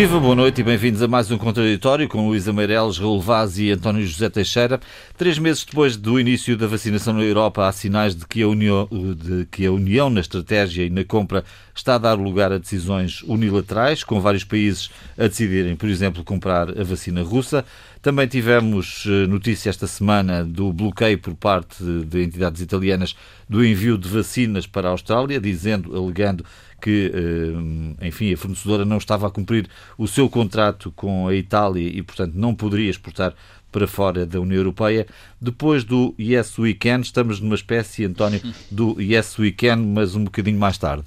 Viva, 0.00 0.18
boa 0.18 0.34
noite 0.34 0.62
e 0.62 0.64
bem-vindos 0.64 1.02
a 1.02 1.06
mais 1.06 1.30
um 1.30 1.36
Contraditório 1.36 2.08
com 2.08 2.26
Luísa 2.26 2.54
Meireles, 2.54 2.96
Raul 2.96 3.20
Vaz 3.20 3.58
e 3.58 3.70
António 3.70 4.06
José 4.06 4.30
Teixeira. 4.30 4.80
Três 5.14 5.38
meses 5.38 5.62
depois 5.62 5.94
do 5.94 6.18
início 6.18 6.56
da 6.56 6.66
vacinação 6.66 7.12
na 7.12 7.20
Europa, 7.20 7.68
há 7.68 7.70
sinais 7.70 8.16
de 8.16 8.26
que, 8.26 8.40
a 8.40 8.48
união, 8.48 8.88
de 8.90 9.44
que 9.50 9.66
a 9.66 9.70
união 9.70 10.08
na 10.08 10.20
estratégia 10.20 10.86
e 10.86 10.88
na 10.88 11.04
compra 11.04 11.44
está 11.74 11.96
a 11.96 11.98
dar 11.98 12.14
lugar 12.14 12.50
a 12.50 12.56
decisões 12.56 13.22
unilaterais, 13.24 14.02
com 14.02 14.22
vários 14.22 14.42
países 14.42 14.88
a 15.18 15.24
decidirem, 15.24 15.76
por 15.76 15.90
exemplo, 15.90 16.24
comprar 16.24 16.70
a 16.70 16.82
vacina 16.82 17.22
russa. 17.22 17.62
Também 18.02 18.26
tivemos 18.26 19.04
eh, 19.06 19.26
notícia 19.26 19.68
esta 19.68 19.86
semana 19.86 20.42
do 20.42 20.72
bloqueio 20.72 21.18
por 21.18 21.34
parte 21.34 21.84
de 21.84 22.22
entidades 22.22 22.62
italianas 22.62 23.14
do 23.46 23.62
envio 23.62 23.98
de 23.98 24.08
vacinas 24.08 24.66
para 24.66 24.88
a 24.88 24.92
Austrália, 24.92 25.38
dizendo, 25.38 25.94
alegando 25.94 26.42
que, 26.80 27.12
eh, 27.14 28.06
enfim, 28.06 28.32
a 28.32 28.38
fornecedora 28.38 28.86
não 28.86 28.96
estava 28.96 29.26
a 29.26 29.30
cumprir 29.30 29.68
o 29.98 30.08
seu 30.08 30.30
contrato 30.30 30.90
com 30.92 31.28
a 31.28 31.34
Itália 31.34 31.86
e, 31.86 32.02
portanto, 32.02 32.32
não 32.34 32.54
poderia 32.54 32.88
exportar 32.88 33.34
para 33.70 33.86
fora 33.86 34.24
da 34.24 34.40
União 34.40 34.56
Europeia. 34.56 35.06
Depois 35.38 35.84
do 35.84 36.14
Yes 36.18 36.58
We 36.58 36.72
Can, 36.72 37.00
estamos 37.00 37.38
numa 37.38 37.54
espécie, 37.54 38.06
António, 38.06 38.40
do 38.72 38.98
Yes 38.98 39.38
We 39.38 39.52
Can, 39.52 39.76
mas 39.76 40.14
um 40.14 40.24
bocadinho 40.24 40.58
mais 40.58 40.78
tarde. 40.78 41.04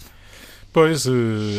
Pois, 0.74 1.06
eh, 1.06 1.12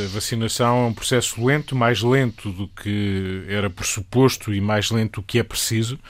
a 0.07 0.09
vacinação 0.09 0.87
é 0.87 0.89
um 0.89 0.93
processo 0.93 1.45
lento, 1.47 1.77
mais 1.77 2.03
lento 2.03 2.51
do 2.51 2.67
que 2.67 3.45
era 3.47 3.71
pressuposto 3.71 4.53
e 4.53 4.61
mais 4.61 4.91
lento 4.91 5.21
do 5.21 5.25
que 5.25 5.39
é 5.39 5.45
preciso. 5.45 6.01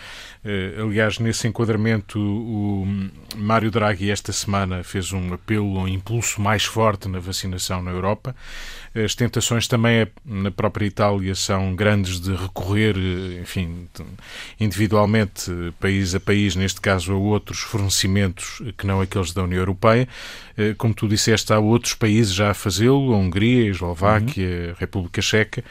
Eh, 0.42 0.74
aliás, 0.78 1.18
nesse 1.18 1.46
enquadramento, 1.46 2.18
o 2.18 2.86
Mário 3.36 3.70
Draghi 3.70 4.10
esta 4.10 4.32
semana 4.32 4.82
fez 4.82 5.12
um 5.12 5.34
apelo, 5.34 5.80
um 5.80 5.86
impulso 5.86 6.40
mais 6.40 6.64
forte 6.64 7.06
na 7.06 7.18
vacinação 7.18 7.82
na 7.82 7.90
Europa. 7.90 8.34
As 8.94 9.14
tentações 9.14 9.66
também 9.66 10.06
na 10.24 10.50
própria 10.50 10.86
Itália 10.86 11.34
são 11.34 11.74
grandes 11.74 12.20
de 12.20 12.34
recorrer, 12.34 12.96
eh, 12.96 13.40
enfim, 13.40 13.88
individualmente, 14.60 15.50
país 15.80 16.14
a 16.14 16.20
país, 16.20 16.54
neste 16.54 16.80
caso 16.80 17.12
a 17.12 17.16
outros 17.16 17.60
fornecimentos 17.60 18.62
que 18.78 18.86
não 18.86 19.00
aqueles 19.00 19.32
da 19.32 19.42
União 19.42 19.58
Europeia. 19.58 20.08
Como 20.78 20.94
tu 20.94 21.08
disseste, 21.08 21.52
há 21.52 21.58
outros 21.58 21.94
países 21.94 22.32
já 22.32 22.52
a 22.52 22.54
fazê-lo, 22.54 23.12
a 23.12 23.16
Hungria, 23.16 23.64
a 23.64 23.70
Eslováquia, 23.70 24.46
uhum. 24.46 24.70
a 24.70 24.78
República 24.78 25.20
Checa. 25.20 25.64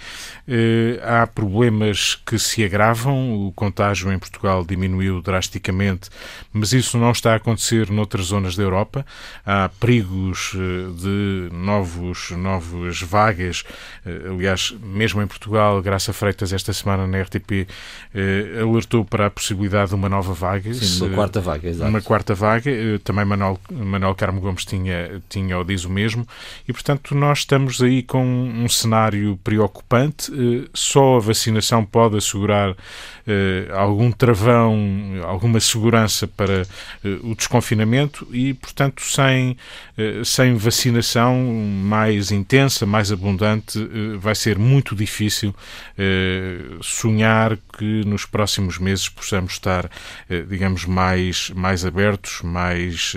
Há 1.01 1.25
problemas 1.25 2.15
que 2.15 2.37
se 2.37 2.65
agravam, 2.65 3.47
o 3.47 3.51
contágio 3.53 4.11
em 4.11 4.19
Portugal 4.19 4.65
diminuiu 4.65 5.21
drasticamente, 5.21 6.09
mas 6.51 6.73
isso 6.73 6.97
não 6.97 7.11
está 7.11 7.33
a 7.33 7.35
acontecer 7.35 7.89
noutras 7.89 8.25
zonas 8.25 8.55
da 8.55 8.63
Europa. 8.63 9.05
Há 9.45 9.69
perigos 9.79 10.53
eh, 10.55 11.01
de 11.01 11.55
novos, 11.55 12.31
novas 12.31 13.01
vagas. 13.13 13.63
Eh, 14.03 14.21
aliás, 14.29 14.75
mesmo 14.81 15.21
em 15.21 15.27
Portugal, 15.27 15.79
Graça 15.83 16.11
Freitas, 16.11 16.51
esta 16.51 16.73
semana 16.73 17.05
na 17.05 17.21
RTP, 17.21 17.67
eh, 18.13 18.59
alertou 18.59 19.05
para 19.05 19.27
a 19.27 19.29
possibilidade 19.29 19.89
de 19.89 19.95
uma 19.95 20.09
nova 20.09 20.33
vaga. 20.33 20.73
Sim, 20.73 21.05
uma 21.05 21.15
quarta 21.15 21.39
vaga, 21.39 21.69
exato. 21.69 21.89
Uma 21.89 22.01
quarta 22.01 22.33
vaga. 22.33 22.71
Também 23.03 23.23
Manuel, 23.23 23.59
Manuel 23.71 24.15
Carmo 24.15 24.41
Gomes 24.41 24.65
tinha, 24.65 25.21
tinha 25.29 25.57
ou 25.57 25.63
diz 25.63 25.85
o 25.85 25.89
mesmo. 25.89 26.27
E, 26.67 26.73
portanto, 26.73 27.13
nós 27.13 27.39
estamos 27.39 27.81
aí 27.81 28.01
com 28.01 28.25
um 28.25 28.67
cenário 28.67 29.39
preocupante. 29.43 30.31
Só 30.73 31.17
a 31.17 31.19
vacinação 31.19 31.85
pode 31.85 32.17
assegurar 32.17 32.75
algum 33.71 34.11
travão 34.11 35.13
alguma 35.23 35.59
segurança 35.59 36.27
para 36.27 36.63
uh, 37.03 37.31
o 37.31 37.35
desconfinamento 37.35 38.27
e, 38.31 38.53
portanto, 38.53 39.01
sem, 39.01 39.57
uh, 39.97 40.25
sem 40.25 40.55
vacinação 40.55 41.35
mais 41.35 42.31
intensa, 42.31 42.85
mais 42.85 43.11
abundante, 43.11 43.79
vai 44.17 44.35
ser 44.35 44.57
muito 44.57 44.95
difícil 44.95 45.53
sonhar 46.81 47.57
que 47.77 48.03
nos 48.05 48.25
próximos 48.25 48.77
meses 48.77 49.09
possamos 49.09 49.53
estar, 49.53 49.89
digamos, 50.49 50.85
mais, 50.85 51.49
mais 51.51 51.85
abertos, 51.85 52.41
mais 52.41 53.15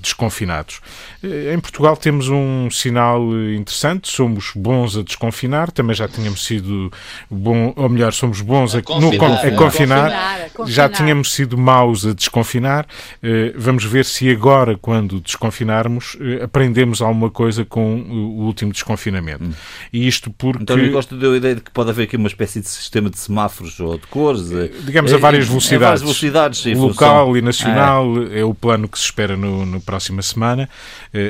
desconfinados. 0.00 0.80
Em 1.22 1.58
Portugal 1.58 1.96
temos 1.96 2.28
um 2.28 2.70
sinal 2.70 3.22
interessante, 3.54 4.10
somos 4.10 4.52
bons 4.54 4.96
a 4.96 5.02
desconfinar, 5.02 5.70
também 5.70 5.94
já 5.94 6.08
tínhamos 6.08 6.44
sido 6.44 6.90
bom, 7.30 7.72
ou 7.76 7.88
melhor, 7.88 8.12
somos 8.12 8.40
bons 8.40 8.74
a, 8.74 8.78
a, 8.78 8.82
confinar, 8.82 9.42
no, 9.42 9.48
a 9.48 9.50
confinar, 9.56 10.50
já 10.66 10.88
tínhamos 10.88 11.32
sido 11.32 11.56
maus 11.56 12.06
a 12.06 12.12
desconfinar. 12.12 12.86
Eh, 13.22 13.52
vamos 13.56 13.84
ver 13.84 14.04
se 14.04 14.30
agora, 14.30 14.76
quando 14.76 15.20
desconfinarmos, 15.20 16.16
eh, 16.20 16.42
aprendemos 16.42 17.00
alguma 17.00 17.30
coisa 17.30 17.64
com 17.64 18.00
o 18.00 18.44
último 18.44 18.72
desconfinamento. 18.72 19.44
Hum. 19.44 19.52
E 19.92 20.06
isto 20.06 20.30
porque. 20.30 20.62
Então, 20.62 20.78
eu 20.78 20.92
gosto 20.92 21.16
da 21.16 21.28
ideia 21.36 21.54
de 21.54 21.60
que 21.60 21.70
pode 21.70 21.90
haver 21.90 22.04
aqui 22.04 22.16
uma 22.16 22.28
espécie 22.28 22.60
de 22.60 22.68
sistema 22.68 23.10
de 23.10 23.18
semáforos 23.18 23.78
ou 23.80 23.98
de 23.98 24.06
cores. 24.06 24.50
Eh, 24.52 24.70
digamos, 24.84 25.12
a 25.12 25.18
várias 25.18 25.46
velocidades. 25.46 25.82
A 25.82 25.86
várias 25.86 26.02
velocidades 26.02 26.64
local 26.76 27.26
função. 27.26 27.36
e 27.36 27.42
nacional. 27.42 28.06
É. 28.30 28.40
é. 28.40 28.44
o 28.44 28.54
plano 28.54 28.88
que 28.88 28.98
se 28.98 29.04
espera 29.04 29.36
no, 29.36 29.64
no 29.64 29.79
próxima 29.80 30.22
semana. 30.22 30.68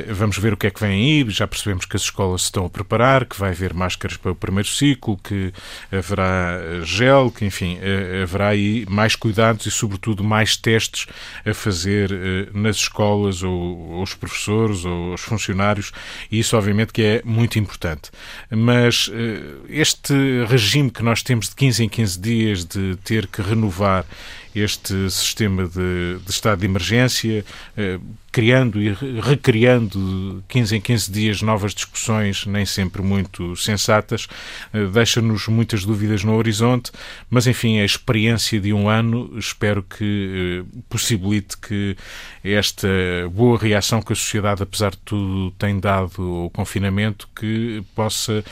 Vamos 0.09 0.37
ver 0.37 0.53
o 0.53 0.57
que 0.57 0.67
é 0.67 0.71
que 0.71 0.79
vem 0.79 0.91
aí. 0.91 1.29
Já 1.29 1.47
percebemos 1.47 1.85
que 1.85 1.95
as 1.95 2.03
escolas 2.03 2.41
se 2.41 2.45
estão 2.45 2.65
a 2.65 2.69
preparar, 2.69 3.25
que 3.25 3.37
vai 3.37 3.51
haver 3.51 3.73
máscaras 3.73 4.17
para 4.17 4.31
o 4.31 4.35
primeiro 4.35 4.67
ciclo, 4.67 5.17
que 5.17 5.53
haverá 5.91 6.59
gel, 6.83 7.31
que, 7.31 7.45
enfim, 7.45 7.77
haverá 8.23 8.49
aí 8.49 8.85
mais 8.89 9.15
cuidados 9.15 9.65
e, 9.65 9.71
sobretudo, 9.71 10.23
mais 10.23 10.55
testes 10.57 11.07
a 11.45 11.53
fazer 11.53 12.11
eh, 12.11 12.49
nas 12.53 12.77
escolas 12.77 13.43
ou, 13.43 14.01
os 14.01 14.13
professores 14.13 14.85
ou 14.85 15.13
os 15.13 15.21
funcionários, 15.21 15.91
e 16.31 16.39
isso, 16.39 16.57
obviamente, 16.57 16.93
que 16.93 17.01
é 17.01 17.21
muito 17.23 17.59
importante. 17.59 18.11
Mas 18.49 19.09
eh, 19.13 19.41
este 19.69 20.13
regime 20.47 20.89
que 20.89 21.03
nós 21.03 21.23
temos 21.23 21.49
de 21.49 21.55
15 21.55 21.83
em 21.83 21.89
15 21.89 22.19
dias 22.19 22.65
de 22.65 22.95
ter 23.03 23.27
que 23.27 23.41
renovar 23.41 24.05
este 24.53 25.09
sistema 25.09 25.65
de, 25.65 26.19
de 26.19 26.29
estado 26.29 26.59
de 26.59 26.65
emergência, 26.65 27.45
eh, 27.77 27.99
criando 28.31 28.81
e 28.81 28.93
recriando 29.21 30.43
15 30.47 30.77
em 30.77 30.81
15 30.81 31.11
dias 31.11 31.41
novas 31.41 31.73
discussões, 31.73 32.45
nem 32.45 32.65
sempre 32.65 33.01
muito 33.01 33.55
sensatas, 33.57 34.27
eh, 34.73 34.85
deixa-nos 34.85 35.47
muitas 35.47 35.83
dúvidas 35.83 36.23
no 36.23 36.35
horizonte, 36.35 36.91
mas 37.29 37.45
enfim, 37.45 37.79
a 37.79 37.85
experiência 37.85 38.59
de 38.59 38.71
um 38.71 38.87
ano 38.87 39.37
espero 39.37 39.83
que 39.83 40.63
eh, 40.65 40.79
possibilite 40.89 41.57
que 41.57 41.97
esta 42.43 42.87
boa 43.31 43.57
reação 43.57 44.01
que 44.01 44.13
a 44.13 44.15
sociedade, 44.15 44.63
apesar 44.63 44.91
de 44.91 44.97
tudo, 44.99 45.51
tem 45.51 45.79
dado 45.79 46.21
ao 46.21 46.49
confinamento, 46.49 47.27
que 47.35 47.83
possa, 47.93 48.43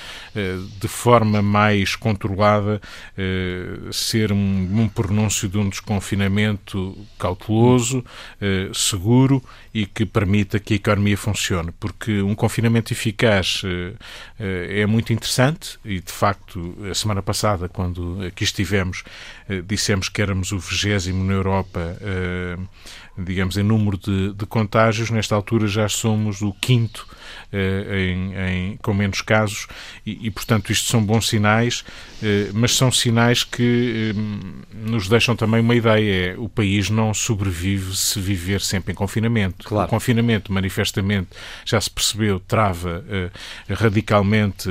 de 0.80 0.88
forma 0.88 1.42
mais 1.42 1.96
controlada, 1.96 2.80
ser 3.92 4.32
um 4.32 4.88
pronúncio 4.94 5.50
de 5.50 5.58
um 5.58 5.68
desconfinamento 5.68 6.96
cauteloso, 7.18 8.04
seguro 8.74 9.42
e 9.74 9.86
que 9.86 10.06
permita 10.06 10.60
que 10.60 10.74
a 10.74 10.78
economia 10.78 11.18
funcione, 11.18 11.72
porque 11.80 12.22
um 12.22 12.36
confinamento 12.36 12.92
eficaz 12.94 13.62
uh, 13.64 13.98
é 14.40 14.86
muito 14.86 15.14
interessante 15.14 15.78
e, 15.86 16.00
de 16.00 16.12
facto, 16.12 16.76
a 16.90 16.94
semana 16.94 17.22
passada, 17.22 17.70
quando 17.70 18.24
aqui 18.26 18.44
estivemos, 18.44 19.04
uh, 19.50 19.62
dissemos 19.62 20.10
que 20.10 20.22
éramos 20.22 20.52
o 20.52 20.60
vigésimo 20.60 21.24
na 21.24 21.34
Europa 21.34 21.98
digamos, 23.24 23.58
em 23.58 23.64
número 23.64 23.98
de, 23.98 24.34
de, 24.34 24.46
contágios, 24.46 25.10
nesta 25.10 25.36
altura 25.36 25.68
já 25.68 25.88
somos 25.90 26.42
o 26.42 26.54
quinto 26.54 27.08
eh, 27.52 28.12
em, 28.12 28.36
em, 28.36 28.78
com 28.78 28.94
menos 28.94 29.22
casos 29.22 29.68
e, 30.06 30.28
e, 30.28 30.32
portanto, 30.32 30.72
isto 30.72 30.90
são 30.90 31.04
bons 31.04 31.28
sinais, 31.28 31.84
eh, 32.24 32.50
mas 32.54 32.76
são 32.76 32.92
sinais 32.92 33.44
que 33.44 34.14
eh, 34.14 34.88
nos 34.88 35.08
deixam 35.08 35.36
também 35.36 35.60
uma 35.60 35.76
ideia: 35.76 36.34
é, 36.34 36.38
o 36.38 36.48
país 36.48 36.90
não 36.90 37.14
sobrevive 37.14 37.96
se 37.96 38.20
viver 38.20 38.62
sempre 38.62 38.94
em 38.94 38.96
confinamento. 38.96 39.59
Claro. 39.64 39.88
O 39.88 39.90
confinamento, 39.90 40.52
manifestamente, 40.52 41.30
já 41.66 41.80
se 41.80 41.90
percebeu, 41.90 42.40
trava 42.40 43.04
radicalmente 43.70 44.70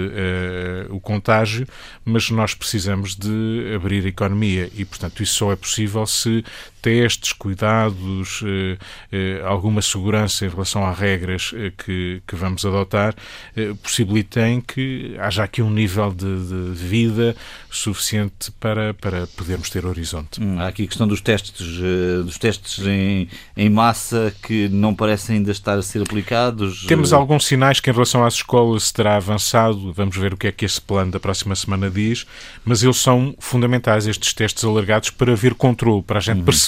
o 0.90 1.00
contágio, 1.00 1.66
mas 2.04 2.30
nós 2.30 2.54
precisamos 2.54 3.14
de 3.14 3.72
abrir 3.74 4.04
a 4.04 4.08
economia 4.08 4.70
e, 4.74 4.84
portanto, 4.84 5.22
isso 5.22 5.34
só 5.34 5.52
é 5.52 5.56
possível 5.56 6.06
se 6.06 6.44
testes, 6.80 7.32
cuidados, 7.32 8.42
alguma 9.44 9.82
segurança 9.82 10.46
em 10.46 10.48
relação 10.48 10.84
a 10.84 10.92
regras 10.92 11.52
que, 11.76 12.22
que 12.26 12.36
vamos 12.36 12.64
adotar 12.64 13.14
eh, 13.56 13.74
possibilitem 13.82 14.60
que 14.60 15.16
haja 15.18 15.44
aqui 15.44 15.62
um 15.62 15.70
nível 15.70 16.12
de, 16.12 16.24
de 16.24 16.74
vida 16.74 17.36
suficiente 17.70 18.50
para, 18.52 18.94
para 18.94 19.26
podermos 19.28 19.70
ter 19.70 19.84
horizonte. 19.84 20.40
Hum, 20.40 20.58
há 20.58 20.68
aqui 20.68 20.84
a 20.84 20.86
questão 20.86 21.06
dos 21.06 21.20
testes, 21.20 21.80
eh, 21.80 22.22
dos 22.22 22.38
testes 22.38 22.86
em, 22.86 23.28
em 23.56 23.68
massa 23.68 24.32
que 24.42 24.68
não 24.68 24.94
parecem 24.94 25.36
ainda 25.36 25.50
estar 25.50 25.76
a 25.76 25.82
ser 25.82 26.02
aplicados. 26.02 26.86
Temos 26.86 27.12
alguns 27.12 27.46
sinais 27.46 27.80
que 27.80 27.90
em 27.90 27.92
relação 27.92 28.24
às 28.24 28.34
escolas 28.34 28.84
se 28.84 28.92
terá 28.92 29.16
avançado, 29.16 29.92
vamos 29.92 30.16
ver 30.16 30.34
o 30.34 30.36
que 30.36 30.46
é 30.46 30.52
que 30.52 30.64
esse 30.64 30.80
plano 30.80 31.10
da 31.10 31.20
próxima 31.20 31.54
semana 31.54 31.90
diz, 31.90 32.26
mas 32.64 32.82
eles 32.82 32.98
são 32.98 33.34
fundamentais, 33.38 34.06
estes 34.06 34.32
testes 34.32 34.64
alargados, 34.64 35.10
para 35.10 35.32
haver 35.32 35.54
controle, 35.54 36.02
para 36.02 36.18
a 36.18 36.22
gente 36.22 36.38
uhum. 36.38 36.44
perceber 36.44 36.67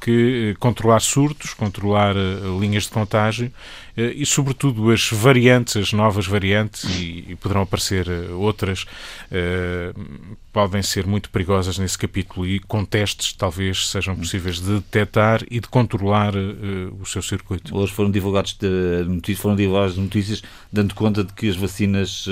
que 0.00 0.50
eh, 0.50 0.56
controlar 0.58 1.00
surtos, 1.00 1.54
controlar 1.54 2.14
linhas 2.60 2.84
de 2.84 2.90
contágio 2.90 3.46
eh, 3.46 3.91
e, 3.96 4.24
sobretudo, 4.24 4.90
as 4.90 5.10
variantes, 5.10 5.76
as 5.76 5.92
novas 5.92 6.26
variantes, 6.26 6.84
e, 6.84 7.26
e 7.28 7.36
poderão 7.36 7.62
aparecer 7.62 8.06
outras, 8.32 8.84
podem 10.52 10.82
ser 10.82 11.06
muito 11.06 11.30
perigosas 11.30 11.78
nesse 11.78 11.96
capítulo 11.96 12.46
e 12.46 12.58
com 12.60 12.84
testes 12.84 13.32
talvez 13.32 13.88
sejam 13.88 14.14
possíveis 14.14 14.60
de 14.60 14.74
detectar 14.74 15.42
e 15.50 15.60
de 15.60 15.68
controlar 15.68 16.34
o 17.00 17.06
seu 17.06 17.22
circuito. 17.22 17.76
Hoje 17.76 17.92
foram 17.92 18.10
divulgados 18.10 18.56
notícias, 19.06 19.38
foram 19.38 19.56
divulgadas 19.56 19.96
notícias 19.96 20.42
dando 20.70 20.94
conta 20.94 21.24
de 21.24 21.32
que 21.32 21.48
as 21.48 21.56
vacinas 21.56 22.26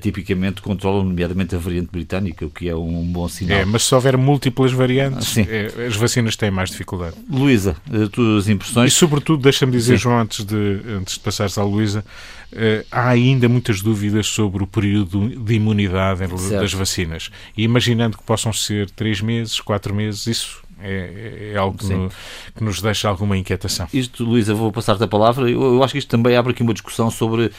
tipicamente 0.00 0.62
controlam, 0.62 1.04
nomeadamente 1.04 1.54
a 1.54 1.58
variante 1.58 1.88
britânica, 1.90 2.46
o 2.46 2.50
que 2.50 2.68
é 2.68 2.76
um 2.76 3.04
bom 3.04 3.28
sinal. 3.28 3.58
É, 3.58 3.64
mas 3.64 3.84
se 3.84 3.94
houver 3.94 4.16
múltiplas 4.16 4.72
variantes, 4.72 5.36
é, 5.38 5.86
as 5.86 5.96
vacinas 5.96 6.36
têm 6.36 6.50
mais 6.50 6.70
dificuldade. 6.70 7.16
Luísa, 7.28 7.76
tuas 8.12 8.48
impressões? 8.48 8.92
E 8.92 8.94
sobretudo, 8.94 9.42
deixa-me 9.42 9.72
dizer, 9.72 9.96
Sim. 9.96 10.02
João, 10.02 10.20
antes 10.20 10.44
de, 10.44 10.54
antes 10.88 11.14
de 11.14 11.20
passares 11.20 11.58
à 11.58 11.62
Luísa, 11.62 12.04
uh, 12.52 12.86
há 12.90 13.08
ainda 13.08 13.48
muitas 13.48 13.80
dúvidas 13.80 14.26
sobre 14.26 14.62
o 14.62 14.66
período 14.66 15.28
de 15.28 15.54
imunidade 15.54 16.20
certo. 16.20 16.60
das 16.60 16.72
vacinas. 16.72 17.30
E 17.56 17.62
imaginando 17.62 18.16
que 18.16 18.24
possam 18.24 18.52
ser 18.52 18.90
três 18.90 19.20
meses, 19.20 19.60
quatro 19.60 19.94
meses, 19.94 20.26
isso 20.26 20.62
é, 20.80 21.50
é, 21.54 21.58
algo 21.58 21.76
que, 21.76 21.86
no, 21.86 22.08
que, 22.54 22.62
nos 22.62 22.80
deixa 22.80 23.08
alguma 23.08 23.36
inquietação. 23.36 23.88
Isto, 23.92 24.24
Luísa, 24.24 24.54
vou 24.54 24.70
passar-te 24.70 25.02
a 25.02 25.08
palavra. 25.08 25.50
Eu, 25.50 25.60
eu, 25.60 25.82
acho 25.82 25.92
que 25.92 25.98
isto 25.98 26.08
também 26.08 26.36
abre 26.36 26.52
aqui 26.52 26.62
uma 26.62 26.72
discussão 26.72 27.10
sobre 27.10 27.46
uh, 27.46 27.50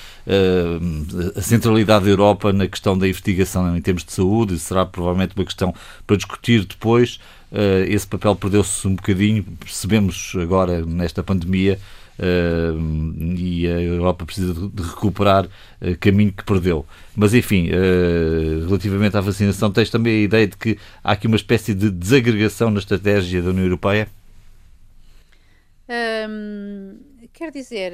a 1.36 1.42
centralidade 1.42 2.06
da 2.06 2.12
Europa 2.12 2.54
na 2.54 2.68
questão 2.68 2.98
da 2.98 3.08
investigação 3.08 3.76
em 3.76 3.82
termos 3.82 4.06
de 4.06 4.14
saúde. 4.14 4.58
Será 4.58 4.86
provavelmente 4.86 5.34
uma 5.36 5.44
questão 5.44 5.74
para 6.08 6.16
discutir 6.16 6.64
depois. 6.64 7.20
Uh, 7.52 7.84
esse 7.88 8.08
papel 8.08 8.36
perdeu-se 8.36 8.88
um 8.88 8.96
bocadinho, 8.96 9.44
percebemos 9.60 10.34
agora 10.40 10.86
nesta 10.86 11.22
pandemia. 11.22 11.78
E 13.38 13.68
a 13.68 13.82
Europa 13.82 14.26
precisa 14.26 14.54
de 14.54 14.84
recuperar 14.84 15.46
uh, 15.46 15.98
caminho 16.00 16.32
que 16.32 16.44
perdeu. 16.44 16.86
Mas, 17.16 17.34
enfim, 17.34 17.70
uh, 17.70 18.66
relativamente 18.66 19.16
à 19.16 19.22
vacinação, 19.22 19.72
tens 19.72 19.90
também 19.90 20.22
a 20.22 20.24
ideia 20.24 20.48
de 20.48 20.58
que 20.58 20.78
há 21.04 21.14
aqui 21.14 21.28
uma 21.28 21.36
espécie 21.36 21.74
de 21.74 21.90
desagregação 21.90 22.70
na 22.70 22.80
estratégia 22.80 23.42
da 23.42 23.50
União 23.50 23.64
Europeia? 23.64 24.08
Um, 26.30 27.00
quer 27.34 27.52
dizer, 27.52 27.94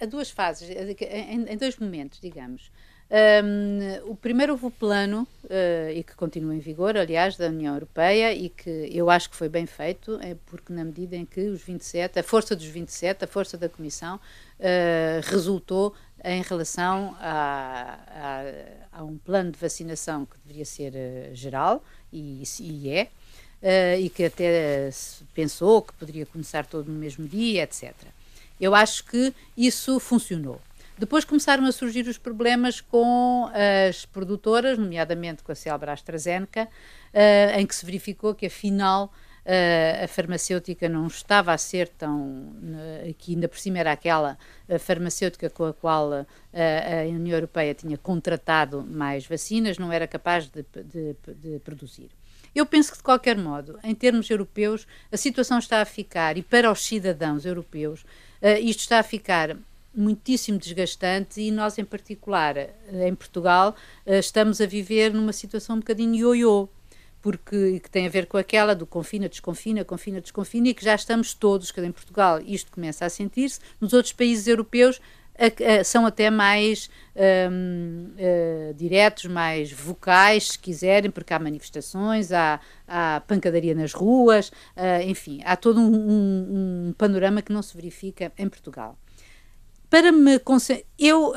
a, 0.00 0.06
duas 0.06 0.30
fases, 0.30 0.68
em, 0.68 1.46
em 1.48 1.56
dois 1.56 1.78
momentos, 1.78 2.20
digamos. 2.20 2.70
Um, 3.10 4.10
o 4.10 4.16
primeiro 4.16 4.58
plano, 4.72 5.28
uh, 5.44 5.90
e 5.94 6.02
que 6.02 6.14
continua 6.14 6.54
em 6.54 6.58
vigor, 6.58 6.96
aliás, 6.96 7.36
da 7.36 7.48
União 7.48 7.74
Europeia, 7.74 8.32
e 8.32 8.48
que 8.48 8.88
eu 8.90 9.10
acho 9.10 9.28
que 9.28 9.36
foi 9.36 9.48
bem 9.48 9.66
feito, 9.66 10.18
é 10.22 10.34
porque 10.46 10.72
na 10.72 10.84
medida 10.84 11.14
em 11.14 11.24
que 11.24 11.40
os 11.42 11.62
27, 11.62 12.18
a 12.18 12.22
força 12.22 12.56
dos 12.56 12.64
27, 12.64 13.24
a 13.24 13.28
força 13.28 13.58
da 13.58 13.68
Comissão, 13.68 14.16
uh, 14.16 15.30
resultou 15.30 15.94
em 16.24 16.42
relação 16.42 17.14
a, 17.20 17.98
a, 18.92 18.98
a, 18.98 19.04
um 19.04 19.18
plano 19.18 19.52
de 19.52 19.58
vacinação 19.58 20.24
que 20.24 20.36
deveria 20.42 20.64
ser 20.64 20.94
uh, 20.94 21.34
geral, 21.34 21.84
e, 22.12 22.42
e 22.60 22.88
é, 22.90 23.98
e 23.98 24.10
que 24.10 24.24
até 24.24 24.90
se 24.90 25.24
pensou 25.34 25.82
que 25.82 25.92
poderia 25.94 26.26
começar 26.26 26.66
todo 26.66 26.92
no 26.92 26.98
mesmo 26.98 27.26
dia, 27.26 27.62
etc. 27.62 27.94
Eu 28.60 28.74
acho 28.74 29.04
que 29.04 29.34
isso 29.56 29.98
funcionou. 29.98 30.60
Depois 30.96 31.24
começaram 31.24 31.66
a 31.66 31.72
surgir 31.72 32.06
os 32.06 32.18
problemas 32.18 32.80
com 32.80 33.50
as 33.88 34.06
produtoras, 34.06 34.78
nomeadamente 34.78 35.42
com 35.42 35.50
a 35.50 35.54
Celbra 35.54 35.92
AstraZeneca, 35.92 36.68
uh, 37.12 37.58
em 37.58 37.66
que 37.66 37.74
se 37.74 37.84
verificou 37.84 38.32
que 38.32 38.46
afinal 38.46 39.06
uh, 39.44 40.04
a 40.04 40.06
farmacêutica 40.06 40.88
não 40.88 41.08
estava 41.08 41.52
a 41.52 41.58
ser 41.58 41.88
tão. 41.88 42.20
Uh, 42.20 43.12
que 43.18 43.34
ainda 43.34 43.48
por 43.48 43.58
cima 43.58 43.80
era 43.80 43.90
aquela 43.90 44.38
farmacêutica 44.78 45.50
com 45.50 45.64
a 45.64 45.74
qual 45.74 46.12
a 46.12 46.26
União 47.08 47.36
Europeia 47.36 47.74
tinha 47.74 47.98
contratado 47.98 48.82
mais 48.82 49.26
vacinas, 49.26 49.78
não 49.78 49.90
era 49.90 50.06
capaz 50.06 50.48
de, 50.48 50.64
de, 50.84 51.16
de 51.26 51.58
produzir. 51.58 52.08
Eu 52.54 52.64
penso 52.64 52.92
que, 52.92 52.98
de 52.98 53.02
qualquer 53.02 53.36
modo, 53.36 53.80
em 53.82 53.96
termos 53.96 54.30
europeus, 54.30 54.86
a 55.10 55.16
situação 55.16 55.58
está 55.58 55.80
a 55.80 55.84
ficar, 55.84 56.38
e 56.38 56.42
para 56.42 56.70
os 56.70 56.86
cidadãos 56.86 57.44
europeus, 57.44 58.06
isto 58.62 58.80
está 58.80 59.00
a 59.00 59.02
ficar 59.02 59.56
muitíssimo 59.94 60.58
desgastante 60.58 61.40
e 61.40 61.50
nós, 61.50 61.78
em 61.78 61.84
particular, 61.84 62.56
eh, 62.56 62.72
em 63.06 63.14
Portugal, 63.14 63.74
eh, 64.04 64.18
estamos 64.18 64.60
a 64.60 64.66
viver 64.66 65.12
numa 65.12 65.32
situação 65.32 65.76
um 65.76 65.80
bocadinho 65.80 66.14
ioiô, 66.14 66.68
porque 67.22 67.80
que 67.80 67.90
tem 67.90 68.06
a 68.06 68.10
ver 68.10 68.26
com 68.26 68.36
aquela 68.36 68.74
do 68.74 68.86
confina, 68.86 69.28
desconfina, 69.28 69.84
confina, 69.84 70.20
desconfina, 70.20 70.68
e 70.68 70.74
que 70.74 70.84
já 70.84 70.94
estamos 70.94 71.34
todos, 71.34 71.70
que 71.70 71.80
em 71.80 71.92
Portugal 71.92 72.40
isto 72.44 72.70
começa 72.70 73.06
a 73.06 73.10
sentir-se, 73.10 73.60
nos 73.80 73.92
outros 73.92 74.12
países 74.12 74.46
europeus 74.46 75.00
a, 75.38 75.80
a, 75.80 75.84
são 75.84 76.06
até 76.06 76.30
mais 76.30 76.88
um, 77.16 78.06
uh, 78.10 78.14
eh, 78.16 78.72
diretos, 78.76 79.24
mais 79.24 79.72
vocais, 79.72 80.52
se 80.52 80.58
quiserem, 80.58 81.10
porque 81.10 81.34
há 81.34 81.38
manifestações, 81.38 82.30
há, 82.30 82.60
há 82.86 83.20
pancadaria 83.26 83.74
nas 83.74 83.92
ruas, 83.92 84.48
uh, 84.48 85.02
enfim, 85.04 85.40
há 85.44 85.56
todo 85.56 85.80
um, 85.80 85.92
um, 85.92 86.88
um 86.88 86.94
panorama 86.96 87.42
que 87.42 87.52
não 87.52 87.62
se 87.62 87.74
verifica 87.74 88.32
em 88.38 88.48
Portugal 88.48 88.96
para 89.94 90.10
me 90.10 90.40
eu 90.98 91.28
uh, 91.28 91.34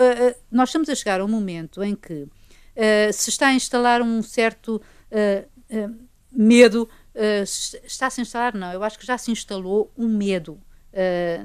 nós 0.50 0.70
estamos 0.70 0.90
a 0.90 0.96
chegar 0.96 1.22
a 1.22 1.26
um 1.26 1.28
momento 1.28 1.84
em 1.84 1.96
que 1.96 2.24
uh, 2.24 3.14
se 3.14 3.30
está 3.30 3.50
a 3.50 3.54
instalar 3.54 4.02
um 4.02 4.24
certo 4.24 4.82
uh, 5.12 6.08
medo 6.32 6.90
está-se 7.86 8.20
a 8.20 8.24
instalar 8.24 8.56
não 8.56 8.74
eu 8.74 8.84
acho 8.84 8.98
que 8.98 9.06
já 9.06 9.16
se 9.16 9.30
instalou 9.30 9.92
um 9.96 10.08
medo 10.08 10.60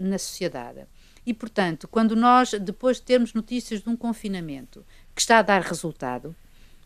na 0.00 0.18
sociedade. 0.18 0.86
E 1.26 1.34
portanto 1.34 1.86
quando 1.86 2.16
nós 2.16 2.52
depois 2.52 2.96
de 2.96 3.02
termos 3.02 3.34
notícias 3.34 3.82
de 3.82 3.88
um 3.90 3.96
confinamento 3.96 4.84
que 5.14 5.20
está 5.20 5.38
a 5.38 5.42
dar 5.42 5.60
resultado 5.60 6.34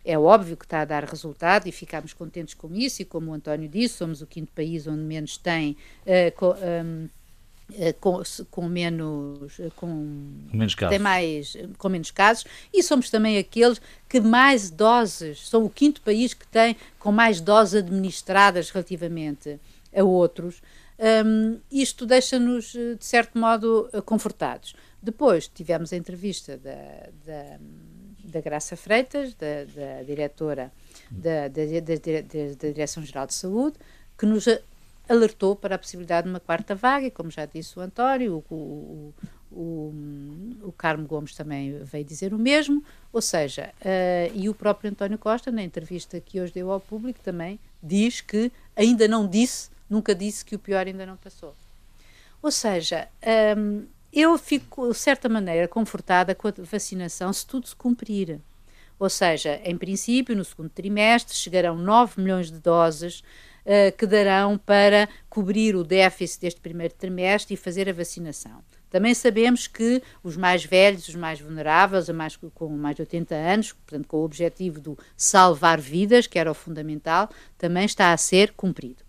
é 0.05 0.17
óbvio 0.17 0.57
que 0.57 0.65
está 0.65 0.83
a 0.83 0.85
dar 0.85 1.05
resultado 1.05 1.67
e 1.67 1.73
ficamos 1.73 2.13
contentes 2.13 2.55
com 2.55 2.73
isso, 2.73 3.03
e 3.03 3.05
como 3.05 3.33
o 3.33 3.35
António 3.35 3.69
disse, 3.69 3.95
somos 3.95 4.23
o 4.23 4.27
quinto 4.27 4.53
país 4.53 4.87
onde 4.87 5.03
menos 5.03 5.37
tem 5.37 5.77
eh, 6.07 6.33
com, 8.01 8.23
com, 8.51 8.69
menos 8.69 9.59
eh, 9.59 9.71
com 9.75 9.87
menos 10.53 10.75
casos. 10.75 10.91
tem 10.91 10.99
mais 10.99 11.57
com 11.77 11.89
menos 11.89 12.11
casos 12.11 12.45
e 12.73 12.83
somos 12.83 13.11
também 13.11 13.39
aqueles 13.39 13.81
que 14.09 14.21
mais 14.21 14.71
doses 14.71 15.49
são 15.49 15.65
o 15.65 15.71
quinto 15.71 16.01
país 16.01 16.33
que 16.33 16.47
tem 16.47 16.77
com 16.99 17.11
mais 17.11 17.41
doses 17.41 17.75
administradas 17.83 18.71
relativamente 18.71 19.59
a 19.95 20.05
outros 20.05 20.63
um, 21.27 21.59
isto 21.71 22.07
deixa-nos 22.07 22.75
eh, 22.75 22.95
de 22.95 23.05
certo 23.05 23.37
modo 23.37 23.91
confortados 24.05 24.75
depois 25.03 25.49
tivemos 25.49 25.93
a 25.93 25.97
entrevista 25.97 26.57
da, 26.57 27.09
da, 27.27 27.59
da 28.25 28.41
Graça 28.41 28.77
Freitas 28.77 29.35
da, 29.35 29.65
da 29.65 30.03
diretora 30.05 30.73
da, 31.11 31.49
da, 31.49 31.63
da, 31.65 32.55
da 32.61 32.69
Direção-Geral 32.69 33.27
de 33.27 33.35
Saúde 33.35 33.77
que 34.17 34.25
nos 34.25 34.47
alertou 35.09 35.55
para 35.55 35.77
a 35.77 35.79
possibilidade 35.79 36.27
de 36.27 36.33
uma 36.33 36.41
quarta 36.41 36.75
vaga, 36.75 37.07
e 37.07 37.11
como 37.11 37.31
já 37.31 37.47
disse 37.47 37.79
o 37.79 37.83
António, 37.83 38.45
o, 38.51 38.55
o, 38.55 39.15
o, 39.53 39.95
o 40.63 40.73
Carmo 40.73 41.07
Gomes 41.07 41.35
também 41.35 41.79
veio 41.85 42.05
dizer 42.05 42.35
o 42.35 42.39
mesmo, 42.39 42.83
ou 43.13 43.23
seja, 43.23 43.73
uh, 43.81 44.33
e 44.35 44.49
o 44.49 44.55
próprio 44.55 44.91
António 44.91 45.19
Costa, 45.19 45.51
na 45.51 45.63
entrevista 45.63 46.21
que 46.21 46.41
hoje 46.41 46.53
deu 46.53 46.71
ao 46.71 46.81
público, 46.81 47.21
também 47.23 47.59
diz 47.83 48.21
que 48.21 48.51
ainda 48.75 49.07
não 49.07 49.29
disse, 49.29 49.71
nunca 49.89 50.15
disse 50.15 50.45
que 50.45 50.57
o 50.57 50.59
pior 50.59 50.87
ainda 50.87 51.07
não 51.07 51.17
passou. 51.17 51.55
Ou 52.43 52.51
seja, 52.51 53.09
um, 53.57 53.85
eu 54.13 54.37
fico, 54.39 54.89
de 54.89 54.95
certa 54.97 55.29
maneira, 55.29 55.69
confortada 55.69 56.35
com 56.35 56.49
a 56.49 56.53
vacinação 56.59 57.33
se 57.33 57.47
tudo 57.47 57.67
se 57.67 57.77
cumprir. 57.77 58.41
Ou 58.99 59.11
seja, 59.11 59.61
em 59.63 59.77
princípio, 59.77 60.35
no 60.35 60.45
segundo 60.45 60.71
trimestre, 60.71 61.35
chegarão 61.37 61.77
9 61.77 62.21
milhões 62.21 62.51
de 62.51 62.59
doses 62.59 63.23
que 63.99 64.07
darão 64.07 64.57
para 64.57 65.09
cobrir 65.29 65.75
o 65.75 65.83
déficit 65.83 66.43
deste 66.43 66.61
primeiro 66.61 66.95
trimestre 66.95 67.55
e 67.55 67.57
fazer 67.57 67.89
a 67.89 67.93
vacinação. 67.93 68.63
Também 68.89 69.13
sabemos 69.13 69.67
que 69.67 70.03
os 70.23 70.37
mais 70.37 70.65
velhos, 70.65 71.09
os 71.09 71.15
mais 71.15 71.41
vulneráveis, 71.41 72.09
mais, 72.09 72.37
com 72.37 72.69
mais 72.69 72.97
de 72.97 73.03
80 73.03 73.35
anos, 73.35 73.73
portanto, 73.73 74.07
com 74.07 74.19
o 74.19 74.25
objetivo 74.25 74.81
de 74.81 74.95
salvar 75.17 75.81
vidas, 75.81 76.27
que 76.27 76.39
era 76.39 76.51
o 76.51 76.55
fundamental, 76.55 77.29
também 77.59 77.85
está 77.85 78.13
a 78.13 78.17
ser 78.17 78.53
cumprido. 78.53 79.03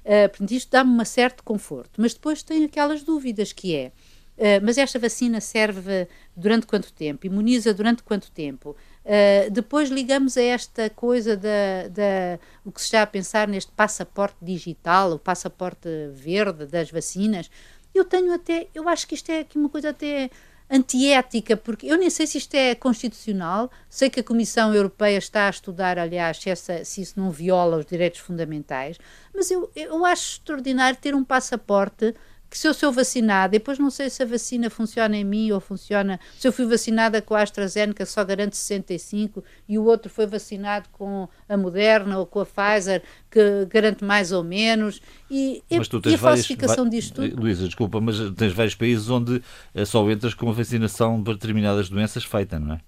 Uh, 0.00 0.28
portanto, 0.30 0.50
isto 0.52 0.70
dá-me 0.70 0.90
um 0.90 1.04
certo 1.04 1.44
conforto. 1.44 2.00
Mas 2.00 2.14
depois 2.14 2.42
tem 2.42 2.64
aquelas 2.64 3.02
dúvidas 3.02 3.52
que 3.52 3.76
é, 3.76 3.92
uh, 4.38 4.64
mas 4.64 4.78
esta 4.78 4.98
vacina 4.98 5.40
serve 5.40 6.08
durante 6.34 6.66
quanto 6.66 6.92
tempo? 6.92 7.26
Imuniza 7.26 7.74
durante 7.74 8.02
quanto 8.02 8.30
tempo? 8.30 8.74
Uh, 9.04 9.50
depois 9.50 9.88
ligamos 9.88 10.36
a 10.36 10.42
esta 10.42 10.90
coisa 10.90 11.36
da, 11.36 11.88
da 11.88 12.38
o 12.64 12.70
que 12.70 12.80
se 12.80 12.86
está 12.86 13.02
a 13.02 13.06
pensar 13.06 13.48
neste 13.48 13.72
passaporte 13.72 14.36
digital, 14.42 15.12
o 15.12 15.18
passaporte 15.18 15.88
verde 16.12 16.66
das 16.66 16.90
vacinas. 16.90 17.50
Eu 17.94 18.04
tenho 18.04 18.32
até, 18.32 18.68
eu 18.74 18.88
acho 18.88 19.06
que 19.06 19.14
isto 19.14 19.30
é 19.30 19.40
aqui 19.40 19.58
uma 19.58 19.68
coisa 19.68 19.90
até 19.90 20.30
antiética, 20.70 21.56
porque 21.56 21.86
eu 21.86 21.98
nem 21.98 22.08
sei 22.08 22.26
se 22.26 22.38
isto 22.38 22.54
é 22.54 22.76
constitucional, 22.76 23.68
sei 23.88 24.08
que 24.08 24.20
a 24.20 24.24
Comissão 24.24 24.72
Europeia 24.72 25.18
está 25.18 25.48
a 25.48 25.50
estudar, 25.50 25.98
aliás, 25.98 26.36
se, 26.36 26.48
essa, 26.48 26.84
se 26.84 27.00
isso 27.00 27.18
não 27.18 27.30
viola 27.30 27.78
os 27.78 27.86
direitos 27.86 28.20
fundamentais, 28.20 28.96
mas 29.34 29.50
eu, 29.50 29.68
eu 29.74 30.04
acho 30.04 30.34
extraordinário 30.34 30.96
ter 31.00 31.12
um 31.12 31.24
passaporte 31.24 32.14
que 32.50 32.58
se 32.58 32.66
eu 32.66 32.74
sou 32.74 32.90
vacinada, 32.90 33.52
depois 33.52 33.78
não 33.78 33.90
sei 33.90 34.10
se 34.10 34.24
a 34.24 34.26
vacina 34.26 34.68
funciona 34.68 35.16
em 35.16 35.22
mim 35.22 35.52
ou 35.52 35.60
funciona. 35.60 36.18
Se 36.36 36.48
eu 36.48 36.52
fui 36.52 36.66
vacinada 36.66 37.22
com 37.22 37.34
a 37.34 37.42
AstraZeneca, 37.42 38.04
só 38.04 38.24
garante 38.24 38.56
65, 38.56 39.44
e 39.68 39.78
o 39.78 39.84
outro 39.84 40.10
foi 40.10 40.26
vacinado 40.26 40.88
com 40.90 41.28
a 41.48 41.56
Moderna 41.56 42.18
ou 42.18 42.26
com 42.26 42.40
a 42.40 42.46
Pfizer, 42.46 43.02
que 43.30 43.66
garante 43.66 44.04
mais 44.04 44.32
ou 44.32 44.42
menos. 44.42 45.00
E, 45.30 45.62
mas 45.70 45.86
tu 45.86 46.00
tens 46.00 46.12
e 46.12 46.14
a 46.16 46.18
falsificação 46.18 46.88
disto 46.88 47.22
tudo. 47.22 47.40
Luísa, 47.40 47.66
desculpa, 47.66 48.00
mas 48.00 48.16
tens 48.36 48.52
vários 48.52 48.74
países 48.74 49.08
onde 49.08 49.40
eh, 49.72 49.84
só 49.84 50.10
entras 50.10 50.34
com 50.34 50.48
a 50.48 50.52
vacinação 50.52 51.22
para 51.22 51.34
determinadas 51.34 51.88
doenças 51.88 52.24
feita, 52.24 52.58
não 52.58 52.74
é? 52.74 52.80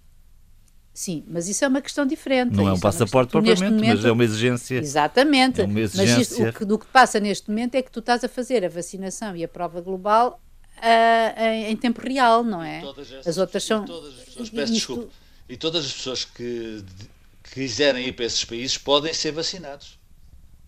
Sim, 0.94 1.24
mas 1.26 1.48
isso 1.48 1.64
é 1.64 1.68
uma 1.68 1.80
questão 1.80 2.04
diferente. 2.04 2.54
Não 2.54 2.68
é 2.68 2.72
um 2.72 2.74
isso 2.74 2.82
passaporte 2.82 3.30
é 3.30 3.32
propriamente, 3.32 3.74
momento, 3.74 3.96
mas 3.96 4.04
é 4.04 4.12
uma 4.12 4.24
exigência. 4.24 4.78
Exatamente. 4.78 5.62
É 5.62 5.64
uma 5.64 5.80
exigência. 5.80 6.16
Mas 6.18 6.30
isto, 6.30 6.42
o, 6.42 6.52
que, 6.52 6.72
o 6.74 6.78
que 6.78 6.86
passa 6.86 7.18
neste 7.18 7.48
momento 7.48 7.74
é 7.76 7.82
que 7.82 7.90
tu 7.90 8.00
estás 8.00 8.22
a 8.22 8.28
fazer 8.28 8.62
a 8.64 8.68
vacinação 8.68 9.34
e 9.34 9.42
a 9.42 9.48
prova 9.48 9.80
global 9.80 10.38
uh, 10.76 11.40
em, 11.42 11.70
em, 11.70 11.76
tempo 11.76 12.02
real, 12.06 12.44
não 12.44 12.62
é? 12.62 12.82
Essas, 12.82 13.26
as 13.26 13.38
outras 13.38 13.64
são. 13.64 13.86
Todas 13.86 14.18
as 14.18 14.24
pessoas, 14.24 14.50
peço 14.50 14.72
isto... 14.72 14.94
desculpa. 14.94 15.12
E 15.48 15.56
todas 15.56 15.86
as 15.86 15.92
pessoas 15.92 16.24
que 16.24 16.84
quiserem 17.52 18.08
ir 18.08 18.12
para 18.12 18.26
esses 18.26 18.44
países 18.44 18.76
podem 18.76 19.12
ser 19.14 19.32
vacinados. 19.32 19.98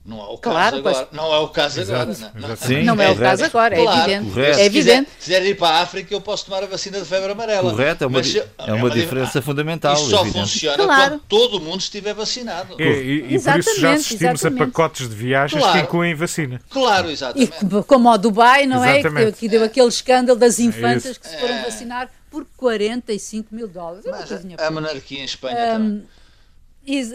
Não 0.05 0.21
é 0.21 0.25
o 0.25 0.37
caso 0.37 0.55
claro, 0.55 0.77
agora. 0.77 1.09
Não 1.13 1.35
é 1.35 1.39
o 1.39 1.49
caso 1.49 1.81
Exato. 1.81 2.13
agora. 2.13 2.33
Não, 2.35 2.49
não. 2.49 2.57
Sim, 2.57 2.83
não 2.85 3.01
é, 3.01 3.07
é 3.07 3.11
o 3.11 3.17
caso 3.17 3.45
agora, 3.45 3.75
é 3.75 3.83
claro. 3.83 4.11
evidente. 4.11 4.31
Correto. 4.35 4.59
É 4.59 4.65
evidente. 4.67 5.11
Se 5.19 5.25
quiser, 5.25 5.47
ir 5.47 5.57
para 5.57 5.77
a 5.77 5.81
África, 5.81 6.15
eu 6.15 6.21
posso 6.21 6.45
tomar 6.45 6.63
a 6.63 6.67
vacina 6.67 7.01
de 7.01 7.07
febre 7.07 7.33
amarela. 7.33 7.71
Correto, 7.71 8.05
é 8.05 8.07
uma, 8.07 8.19
Mas, 8.19 8.37
é, 8.37 8.47
é 8.59 8.73
uma, 8.75 8.91
diferença 8.91 9.41
fundamental. 9.41 9.95
Isso 9.95 10.11
só 10.11 10.21
evidente. 10.21 10.41
funciona 10.41 10.85
claro. 10.85 11.11
quando 11.13 11.21
todo 11.23 11.59
mundo 11.59 11.81
estiver 11.81 12.13
vacinado. 12.13 12.77
É, 12.79 12.85
e, 12.85 13.35
e 13.35 13.41
por 13.41 13.59
isso 13.59 13.81
já 13.81 13.95
assistimos 13.95 14.41
exatamente. 14.41 14.63
a 14.63 14.67
pacotes 14.67 15.09
de 15.09 15.15
viagens 15.15 15.63
claro. 15.63 15.79
que 15.79 15.85
incluem 15.87 16.15
vacina. 16.15 16.61
Claro, 16.69 17.11
exatamente. 17.11 17.65
E 17.65 17.83
como 17.85 18.11
ao 18.11 18.19
Dubai, 18.19 18.67
não 18.67 18.85
é? 18.85 18.99
exatamente. 18.99 19.29
é? 19.29 19.33
Que, 19.33 19.39
que 19.39 19.49
deu 19.49 19.65
aquele 19.65 19.89
escândalo 19.89 20.39
das 20.39 20.61
é 20.61 20.65
infantas 20.65 21.17
que 21.17 21.27
se 21.27 21.39
foram 21.39 21.63
vacinar 21.63 22.11
por 22.31 22.47
45 22.59 23.55
mil 23.55 23.69
dólares. 23.69 24.05
Mas 24.07 24.31
a 24.61 24.71
monarquia 24.71 25.21
em 25.21 25.25
Espanha 25.25 25.57
um, 25.57 25.73
também. 25.73 26.07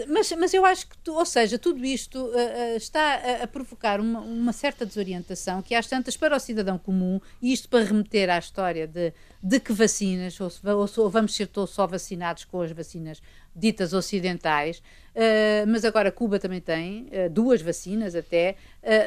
Mas, 0.08 0.32
mas 0.32 0.52
eu 0.52 0.64
acho 0.64 0.88
que, 0.88 0.98
tu, 0.98 1.14
ou 1.14 1.24
seja, 1.24 1.56
tudo 1.56 1.84
isto 1.84 2.18
uh, 2.18 2.28
uh, 2.28 2.76
está 2.76 3.14
a, 3.14 3.44
a 3.44 3.46
provocar 3.46 4.00
uma, 4.00 4.18
uma, 4.18 4.52
certa 4.52 4.84
desorientação 4.84 5.62
que 5.62 5.76
às 5.76 5.86
tantas 5.86 6.16
para 6.16 6.36
o 6.36 6.40
cidadão 6.40 6.76
comum, 6.76 7.20
e 7.40 7.52
isto 7.52 7.68
para 7.68 7.84
remeter 7.84 8.28
à 8.28 8.38
história 8.38 8.84
de, 8.88 9.12
de 9.40 9.60
que 9.60 9.72
vacinas, 9.72 10.40
ou, 10.40 10.50
ou, 10.64 10.88
ou 10.96 11.10
vamos 11.10 11.36
ser 11.36 11.46
todos 11.46 11.70
só 11.70 11.86
vacinados 11.86 12.44
com 12.44 12.60
as 12.60 12.72
vacinas 12.72 13.22
ditas 13.54 13.92
ocidentais, 13.92 14.78
uh, 14.78 15.66
mas 15.68 15.84
agora 15.84 16.10
Cuba 16.10 16.40
também 16.40 16.60
tem 16.60 17.06
duas 17.30 17.62
vacinas 17.62 18.16
até, 18.16 18.56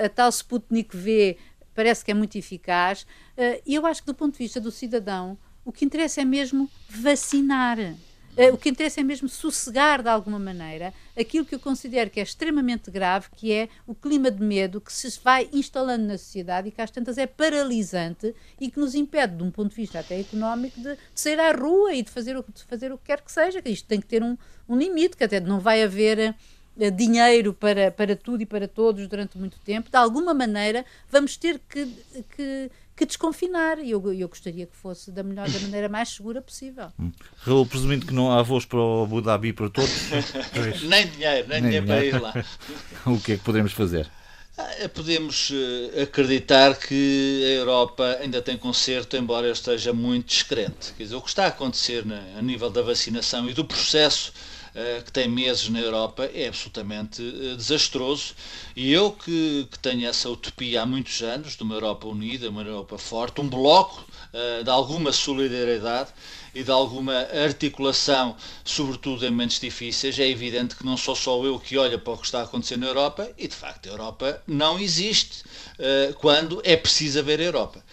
a 0.04 0.08
tal 0.08 0.30
Sputnik 0.30 0.96
V 0.96 1.38
parece 1.76 2.06
que 2.06 2.12
é 2.12 2.14
muito 2.14 2.38
eficaz, 2.38 3.06
e 3.66 3.76
eu 3.76 3.86
acho 3.86 4.02
que 4.02 4.08
do 4.08 4.14
ponto 4.14 4.34
de 4.34 4.40
vista 4.40 4.62
do 4.62 4.72
cidadão, 4.72 5.38
o 5.66 5.72
que 5.72 5.84
interessa 5.84 6.22
é 6.22 6.26
mesmo 6.26 6.70
vacinar. 6.90 7.78
Uh, 8.36 8.52
o 8.52 8.58
que 8.58 8.70
interessa 8.70 9.00
é 9.00 9.04
mesmo 9.04 9.30
sossegar 9.30 10.02
de 10.02 10.10
alguma 10.10 10.40
maneira 10.40 10.92
aquilo 11.16 11.46
que 11.46 11.54
eu 11.54 11.60
considero 11.60 12.10
que 12.10 12.20
é 12.20 12.24
extremamente 12.24 12.90
grave, 12.90 13.28
que 13.36 13.52
é 13.52 13.70
o 13.86 13.94
clima 13.94 14.32
de 14.32 14.42
medo 14.42 14.82
que 14.82 14.92
se 14.92 15.20
vai 15.24 15.48
instalando 15.54 16.06
na 16.06 16.18
sociedade 16.18 16.68
e 16.68 16.72
que 16.72 16.82
às 16.82 16.90
tantas 16.90 17.20
é 17.20 17.28
paralisante 17.28 18.34
e 18.60 18.72
que 18.72 18.80
nos 18.80 18.96
impede, 18.96 19.36
de 19.36 19.44
um 19.44 19.52
ponto 19.52 19.70
de 19.70 19.76
vista 19.76 20.00
até 20.00 20.20
económico, 20.20 20.80
de, 20.82 20.96
de 20.96 21.00
sair 21.14 21.40
à 21.40 21.52
rua 21.52 21.94
e 21.94 22.02
de 22.02 22.10
fazer, 22.10 22.36
o, 22.36 22.44
de 22.44 22.64
fazer 22.64 22.92
o 22.92 22.98
que 22.98 23.06
quer 23.06 23.22
que 23.22 23.32
seja. 23.32 23.62
Que 23.62 23.70
isto 23.70 23.88
tem 23.88 24.02
que 24.02 24.08
ter 24.08 24.24
um, 24.24 24.36
um 24.68 24.76
limite, 24.76 25.16
que 25.16 25.24
até 25.24 25.40
não 25.40 25.60
vai 25.60 25.84
haver 25.84 26.36
uh, 26.76 26.92
dinheiro 26.92 27.54
para, 27.54 27.92
para 27.92 28.16
tudo 28.16 28.42
e 28.42 28.48
para 28.48 28.68
todos 28.68 29.08
durante 29.08 29.38
muito 29.38 29.60
tempo. 29.60 29.92
De 29.92 29.98
alguma 29.98 30.34
maneira, 30.34 30.84
vamos 31.08 31.38
ter 31.38 31.62
que, 31.70 31.86
que 32.36 32.72
que 33.06 33.08
desconfinar. 33.08 33.80
E 33.80 33.92
eu, 33.92 34.14
eu 34.14 34.28
gostaria 34.28 34.66
que 34.66 34.76
fosse 34.76 35.12
da 35.12 35.24
melhor, 35.24 35.50
da 35.50 35.60
maneira 35.60 35.90
mais 35.90 36.10
segura 36.10 36.42
possível. 36.42 36.88
Hum. 37.00 37.12
Raul, 37.38 37.66
presumindo 37.66 38.06
que 38.06 38.14
não 38.14 38.32
há 38.32 38.42
voos 38.42 38.66
para 38.66 38.80
o 38.80 39.04
Abu 39.04 39.22
Dhabi 39.22 39.54
para 39.54 39.70
todos. 39.70 39.92
nem 40.84 41.08
dinheiro, 41.08 41.48
nem, 41.48 41.62
nem 41.62 41.64
dinheiro 41.64 41.88
para 41.88 42.06
ir 42.06 42.22
lá. 42.22 42.34
o 43.06 43.20
que 43.20 43.34
é 43.34 43.38
que 43.38 43.44
podemos 43.44 43.72
fazer? 43.72 44.10
Ah, 44.56 44.90
podemos 44.94 45.52
eh, 45.52 46.04
acreditar 46.04 46.76
que 46.76 47.44
a 47.44 47.50
Europa 47.60 48.20
ainda 48.22 48.40
tem 48.40 48.56
conserto, 48.56 49.18
embora 49.18 49.48
eu 49.48 49.54
esteja 49.54 49.92
muito 49.92 50.28
descrente. 50.28 50.94
Quer 50.96 51.04
dizer, 51.04 51.16
o 51.16 51.22
que 51.22 51.30
está 51.30 51.46
a 51.46 51.48
acontecer 51.48 52.04
a 52.38 52.42
nível 52.42 52.70
da 52.70 52.84
vacinação 52.84 53.50
e 53.50 53.54
do 53.54 53.66
processo 53.66 54.32
eh, 54.32 54.53
que 55.06 55.12
tem 55.12 55.28
meses 55.28 55.70
na 55.70 55.80
Europa 55.80 56.30
é 56.34 56.48
absolutamente 56.48 57.22
eh, 57.22 57.56
desastroso. 57.56 58.34
E 58.76 58.92
eu 58.92 59.12
que, 59.12 59.68
que 59.72 59.78
tenho 59.80 60.08
essa 60.08 60.30
utopia 60.30 60.82
há 60.82 60.86
muitos 60.86 61.22
anos, 61.22 61.56
de 61.56 61.62
uma 61.64 61.76
Europa 61.76 62.08
unida, 62.08 62.50
uma 62.50 62.64
Europa 62.64 62.98
forte, 62.98 63.40
um 63.40 63.48
bloco 63.48 64.04
eh, 64.34 64.64
de 64.64 64.70
alguma 64.70 65.12
solidariedade 65.12 66.10
e 66.56 66.64
de 66.64 66.72
alguma 66.72 67.14
articulação, 67.46 68.36
sobretudo 68.66 69.26
em 69.26 69.30
momentos 69.30 69.60
difíceis, 69.60 70.18
é 70.18 70.28
evidente 70.28 70.76
que 70.76 70.86
não 70.86 70.98
sou 70.98 71.16
só 71.16 71.44
eu 71.46 71.60
que 71.60 71.78
olha 71.78 71.98
para 71.98 72.14
o 72.14 72.18
que 72.18 72.26
está 72.26 72.40
a 72.42 72.44
acontecer 72.44 72.78
na 72.78 72.88
Europa 72.88 73.30
e, 73.38 73.48
de 73.48 73.56
facto, 73.56 73.88
a 73.88 73.92
Europa 73.92 74.42
não 74.48 74.80
existe 74.80 75.44
quando 76.20 76.62
é 76.64 76.78
preciso 76.78 77.18
haver 77.20 77.40
a 77.40 77.44
Europa. 77.44 77.84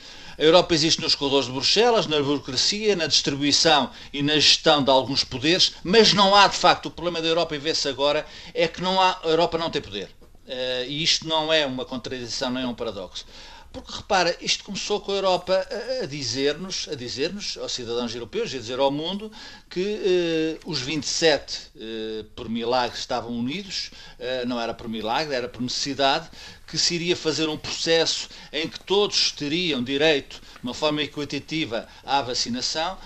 A 0.41 0.43
Europa 0.43 0.73
existe 0.73 1.03
nos 1.03 1.15
corredores 1.15 1.49
de 1.49 1.53
Bruxelas, 1.53 2.07
na 2.07 2.17
burocracia, 2.23 2.97
na 2.97 3.07
distribuição 3.07 3.91
e 4.11 4.23
na 4.23 4.37
gestão 4.37 4.83
de 4.83 4.91
alguns 4.91 5.23
poderes, 5.23 5.75
mas 5.85 6.15
não 6.15 6.35
há, 6.35 6.49
de 6.49 6.57
facto, 6.57 6.87
o 6.87 6.91
problema 6.91 7.21
da 7.21 7.29
Europa, 7.29 7.55
e 7.55 7.59
vê-se 7.59 7.87
agora, 7.87 8.27
é 8.55 8.67
que 8.67 8.81
não 8.81 8.99
há, 8.99 9.21
a 9.23 9.29
Europa 9.29 9.59
não 9.59 9.69
tem 9.69 9.83
poder. 9.83 10.09
Uh, 10.47 10.89
e 10.89 11.03
isto 11.03 11.29
não 11.29 11.53
é 11.53 11.67
uma 11.67 11.85
contradição, 11.85 12.51
nem 12.51 12.63
é 12.63 12.67
um 12.67 12.75
paradoxo. 12.75 13.27
Porque 13.73 13.93
repara, 13.93 14.37
isto 14.41 14.65
começou 14.65 15.01
com 15.01 15.13
a 15.13 15.15
Europa 15.15 15.67
a, 16.03 16.07
dizer-nos, 16.07 16.89
a 16.91 16.97
dizer-nos, 16.97 17.57
aos 17.57 17.71
cidadãos 17.71 18.13
europeus, 18.13 18.53
a 18.53 18.59
dizer 18.59 18.81
ao 18.81 18.91
mundo, 18.91 19.31
que 19.69 20.59
uh, 20.65 20.71
os 20.71 20.81
27, 20.81 21.57
uh, 21.57 21.61
eh, 21.79 22.25
por 22.35 22.49
milagre, 22.49 22.99
estavam 22.99 23.31
unidos, 23.31 23.93
uh, 24.19 24.47
não 24.47 24.61
era 24.61 24.75
por 24.75 24.89
milagre, 24.89 25.37
era 25.37 25.49
por 25.49 25.63
necessidade, 25.63 26.29
que 26.67 26.77
se 26.77 26.97
iria 26.97 27.15
fazer 27.15 27.49
um 27.49 27.57
processo 27.57 28.29
em 28.53 28.67
que 28.69 28.81
todos 28.81 29.31
teriam 29.31 29.85
direito, 29.85 30.41
de 30.41 30.63
uma 30.65 30.75
forma 30.75 31.01
equitativa, 31.03 31.87
à 32.05 32.21
vacinação. 32.23 32.99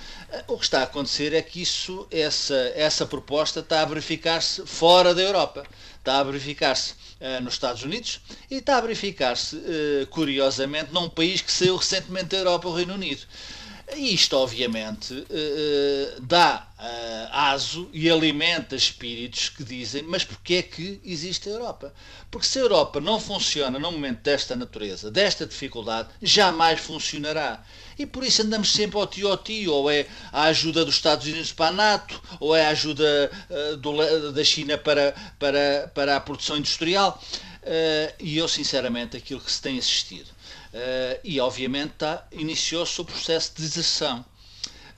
O 0.48 0.56
que 0.56 0.64
está 0.64 0.80
a 0.80 0.84
acontecer 0.84 1.34
é 1.34 1.42
que 1.42 1.60
isso, 1.60 2.06
essa, 2.10 2.72
essa 2.74 3.04
proposta 3.06 3.60
está 3.60 3.82
a 3.82 3.84
verificar-se 3.84 4.66
fora 4.66 5.14
da 5.14 5.22
Europa, 5.22 5.64
está 5.98 6.18
a 6.18 6.22
verificar-se 6.24 6.94
nos 7.42 7.54
Estados 7.54 7.82
Unidos 7.82 8.20
e 8.50 8.56
está 8.56 8.76
a 8.76 8.80
verificar-se, 8.80 9.56
uh, 9.56 10.06
curiosamente, 10.08 10.92
num 10.92 11.08
país 11.08 11.40
que 11.40 11.50
saiu 11.50 11.76
recentemente 11.76 12.28
da 12.28 12.38
Europa, 12.38 12.68
o 12.68 12.74
Reino 12.74 12.94
Unido. 12.94 13.22
Isto, 13.92 14.38
obviamente, 14.38 15.12
uh, 15.12 16.20
dá 16.22 16.66
uh, 16.78 17.28
aso 17.30 17.88
e 17.92 18.10
alimenta 18.10 18.74
espíritos 18.74 19.50
que 19.50 19.62
dizem: 19.62 20.02
mas 20.02 20.24
porquê 20.24 20.54
é 20.54 20.62
que 20.62 21.00
existe 21.04 21.48
a 21.48 21.52
Europa? 21.52 21.94
Porque 22.30 22.46
se 22.46 22.58
a 22.58 22.62
Europa 22.62 22.98
não 22.98 23.20
funciona 23.20 23.78
num 23.78 23.92
momento 23.92 24.22
desta 24.22 24.56
natureza, 24.56 25.10
desta 25.10 25.46
dificuldade, 25.46 26.08
jamais 26.22 26.80
funcionará. 26.80 27.62
E 27.98 28.06
por 28.06 28.24
isso 28.24 28.42
andamos 28.42 28.72
sempre 28.72 28.98
ao 28.98 29.06
tio 29.06 29.28
ao 29.28 29.36
tio, 29.36 29.72
ou 29.72 29.90
é 29.90 30.06
a 30.32 30.44
ajuda 30.44 30.84
dos 30.84 30.96
Estados 30.96 31.26
Unidos 31.26 31.52
para 31.52 31.68
a 31.68 31.72
NATO, 31.72 32.20
ou 32.40 32.56
é 32.56 32.64
a 32.66 32.70
ajuda 32.70 33.30
do, 33.78 34.32
da 34.32 34.42
China 34.42 34.76
para, 34.76 35.14
para, 35.38 35.92
para 35.94 36.16
a 36.16 36.20
produção 36.20 36.56
industrial. 36.56 37.22
e 38.18 38.36
eu, 38.36 38.48
sinceramente, 38.48 39.16
aquilo 39.16 39.40
que 39.40 39.52
se 39.52 39.62
tem 39.62 39.78
assistido 39.78 40.33
Uh, 40.74 41.20
e, 41.22 41.38
obviamente, 41.38 41.92
tá, 41.92 42.26
iniciou-se 42.32 43.00
o 43.00 43.04
processo 43.04 43.54
de 43.54 43.62
deserção. 43.62 44.24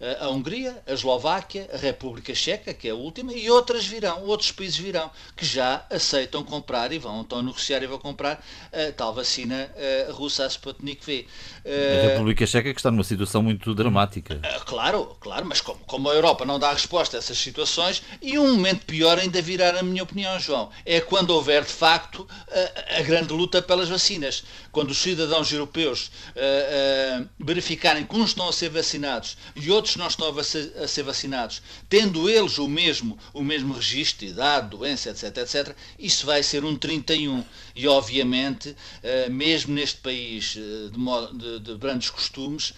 Uh, 0.01 0.25
a 0.25 0.31
Hungria, 0.31 0.83
a 0.87 0.93
Eslováquia, 0.95 1.69
a 1.71 1.77
República 1.77 2.35
Checa, 2.35 2.73
que 2.73 2.89
é 2.89 2.93
a 2.93 2.95
última, 2.95 3.35
e 3.35 3.51
outras 3.51 3.87
virão, 3.87 4.25
outros 4.25 4.51
países 4.51 4.79
virão, 4.79 5.11
que 5.37 5.45
já 5.45 5.85
aceitam 5.91 6.43
comprar 6.43 6.93
e 6.93 6.99
vão 6.99 7.21
então 7.21 7.43
negociar 7.43 7.83
e 7.83 7.87
vão 7.87 7.99
comprar 7.99 8.43
a 8.73 8.91
tal 8.93 9.13
vacina 9.13 9.71
uh, 10.09 10.13
russa, 10.15 10.45
a 10.45 10.49
Sputnik 10.49 11.05
V. 11.05 11.29
a 11.67 12.09
República 12.11 12.47
Checa 12.47 12.73
que 12.73 12.79
está 12.79 12.91
numa 12.91 13.05
situação 13.05 13.43
muito 13.43 13.75
dramática. 13.75 14.41
claro, 14.65 15.17
claro, 15.21 15.47
mas 15.47 15.61
como, 15.61 15.81
como 15.81 16.09
a 16.09 16.15
Europa 16.15 16.45
não 16.45 16.59
dá 16.59 16.73
resposta 16.73 17.17
a 17.17 17.19
essas 17.19 17.39
situações, 17.39 18.03
e 18.23 18.39
um 18.39 18.55
momento 18.55 18.87
pior 18.87 19.19
ainda 19.19 19.43
virá, 19.43 19.73
na 19.73 19.83
minha 19.83 20.03
opinião, 20.03 20.39
João, 20.39 20.71
é 20.85 21.01
quando 21.01 21.31
houver 21.31 21.65
de 21.65 21.73
facto 21.73 22.27
a, 22.49 22.99
a 22.99 23.03
grande 23.03 23.33
luta 23.33 23.61
pelas 23.61 23.89
vacinas 23.89 24.45
quando 24.71 24.91
os 24.91 24.99
cidadãos 24.99 25.51
europeus 25.51 26.11
uh, 26.37 27.23
uh, 27.23 27.29
verificarem 27.39 28.05
que 28.05 28.15
uns 28.15 28.31
estão 28.31 28.47
a 28.47 28.53
ser 28.53 28.69
vacinados 28.69 29.37
e 29.57 29.71
outros 29.71 29.97
não 29.97 30.07
estão 30.07 30.39
a, 30.39 30.45
ser, 30.45 30.73
a 30.77 30.87
ser 30.87 31.03
vacinados, 31.03 31.63
tendo 31.89 32.29
eles 32.29 32.59
o 32.59 32.69
mesmo, 32.69 33.19
o 33.33 33.43
mesmo 33.43 33.73
registro, 33.73 34.27
idade, 34.27 34.69
doença, 34.69 35.11
etc, 35.11 35.37
etc, 35.39 35.77
isso 35.99 36.27
vai 36.27 36.43
ser 36.43 36.65
um 36.65 36.77
31. 36.77 37.43
E, 37.77 37.87
obviamente, 37.87 38.71
uh, 38.71 39.31
mesmo 39.31 39.75
neste 39.75 40.01
país 40.01 40.57
de, 40.91 40.99
modo, 40.99 41.37
de, 41.37 41.61
de 41.61 41.79
grandes 41.79 42.11
costumes, 42.11 42.73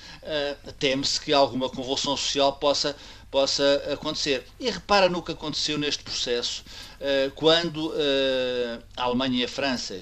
teme-se 0.79 1.21
que 1.21 1.33
alguma 1.33 1.69
convulsão 1.71 2.17
social 2.17 2.53
possa 2.55 2.97
possa 3.31 3.83
acontecer. 3.93 4.47
E 4.59 4.71
repara 4.71 5.07
no 5.09 5.23
que 5.23 5.33
aconteceu 5.33 5.77
neste 5.77 6.03
processo, 6.03 6.65
quando 7.35 7.93
a 8.97 9.03
Alemanha 9.03 9.43
e 9.43 9.45
a 9.45 9.49
França, 9.49 9.95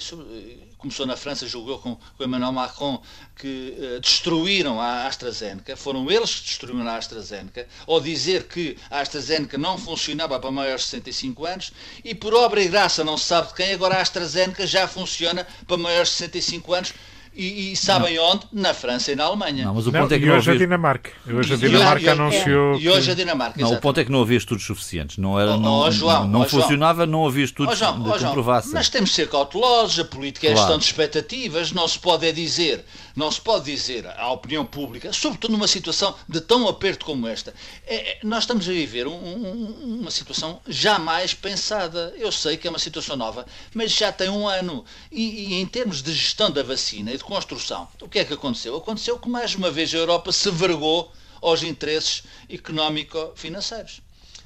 começou 0.86 1.06
na 1.06 1.16
França, 1.16 1.46
julgou 1.46 1.78
com, 1.78 1.96
com 1.96 2.24
Emmanuel 2.24 2.52
Macron, 2.52 3.02
que 3.36 3.74
uh, 3.76 4.00
destruíram 4.00 4.80
a 4.80 5.06
AstraZeneca, 5.06 5.76
foram 5.76 6.10
eles 6.10 6.36
que 6.36 6.46
destruíram 6.46 6.86
a 6.88 6.96
AstraZeneca, 6.96 7.66
ou 7.86 8.00
dizer 8.00 8.44
que 8.44 8.78
a 8.88 9.00
AstraZeneca 9.00 9.58
não 9.58 9.76
funcionava 9.76 10.38
para 10.38 10.50
maiores 10.50 10.82
de 10.82 10.88
65 10.88 11.44
anos, 11.44 11.72
e 12.04 12.14
por 12.14 12.34
obra 12.34 12.62
e 12.62 12.68
graça 12.68 13.02
não 13.02 13.18
se 13.18 13.24
sabe 13.24 13.48
de 13.48 13.54
quem, 13.54 13.72
agora 13.72 13.96
a 13.96 14.00
AstraZeneca 14.00 14.66
já 14.66 14.86
funciona 14.86 15.46
para 15.66 15.76
maiores 15.76 16.10
de 16.10 16.14
65 16.16 16.72
anos, 16.72 16.94
e, 17.36 17.72
e 17.72 17.76
sabem 17.76 18.16
não. 18.16 18.30
onde? 18.30 18.46
Na 18.52 18.72
França 18.72 19.12
e 19.12 19.16
na 19.16 19.24
Alemanha. 19.24 19.66
Não, 19.66 19.74
mas 19.74 19.86
o 19.86 19.92
ponto 19.92 20.08
não, 20.08 20.16
é 20.16 20.18
que 20.18 20.24
e 20.24 20.30
hoje 20.30 20.50
havia... 20.50 20.54
a 20.54 20.66
Dinamarca. 20.66 21.10
Hoje 21.28 21.54
a 21.54 21.56
Dinamarca 21.56 22.02
e, 22.02 22.08
anunciou. 22.08 22.78
E 22.80 22.88
hoje 22.88 23.10
a 23.10 23.14
Dinamarca. 23.14 23.60
Não, 23.60 23.72
o 23.72 23.80
ponto 23.80 24.00
é 24.00 24.04
que 24.04 24.10
não 24.10 24.22
havia 24.22 24.38
estudos 24.38 24.64
suficientes. 24.64 25.18
Não, 25.18 25.38
era, 25.38 25.52
oh, 25.52 25.60
não, 25.60 25.80
oh, 25.80 25.90
João, 25.90 26.26
não 26.26 26.40
oh, 26.40 26.48
funcionava, 26.48 27.04
João. 27.04 27.10
não 27.10 27.26
havia 27.26 27.44
estudos 27.44 27.74
oh, 27.74 27.76
João, 27.76 28.12
que 28.12 28.24
comprovassem. 28.24 28.72
Mas 28.72 28.88
temos 28.88 29.10
de 29.10 29.16
ser 29.16 29.28
cautelosos, 29.28 29.98
a 29.98 30.04
política 30.04 30.46
é 30.46 30.50
claro. 30.50 30.60
gestão 30.60 30.78
de 30.78 30.84
expectativas, 30.86 31.72
não 31.72 31.86
se 31.86 31.98
pode 31.98 32.26
é 32.26 32.32
dizer, 32.32 32.84
não 33.14 33.30
se 33.30 33.40
pode 33.40 33.66
dizer 33.66 34.06
à 34.06 34.30
opinião 34.32 34.64
pública, 34.64 35.12
sobretudo 35.12 35.52
numa 35.52 35.68
situação 35.68 36.14
de 36.28 36.40
tão 36.40 36.66
aperto 36.66 37.04
como 37.04 37.26
esta. 37.26 37.52
É, 37.86 38.12
é, 38.12 38.18
nós 38.22 38.44
estamos 38.44 38.68
a 38.68 38.72
viver 38.72 39.06
um, 39.06 39.12
um, 39.12 39.98
uma 40.00 40.10
situação 40.10 40.60
jamais 40.66 41.34
pensada. 41.34 42.14
Eu 42.16 42.32
sei 42.32 42.56
que 42.56 42.66
é 42.66 42.70
uma 42.70 42.78
situação 42.78 43.16
nova, 43.16 43.44
mas 43.74 43.92
já 43.92 44.10
tem 44.10 44.30
um 44.30 44.48
ano. 44.48 44.84
E, 45.12 45.54
e 45.54 45.54
em 45.54 45.66
termos 45.66 46.02
de 46.02 46.12
gestão 46.12 46.50
da 46.50 46.62
vacina 46.62 47.12
e 47.12 47.18
de 47.18 47.25
construção. 47.26 47.88
O 48.00 48.08
que 48.08 48.20
é 48.20 48.24
que 48.24 48.32
aconteceu? 48.32 48.76
Aconteceu 48.76 49.18
que 49.18 49.28
mais 49.28 49.54
uma 49.54 49.70
vez 49.70 49.92
a 49.92 49.98
Europa 49.98 50.32
se 50.32 50.50
vergou 50.50 51.12
aos 51.42 51.62
interesses 51.62 52.22
económico-financeiros. 52.48 54.00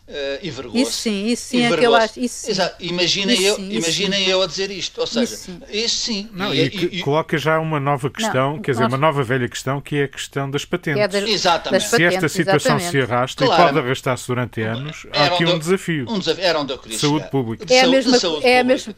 Uh, 0.09 0.43
e 0.43 0.51
vergou 0.51 0.77
Isso 0.77 0.91
sim, 0.91 1.27
isso 1.27 1.45
sim 1.45 1.63
é 1.63 1.77
que 1.77 1.87
eu 1.87 1.95
acho. 1.95 2.19
Isso 2.19 2.51
Exato. 2.51 2.75
Imaginem 2.81 3.41
eu, 3.41 3.55
sim, 3.55 3.71
imaginem 3.71 4.29
eu 4.29 4.43
a 4.43 4.47
dizer 4.47 4.69
isto. 4.69 5.01
Ou 5.01 5.07
seja, 5.07 5.23
isso 5.23 5.37
sim. 5.37 5.61
Isso 5.71 5.97
sim. 5.99 6.29
Não, 6.33 6.53
e, 6.53 6.63
e, 6.63 6.99
e, 6.99 7.03
coloca 7.03 7.39
já 7.39 7.61
uma 7.61 7.79
nova 7.79 8.11
questão, 8.11 8.55
não, 8.55 8.61
quer 8.61 8.73
dizer, 8.73 8.87
uma 8.87 8.97
nova 8.97 9.23
velha 9.23 9.49
questão, 9.49 9.81
que 9.81 9.97
é 9.97 10.05
a 10.05 10.09
questão 10.09 10.51
das 10.51 10.65
patentes. 10.65 11.01
É 11.01 11.07
das, 11.07 11.29
exatamente. 11.29 11.83
Das 11.83 11.91
patentes, 11.93 12.11
se 12.11 12.17
esta 12.17 12.29
situação 12.29 12.77
exatamente. 12.77 13.07
se 13.07 13.13
arrasta 13.13 13.47
claro. 13.47 13.63
e 13.63 13.67
pode 13.67 13.79
arrastar-se 13.87 14.27
durante 14.27 14.63
anos, 14.63 15.07
há 15.13 15.27
aqui 15.27 15.45
um 15.45 15.57
desafio. 15.57 16.07
Um 16.11 16.19
desafio. 16.19 16.45
Era 16.45 16.59
onde 16.59 16.73
eu 16.73 16.79
queria 16.79 16.99
Saúde 16.99 17.31
pública. 17.31 17.73
É 17.73 17.83
a 17.83 17.87
mesma, 17.87 18.19
é 18.43 18.59
a 18.59 18.65
mesma, 18.65 18.97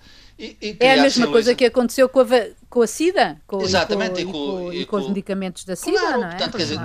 é 0.81 0.93
a 0.95 1.03
mesma 1.03 1.27
coisa 1.27 1.55
que 1.55 1.67
aconteceu 1.67 2.09
com 2.09 2.21
a, 2.21 2.25
com 2.73 2.81
a 2.81 2.87
SIDA, 2.87 3.39
com, 3.47 3.61
Exatamente, 3.61 4.23
e 4.23 4.25
com, 4.25 4.31
e 4.31 4.33
com, 4.33 4.73
e 4.73 4.87
com, 4.87 4.97
os 4.97 5.09
medicamentos 5.09 5.63
da 5.63 5.77
SIDA, 5.77 6.01
claro, 6.01 6.21
não 6.23 6.27
é? 6.27 6.31
Portanto, 6.31 6.57
quer 6.57 6.63
dizer, 6.63 6.81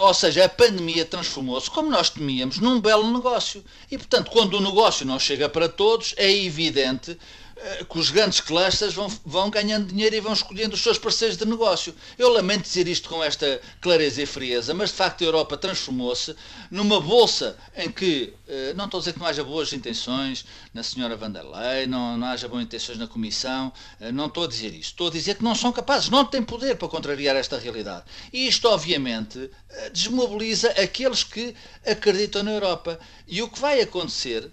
ou 0.00 0.14
seja, 0.14 0.46
a 0.46 0.48
pandemia 0.48 1.04
transformou-se, 1.04 1.70
como 1.70 1.90
nós 1.90 2.08
temíamos, 2.08 2.58
num 2.58 2.80
belo 2.80 3.12
negócio. 3.12 3.62
E, 3.90 3.98
portanto, 3.98 4.30
quando 4.30 4.54
o 4.54 4.60
negócio 4.62 5.04
não 5.04 5.18
chega 5.18 5.46
para 5.46 5.68
todos, 5.68 6.14
é 6.16 6.34
evidente 6.34 7.18
eh, 7.58 7.84
que 7.84 7.98
os 7.98 8.10
grandes 8.10 8.40
clusters 8.40 8.94
vão, 8.94 9.08
vão 9.26 9.48
ganhando 9.48 9.86
dinheiro 9.86 10.16
e 10.16 10.20
vão 10.20 10.32
escolhendo 10.32 10.74
os 10.74 10.82
seus 10.82 10.98
parceiros 10.98 11.36
de 11.36 11.44
negócio. 11.46 11.94
Eu 12.18 12.30
lamento 12.30 12.62
dizer 12.62 12.88
isto 12.88 13.08
com 13.08 13.22
esta 13.22 13.60
clareza 13.80 14.22
e 14.22 14.26
frieza, 14.26 14.72
mas 14.72 14.88
de 14.88 14.96
facto 14.96 15.22
a 15.22 15.26
Europa 15.26 15.58
transformou-se 15.58 16.34
numa 16.70 16.98
bolsa 16.98 17.58
em 17.74 17.90
que, 17.90 18.32
não 18.76 18.84
estou 18.84 18.98
a 18.98 19.00
dizer 19.00 19.12
que 19.12 19.18
não 19.18 19.26
haja 19.26 19.42
boas 19.42 19.72
intenções 19.72 20.44
na 20.72 20.82
senhora 20.82 21.16
van 21.16 21.30
der 21.30 21.44
Leyen, 21.44 21.86
não, 21.86 22.16
não 22.16 22.26
haja 22.28 22.48
boas 22.48 22.62
intenções 22.62 22.98
na 22.98 23.06
Comissão, 23.06 23.72
eh, 24.00 24.12
não 24.12 24.26
estou 24.26 24.44
a 24.44 24.46
dizer 24.46 24.68
isto. 24.68 24.92
Estou 24.92 25.08
a 25.08 25.10
dizer 25.10 25.36
que 25.36 25.44
não 25.44 25.54
são 25.54 25.72
capazes, 25.72 26.08
não 26.08 26.24
têm 26.24 26.42
poder 26.42 26.76
para 26.76 26.88
contrariar 26.88 27.36
esta 27.36 27.58
realidade. 27.58 28.04
E 28.32 28.46
isto, 28.46 28.68
obviamente, 28.68 29.50
desmobiliza 29.92 30.70
aqueles 30.70 31.24
que 31.24 31.54
acreditam 31.84 32.42
na 32.42 32.52
Europa. 32.52 32.98
E 33.26 33.42
o 33.42 33.48
que 33.48 33.58
vai 33.58 33.80
acontecer, 33.80 34.50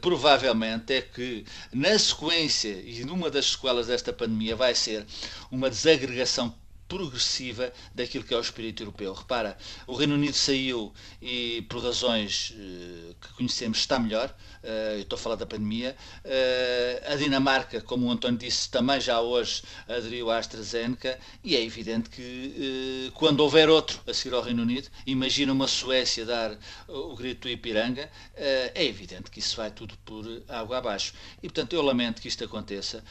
provavelmente, 0.00 0.94
é 0.94 1.02
que 1.02 1.44
na 1.72 1.98
sequência, 1.98 2.82
e 2.84 3.04
numa 3.04 3.30
das 3.30 3.52
sequelas 3.52 3.86
desta 3.86 4.12
pandemia 4.12 4.56
vai 4.56 4.74
ser 4.74 5.04
uma 5.50 5.68
desagregação 5.68 6.54
progressiva 6.88 7.72
daquilo 7.94 8.24
que 8.24 8.34
é 8.34 8.36
o 8.36 8.40
espírito 8.40 8.82
europeu. 8.82 9.12
Repara, 9.12 9.56
o 9.86 9.94
Reino 9.94 10.14
Unido 10.14 10.34
saiu 10.34 10.92
e, 11.20 11.62
por 11.68 11.82
razões 11.82 12.50
uh, 12.50 13.14
que 13.20 13.32
conhecemos, 13.34 13.78
está 13.78 13.98
melhor. 13.98 14.34
Uh, 14.66 15.00
estou 15.00 15.16
a 15.16 15.20
falar 15.20 15.36
da 15.36 15.46
pandemia. 15.46 15.96
Uh, 16.24 17.12
a 17.12 17.14
Dinamarca, 17.14 17.80
como 17.80 18.06
o 18.06 18.10
António 18.10 18.36
disse, 18.36 18.68
também 18.68 19.00
já 19.00 19.20
hoje 19.20 19.62
aderiu 19.88 20.28
à 20.28 20.38
AstraZeneca 20.38 21.18
e 21.44 21.54
é 21.54 21.62
evidente 21.62 22.10
que 22.10 23.12
quando 23.14 23.40
houver 23.40 23.68
outro 23.68 24.00
a 24.06 24.12
seguir 24.12 24.34
ao 24.34 24.42
Reino 24.42 24.62
Unido, 24.62 24.88
imagina 25.06 25.52
uma 25.52 25.68
Suécia 25.68 26.24
dar 26.24 26.58
o 26.88 27.14
grito 27.14 27.42
do 27.42 27.48
Ipiranga, 27.48 28.10
é 28.34 28.84
evidente 28.84 29.30
que 29.30 29.38
isso 29.38 29.56
vai 29.56 29.70
tudo 29.70 29.96
por 30.04 30.24
água 30.48 30.78
abaixo. 30.78 31.14
E, 31.38 31.48
portanto, 31.48 31.74
eu 31.74 31.82
lamento 31.82 32.20
que 32.20 32.28
isto 32.28 32.44
aconteça 32.44 33.04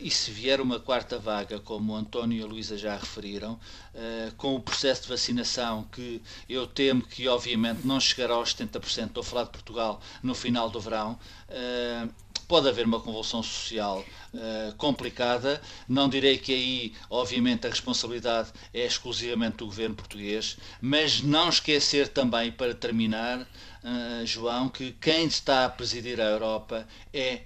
e 0.00 0.10
se 0.10 0.30
vier 0.30 0.60
uma 0.60 0.80
quarta 0.80 1.18
vaga, 1.18 1.60
como 1.60 1.92
o 1.92 1.96
António 1.96 2.40
e 2.40 2.42
a 2.42 2.46
Luísa 2.46 2.76
já 2.76 2.96
referiram, 2.96 3.58
uh, 3.96 4.34
com 4.36 4.54
o 4.54 4.60
processo 4.60 5.02
de 5.02 5.08
vacinação 5.08 5.84
que 5.84 6.22
eu 6.48 6.66
temo 6.66 7.02
que 7.02 7.26
obviamente 7.28 7.86
não 7.86 7.98
chegará 7.98 8.34
aos 8.34 8.54
70%, 8.54 9.06
estou 9.06 9.20
a 9.20 9.24
falar 9.24 9.44
de 9.44 9.50
Portugal, 9.50 10.00
no 10.22 10.34
final 10.34 10.55
do 10.70 10.80
verão, 10.80 11.18
uh, 11.50 12.08
pode 12.48 12.68
haver 12.68 12.86
uma 12.86 13.00
convulsão 13.00 13.42
social 13.42 14.04
uh, 14.32 14.74
complicada. 14.76 15.60
Não 15.88 16.08
direi 16.08 16.38
que 16.38 16.52
aí, 16.52 16.94
obviamente, 17.10 17.66
a 17.66 17.70
responsabilidade 17.70 18.50
é 18.72 18.86
exclusivamente 18.86 19.58
do 19.58 19.66
governo 19.66 19.94
português, 19.94 20.56
mas 20.80 21.20
não 21.20 21.48
esquecer 21.48 22.08
também, 22.08 22.50
para 22.50 22.74
terminar, 22.74 23.40
uh, 23.40 24.24
João, 24.24 24.68
que 24.68 24.92
quem 24.92 25.26
está 25.26 25.66
a 25.66 25.68
presidir 25.68 26.20
a 26.20 26.24
Europa 26.24 26.86
é 27.12 27.42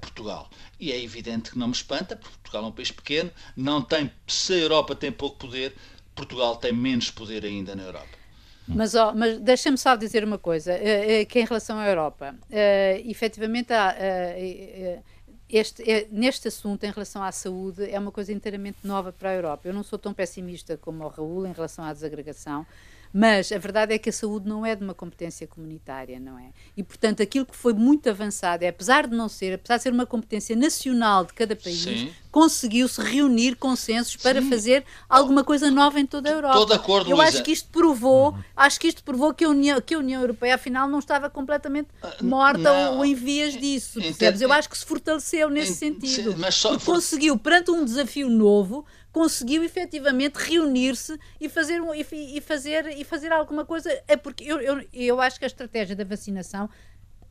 Portugal. 0.00 0.48
E 0.78 0.92
é 0.92 1.02
evidente 1.02 1.50
que 1.50 1.58
não 1.58 1.66
me 1.66 1.72
espanta, 1.72 2.14
porque 2.14 2.36
Portugal 2.36 2.62
é 2.62 2.66
um 2.68 2.72
país 2.72 2.92
pequeno, 2.92 3.32
não 3.56 3.82
tem, 3.82 4.12
se 4.24 4.52
a 4.52 4.58
Europa 4.58 4.94
tem 4.94 5.10
pouco 5.10 5.38
poder, 5.38 5.74
Portugal 6.14 6.54
tem 6.54 6.72
menos 6.72 7.10
poder 7.10 7.44
ainda 7.44 7.74
na 7.74 7.82
Europa. 7.82 8.25
Mas, 8.68 8.94
oh, 8.94 9.12
mas 9.14 9.38
deixa-me 9.38 9.78
só 9.78 9.94
dizer 9.96 10.24
uma 10.24 10.38
coisa, 10.38 10.74
uh, 10.74 11.26
que 11.26 11.38
em 11.40 11.44
relação 11.44 11.78
à 11.78 11.88
Europa, 11.88 12.34
uh, 12.50 13.10
efetivamente 13.10 13.72
há, 13.72 13.94
este, 15.48 16.08
neste 16.10 16.48
assunto, 16.48 16.82
em 16.84 16.90
relação 16.90 17.22
à 17.22 17.30
saúde, 17.30 17.88
é 17.88 17.98
uma 17.98 18.10
coisa 18.10 18.32
inteiramente 18.32 18.78
nova 18.82 19.12
para 19.12 19.30
a 19.30 19.34
Europa. 19.34 19.68
Eu 19.68 19.74
não 19.74 19.82
sou 19.82 19.98
tão 19.98 20.12
pessimista 20.12 20.76
como 20.76 21.04
o 21.04 21.08
Raul 21.08 21.46
em 21.46 21.52
relação 21.52 21.84
à 21.84 21.92
desagregação, 21.92 22.66
mas 23.18 23.50
a 23.50 23.56
verdade 23.56 23.94
é 23.94 23.98
que 23.98 24.10
a 24.10 24.12
saúde 24.12 24.46
não 24.46 24.66
é 24.66 24.76
de 24.76 24.84
uma 24.84 24.92
competência 24.92 25.46
comunitária, 25.46 26.20
não 26.20 26.38
é? 26.38 26.50
E, 26.76 26.82
portanto, 26.82 27.22
aquilo 27.22 27.46
que 27.46 27.56
foi 27.56 27.72
muito 27.72 28.10
avançado, 28.10 28.62
é, 28.62 28.68
apesar 28.68 29.06
de 29.06 29.16
não 29.16 29.26
ser, 29.26 29.54
apesar 29.54 29.78
de 29.78 29.84
ser 29.84 29.92
uma 29.94 30.04
competência 30.04 30.54
nacional 30.54 31.24
de 31.24 31.32
cada 31.32 31.56
país, 31.56 32.08
conseguiu-se 32.30 33.00
reunir 33.00 33.56
consensos 33.56 34.16
para 34.16 34.42
Sim. 34.42 34.50
fazer 34.50 34.84
alguma 35.08 35.42
coisa 35.42 35.70
nova 35.70 35.98
em 35.98 36.04
toda 36.04 36.28
a 36.28 36.32
Europa. 36.34 36.60
Estou 36.60 36.66
de 36.66 36.74
acordo, 36.74 37.10
Eu 37.10 37.18
acho 37.18 37.42
que 37.42 37.52
isto 37.52 37.70
provou, 37.70 38.32
uhum. 38.32 38.44
acho 38.54 38.78
que 38.78 38.88
isto 38.88 39.02
provou 39.02 39.32
que 39.32 39.46
a 39.46 39.48
União, 39.48 39.80
que 39.80 39.94
a 39.94 39.98
União 39.98 40.20
Europeia, 40.20 40.56
afinal, 40.56 40.86
não 40.86 40.98
estava 40.98 41.30
completamente 41.30 41.88
ah, 42.02 42.16
morta 42.20 42.58
não. 42.64 42.98
ou 42.98 43.04
em 43.06 43.14
vias 43.14 43.56
disso, 43.56 43.98
percebes? 43.98 44.42
Eu 44.42 44.52
acho 44.52 44.68
que 44.68 44.76
se 44.76 44.84
fortaleceu 44.84 45.48
nesse 45.48 45.72
sentido. 45.72 46.34
Mas 46.36 46.54
só 46.54 46.74
e 46.74 46.78
conseguiu, 46.78 47.38
perante 47.38 47.70
um 47.70 47.82
desafio 47.82 48.28
novo, 48.28 48.84
conseguiu 49.16 49.64
efetivamente 49.64 50.34
reunir-se 50.34 51.18
e 51.40 51.48
fazer, 51.48 51.80
um, 51.80 51.94
e, 51.94 52.04
e, 52.12 52.38
fazer, 52.42 52.86
e 52.98 53.02
fazer 53.02 53.32
alguma 53.32 53.64
coisa. 53.64 53.90
É 54.06 54.14
porque 54.14 54.44
eu, 54.44 54.60
eu, 54.60 54.86
eu 54.92 55.18
acho 55.22 55.38
que 55.38 55.46
a 55.46 55.48
estratégia 55.48 55.96
da 55.96 56.04
vacinação 56.04 56.68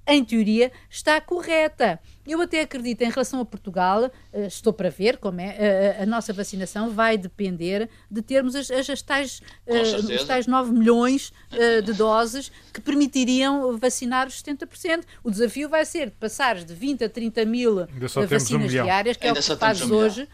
em 0.07 0.23
teoria, 0.23 0.71
está 0.89 1.21
correta. 1.21 1.99
Eu 2.25 2.41
até 2.41 2.61
acredito, 2.61 3.03
em 3.03 3.09
relação 3.09 3.39
a 3.39 3.45
Portugal, 3.45 4.11
eh, 4.31 4.47
estou 4.47 4.71
para 4.71 4.89
ver 4.89 5.17
como 5.17 5.41
é, 5.41 5.49
a, 5.49 5.63
eh, 5.63 6.03
a 6.03 6.05
nossa 6.05 6.31
vacinação 6.31 6.91
vai 6.91 7.17
depender 7.17 7.89
de 8.09 8.21
termos 8.21 8.55
as, 8.55 8.69
as, 8.69 8.87
as 8.87 9.01
tais, 9.01 9.41
uh, 9.67 10.13
os 10.13 10.23
tais 10.23 10.45
9 10.45 10.71
milhões 10.71 11.33
uh, 11.53 11.81
de 11.81 11.93
doses 11.93 12.51
que 12.71 12.81
permitiriam 12.81 13.77
vacinar 13.77 14.27
os 14.27 14.41
70%. 14.43 15.03
O 15.23 15.31
desafio 15.31 15.69
vai 15.69 15.85
ser 15.85 16.11
de 16.11 16.15
passar 16.15 16.63
de 16.63 16.73
20 16.73 17.05
a 17.05 17.09
30 17.09 17.45
mil 17.45 17.87
vacinas 18.27 18.65
um 18.65 18.67
diárias, 18.67 19.17
que 19.17 19.25
Ainda 19.25 19.39
é 19.39 19.41
o 19.41 19.43
que 19.43 19.55
fazes 19.55 19.89
um 19.89 19.95
hoje 19.95 20.27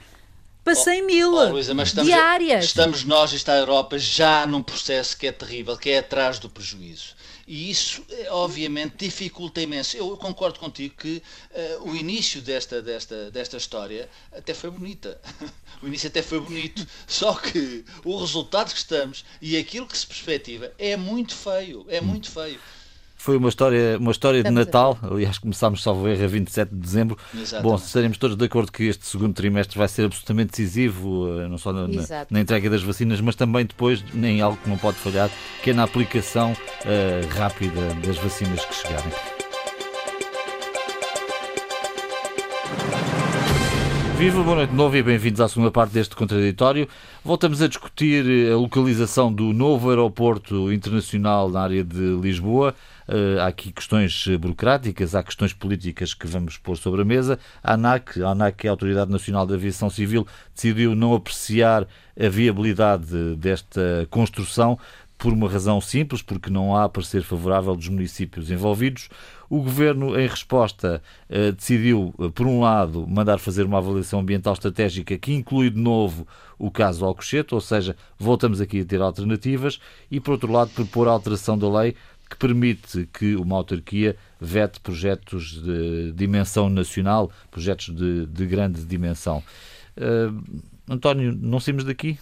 para 0.64 0.76
100 0.76 1.06
mil 1.06 1.34
oh, 1.34 1.50
Luísa, 1.50 1.74
estamos, 1.84 2.06
diárias. 2.06 2.66
Estamos 2.66 3.04
nós, 3.04 3.34
está 3.34 3.54
a 3.54 3.58
Europa, 3.58 3.98
já 3.98 4.46
num 4.46 4.62
processo 4.62 5.18
que 5.18 5.28
é 5.28 5.32
terrível, 5.32 5.76
que 5.78 5.90
é 5.90 6.00
atrás 6.00 6.38
do 6.40 6.50
prejuízo. 6.50 7.16
E 7.48 7.70
isso, 7.70 8.04
eh, 8.10 8.28
obviamente, 8.30 8.96
dificulta 8.98 9.60
imenso. 9.60 9.98
Eu 9.98 10.16
concordo 10.16 10.60
contigo 10.60 10.96
que 10.96 11.22
uh, 11.52 11.90
o 11.90 11.96
início 11.96 12.42
desta, 12.42 12.82
desta, 12.82 13.32
desta 13.32 13.58
história 13.58 14.08
até 14.32 14.54
foi 14.54 14.70
bonita. 14.70 15.20
o 15.82 15.88
início 15.88 16.08
até 16.08 16.22
foi 16.22 16.40
bonito. 16.40 16.88
Só 17.08 17.34
que 17.34 17.84
o 18.06 18.18
resultado 18.18 18.72
que 18.72 18.78
estamos 18.78 19.26
e 19.42 19.58
aquilo 19.58 19.88
que 19.88 19.98
se 19.98 20.06
perspectiva 20.06 20.72
é 20.78 20.96
muito 20.96 21.36
feio. 21.36 21.86
É 21.90 22.00
muito 22.00 22.30
feio. 22.32 22.60
Foi 23.22 23.38
uma 23.38 23.50
história, 23.50 24.00
uma 24.00 24.12
história 24.12 24.42
de 24.42 24.50
Natal, 24.50 24.98
aliás, 25.04 25.38
começámos, 25.38 25.84
salvo 25.84 26.08
erro, 26.08 26.24
a 26.24 26.28
27 26.28 26.74
de 26.74 26.76
dezembro. 26.76 27.18
Exatamente. 27.32 27.62
Bom, 27.62 27.76
estaremos 27.76 28.18
todos 28.18 28.36
de 28.36 28.46
acordo 28.46 28.72
que 28.72 28.86
este 28.86 29.06
segundo 29.06 29.32
trimestre 29.36 29.78
vai 29.78 29.88
ser 29.88 30.06
absolutamente 30.06 30.50
decisivo, 30.50 31.40
eh, 31.40 31.48
não 31.48 31.60
só 31.60 31.72
na, 31.72 31.88
na, 31.88 32.04
na 32.32 32.40
entrega 32.40 32.68
das 32.68 32.82
vacinas, 32.82 33.22
mas 33.22 33.36
também 33.36 33.64
depois 33.64 34.04
em 34.16 34.42
algo 34.42 34.58
que 34.58 34.68
não 34.68 34.76
pode 34.76 34.98
falhar, 34.98 35.30
que 35.62 35.70
é 35.70 35.74
na 35.74 35.84
aplicação 35.84 36.54
uh, 36.54 37.38
rápida 37.38 37.94
das 38.04 38.18
vacinas 38.18 38.66
que 38.66 38.74
chegarem. 38.74 39.41
Viva, 44.22 44.44
boa 44.44 44.58
noite 44.58 44.70
de 44.70 44.76
novo 44.76 44.96
e 44.96 45.02
bem-vindos 45.02 45.42
à 45.42 45.50
segunda 45.50 45.72
parte 45.72 45.94
deste 45.94 46.16
contraditório. 46.16 46.88
Voltamos 47.26 47.60
a 47.60 47.68
discutir 47.68 48.24
a 48.52 48.56
localização 48.56 49.34
do 49.34 49.52
novo 49.52 49.90
aeroporto 49.90 50.72
internacional 50.72 51.50
na 51.50 51.60
área 51.60 51.84
de 51.84 52.20
Lisboa. 52.22 52.76
Uh, 53.10 53.40
há 53.42 53.48
aqui 53.48 53.72
questões 53.72 54.28
burocráticas, 54.40 55.16
há 55.16 55.24
questões 55.24 55.54
políticas 55.54 56.14
que 56.14 56.28
vamos 56.28 56.56
pôr 56.56 56.78
sobre 56.78 57.02
a 57.02 57.04
mesa. 57.04 57.40
A 57.64 57.74
ANAC, 57.74 58.22
a 58.22 58.30
ANAC, 58.30 58.64
é 58.64 58.68
a 58.68 58.72
Autoridade 58.74 59.10
Nacional 59.10 59.48
de 59.48 59.56
Aviação 59.56 59.90
Civil, 59.90 60.28
decidiu 60.54 60.94
não 60.94 61.16
apreciar 61.16 61.88
a 62.16 62.30
viabilidade 62.30 63.36
desta 63.38 64.08
construção 64.12 64.78
por 65.22 65.32
uma 65.32 65.48
razão 65.48 65.80
simples, 65.80 66.24
porque 66.24 66.50
não 66.50 66.76
há 66.76 66.90
parecer 66.90 67.22
favorável 67.22 67.76
dos 67.76 67.88
municípios 67.88 68.50
envolvidos. 68.50 69.08
O 69.48 69.62
Governo, 69.62 70.20
em 70.20 70.28
resposta, 70.28 71.00
eh, 71.30 71.52
decidiu, 71.52 72.12
eh, 72.20 72.30
por 72.34 72.48
um 72.48 72.60
lado, 72.60 73.06
mandar 73.08 73.38
fazer 73.38 73.64
uma 73.64 73.78
avaliação 73.78 74.22
ambiental 74.22 74.54
estratégica 74.54 75.16
que 75.20 75.32
inclui 75.32 75.70
de 75.70 75.80
novo 75.80 76.28
o 76.58 76.72
caso 76.72 77.06
Alcochete, 77.06 77.54
ou 77.54 77.62
seja, 77.62 77.96
voltamos 78.18 78.60
aqui 78.60 78.80
a 78.80 78.86
ter 78.86 79.00
alternativas, 79.00 79.80
e, 80.10 80.20
por 80.20 80.32
outro 80.32 80.52
lado, 80.52 80.72
propor 80.72 81.08
a 81.08 81.12
alteração 81.12 81.56
da 81.56 81.70
lei 81.70 81.96
que 82.28 82.36
permite 82.36 83.08
que 83.14 83.36
uma 83.36 83.58
autarquia 83.58 84.16
vete 84.40 84.80
projetos 84.80 85.62
de 85.62 86.14
dimensão 86.14 86.68
nacional, 86.68 87.30
projetos 87.52 87.96
de, 87.96 88.26
de 88.26 88.46
grande 88.48 88.84
dimensão. 88.86 89.44
Uh, 89.96 90.62
António, 90.90 91.38
não 91.40 91.60
saímos 91.60 91.84
daqui? 91.84 92.18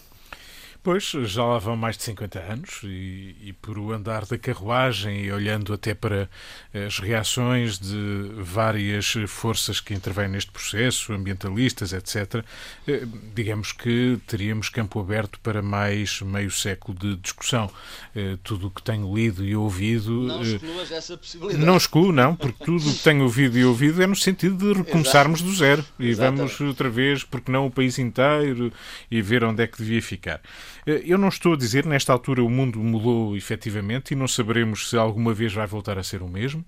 Pois, 0.81 1.03
já 1.03 1.43
lá 1.43 1.59
vão 1.59 1.75
mais 1.75 1.97
de 1.97 2.03
50 2.03 2.39
anos 2.39 2.81
e, 2.83 3.35
e, 3.41 3.53
por 3.53 3.77
o 3.77 3.91
andar 3.91 4.25
da 4.25 4.37
carruagem 4.37 5.25
e 5.25 5.31
olhando 5.31 5.73
até 5.73 5.93
para 5.93 6.29
as 6.73 6.99
reações 6.99 7.77
de 7.77 8.31
várias 8.37 9.13
forças 9.27 9.81
que 9.81 9.93
intervêm 9.93 10.29
neste 10.29 10.49
processo, 10.51 11.11
ambientalistas, 11.11 11.91
etc., 11.91 12.45
eh, 12.87 13.05
digamos 13.35 13.73
que 13.73 14.19
teríamos 14.25 14.69
campo 14.69 15.01
aberto 15.01 15.37
para 15.41 15.61
mais 15.61 16.21
meio 16.21 16.49
século 16.49 16.97
de 16.97 17.17
discussão. 17.17 17.69
Eh, 18.15 18.37
tudo 18.41 18.67
o 18.67 18.71
que 18.71 18.81
tenho 18.81 19.13
lido 19.13 19.43
e 19.43 19.55
ouvido... 19.55 20.11
Não 20.23 20.41
eh, 20.41 20.53
excluas 20.53 20.91
essa 20.91 21.17
possibilidade. 21.17 21.65
Não 21.65 21.75
excluo, 21.75 22.13
não, 22.13 22.35
porque 22.35 22.63
tudo 22.63 22.89
o 22.89 22.93
que 22.93 23.03
tenho 23.03 23.23
ouvido 23.23 23.57
e 23.57 23.65
ouvido 23.65 24.01
é 24.01 24.07
no 24.07 24.15
sentido 24.15 24.55
de 24.55 24.79
recomeçarmos 24.79 25.41
Exato. 25.41 25.51
do 25.51 25.57
zero 25.57 25.85
e 25.99 26.07
Exatamente. 26.07 26.37
vamos 26.37 26.61
outra 26.61 26.89
vez, 26.89 27.23
porque 27.25 27.51
não 27.51 27.65
o 27.65 27.71
país 27.71 27.99
inteiro, 27.99 28.71
e 29.11 29.21
ver 29.21 29.43
onde 29.43 29.61
é 29.61 29.67
que 29.67 29.77
devia 29.77 30.01
ficar. 30.01 30.41
Eh, 30.89 31.03
eu 31.05 31.19
não 31.19 31.27
estou 31.27 31.53
a 31.53 31.57
dizer, 31.57 31.85
nesta 31.85 32.11
altura 32.11 32.43
o 32.43 32.49
mundo 32.49 32.79
mudou 32.79 33.37
efetivamente 33.37 34.11
e 34.11 34.15
não 34.15 34.27
saberemos 34.27 34.89
se 34.89 34.97
alguma 34.97 35.33
vez 35.33 35.53
vai 35.53 35.67
voltar 35.67 35.99
a 35.99 36.03
ser 36.03 36.23
o 36.23 36.27
mesmo. 36.27 36.65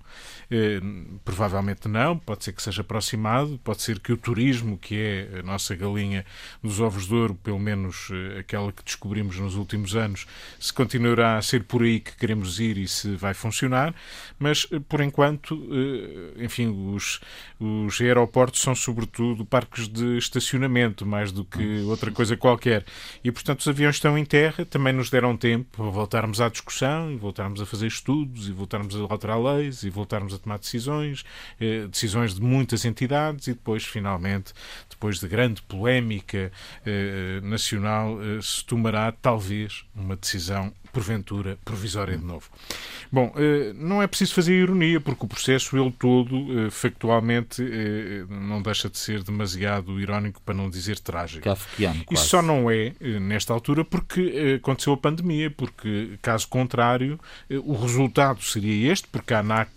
Eh, 0.52 0.80
provavelmente 1.26 1.88
não, 1.88 2.18
pode 2.18 2.44
ser 2.44 2.54
que 2.54 2.62
seja 2.62 2.82
aproximado, 2.82 3.60
pode 3.64 3.82
ser 3.82 4.00
que 4.00 4.14
o 4.14 4.18
turismo, 4.18 4.78
que 4.78 4.96
é 4.96 5.40
a 5.40 5.44
nossa 5.44 5.76
galinha 5.76 6.24
dos 6.62 6.80
ovos 6.80 7.08
de 7.08 7.16
ouro, 7.16 7.34
pelo 7.34 7.58
menos 7.58 8.10
eh, 8.12 8.40
aquela 8.40 8.72
que 8.72 8.84
descobrimos 8.84 9.40
nos 9.40 9.56
últimos 9.56 9.96
anos, 9.96 10.28
se 10.60 10.72
continuará 10.72 11.38
a 11.38 11.42
ser 11.42 11.64
por 11.64 11.82
aí 11.82 12.00
que 12.00 12.16
queremos 12.16 12.60
ir 12.60 12.78
e 12.78 12.88
se 12.88 13.16
vai 13.16 13.34
funcionar, 13.34 13.96
mas 14.38 14.68
por 14.88 15.02
enquanto, 15.02 15.58
enfim, 16.38 16.94
os, 16.94 17.20
os 17.60 18.00
aeroportos 18.02 18.62
são 18.62 18.76
sobretudo 18.76 19.46
parques 19.46 19.88
de 19.88 20.18
estacionamento, 20.18 21.06
mais 21.06 21.32
do 21.32 21.44
que 21.46 21.82
outra 21.84 22.12
coisa 22.12 22.36
qualquer. 22.38 22.86
E 23.24 23.32
portanto 23.32 23.62
os 23.62 23.68
aviões 23.68 23.96
estão 23.96 24.11
em 24.18 24.26
terra, 24.26 24.66
também 24.66 24.94
nos 24.94 25.10
deram 25.10 25.36
tempo 25.36 25.66
para 25.72 25.86
voltarmos 25.86 26.40
à 26.42 26.50
discussão, 26.50 27.12
e 27.12 27.16
voltarmos 27.16 27.62
a 27.62 27.66
fazer 27.66 27.88
estudos, 27.88 28.48
e 28.48 28.52
voltarmos 28.52 28.96
a 28.96 29.00
alterar 29.00 29.42
leis, 29.42 29.84
e 29.84 29.90
voltarmos 29.90 30.34
a 30.34 30.38
tomar 30.38 30.60
decisões, 30.60 31.24
eh, 31.60 31.88
decisões 31.88 32.36
de 32.36 32.42
muitas 32.42 32.86
entidades, 32.86 33.48
e 33.48 33.54
depois, 33.54 33.84
finalmente, 33.86 34.54
depois 35.02 35.20
de 35.20 35.28
grande 35.28 35.64
polémica 35.64 36.52
eh, 36.86 37.40
nacional, 37.42 38.20
eh, 38.22 38.40
se 38.40 38.64
tomará, 38.64 39.12
talvez, 39.12 39.84
uma 39.96 40.16
decisão 40.16 40.72
porventura 40.92 41.58
provisória 41.64 42.18
de 42.18 42.24
novo. 42.24 42.50
Bom, 43.12 43.34
eh, 43.36 43.74
não 43.76 44.02
é 44.02 44.08
preciso 44.08 44.34
fazer 44.34 44.54
ironia, 44.54 45.00
porque 45.00 45.26
o 45.26 45.28
processo, 45.28 45.78
ele 45.78 45.92
todo, 45.92 46.68
eh, 46.68 46.70
factualmente, 46.70 47.64
eh, 47.64 48.26
não 48.30 48.62
deixa 48.62 48.90
de 48.90 48.98
ser 48.98 49.24
demasiado 49.24 50.00
irónico, 50.00 50.42
para 50.42 50.54
não 50.54 50.70
dizer 50.70 51.00
trágico. 51.00 51.44
Kafkiano, 51.44 52.04
Isso 52.12 52.28
só 52.28 52.42
não 52.42 52.70
é, 52.70 52.94
nesta 53.20 53.54
altura, 53.54 53.84
porque 53.84 54.60
aconteceu 54.62 54.94
a 54.94 54.98
pandemia, 54.98 55.50
porque, 55.50 56.18
caso 56.22 56.48
contrário, 56.48 57.20
o 57.50 57.74
resultado 57.74 58.42
seria 58.44 58.92
este, 58.92 59.08
porque 59.08 59.34
a 59.34 59.40
ANAC 59.40 59.70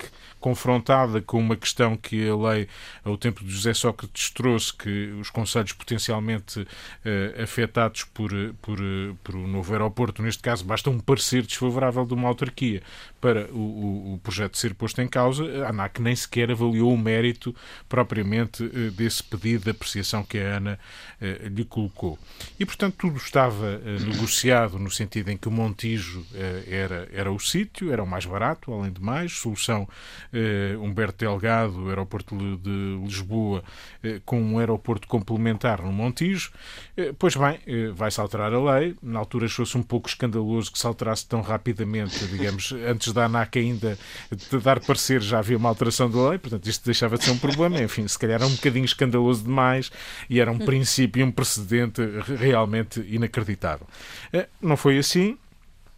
confrontada 0.44 1.22
com 1.22 1.38
uma 1.38 1.56
questão 1.56 1.96
que 1.96 2.28
a 2.28 2.36
lei, 2.36 2.68
ao 3.02 3.16
tempo 3.16 3.42
de 3.42 3.50
José 3.50 3.72
Sócrates, 3.72 4.28
trouxe, 4.28 4.74
que 4.74 5.06
os 5.18 5.30
conselhos 5.30 5.72
potencialmente 5.72 6.60
uh, 6.60 7.42
afetados 7.42 8.04
por, 8.04 8.30
por, 8.60 8.78
por 9.22 9.36
um 9.36 9.46
novo 9.46 9.72
aeroporto, 9.72 10.20
neste 10.20 10.42
caso, 10.42 10.62
basta 10.62 10.90
um 10.90 11.00
parecer 11.00 11.46
desfavorável 11.46 12.04
de 12.04 12.12
uma 12.12 12.28
autarquia 12.28 12.82
para 13.24 13.50
o, 13.52 14.14
o, 14.14 14.20
projeto 14.22 14.58
ser 14.58 14.74
posto 14.74 15.00
em 15.00 15.08
causa, 15.08 15.64
a 15.64 15.70
ANAC 15.70 15.98
nem 15.98 16.14
sequer 16.14 16.50
avaliou 16.50 16.92
o 16.92 16.98
mérito 16.98 17.56
propriamente 17.88 18.62
uh, 18.62 18.90
desse 18.90 19.22
pedido 19.22 19.64
de 19.64 19.70
apreciação 19.70 20.22
que 20.22 20.38
a 20.38 20.58
ANA 20.58 20.78
uh, 21.22 21.48
lhe 21.48 21.64
colocou. 21.64 22.18
E, 22.60 22.66
portanto, 22.66 22.96
tudo 22.98 23.16
estava 23.16 23.78
negociado 24.04 24.78
no 24.78 24.90
sentido 24.90 25.30
em 25.30 25.36
que 25.38 25.48
o 25.48 25.50
Montijo 25.50 26.24
era, 26.68 27.08
era 27.12 27.32
o 27.32 27.38
sítio, 27.38 27.90
era 27.90 28.02
o 28.02 28.06
mais 28.06 28.26
barato, 28.26 28.72
além 28.72 28.92
de 28.92 29.00
mais, 29.00 29.32
solução 29.32 29.88
eh, 30.32 30.76
Humberto 30.78 31.24
Delgado, 31.24 31.88
aeroporto 31.88 32.36
de 32.58 32.98
Lisboa, 33.02 33.62
eh, 34.02 34.20
com 34.24 34.40
um 34.40 34.58
aeroporto 34.58 35.06
complementar 35.06 35.82
no 35.82 35.92
Montijo. 35.92 36.50
Eh, 36.96 37.14
pois 37.18 37.36
bem, 37.36 37.58
vai-se 37.94 38.20
alterar 38.20 38.52
a 38.52 38.78
lei. 38.78 38.96
Na 39.02 39.20
altura 39.20 39.46
achou-se 39.46 39.76
um 39.78 39.82
pouco 39.82 40.08
escandaloso 40.08 40.72
que 40.72 40.78
se 40.78 40.86
alterasse 40.86 41.26
tão 41.26 41.40
rapidamente, 41.40 42.26
digamos, 42.26 42.72
antes 42.86 43.12
da 43.14 43.24
ANAC 43.24 43.58
ainda 43.58 43.98
de 44.30 44.58
dar 44.58 44.80
parecer 44.80 45.22
já 45.22 45.38
havia 45.38 45.56
uma 45.56 45.68
alteração 45.68 46.10
da 46.10 46.30
lei, 46.30 46.38
portanto 46.38 46.66
isto 46.66 46.84
deixava 46.84 47.16
de 47.16 47.24
ser 47.24 47.30
um 47.30 47.38
problema. 47.38 47.80
Enfim, 47.80 48.06
se 48.06 48.18
calhar 48.18 48.40
era 48.42 48.46
um 48.46 48.54
bocadinho 48.54 48.84
escandaloso 48.84 49.44
demais 49.44 49.90
e 50.28 50.40
era 50.40 50.50
um 50.50 50.58
princípio 50.58 51.20
e 51.20 51.24
um 51.24 51.30
precedente 51.30 52.02
realmente 52.38 53.00
inacreditável. 53.08 53.86
Não 54.60 54.76
foi 54.76 54.98
assim. 54.98 55.38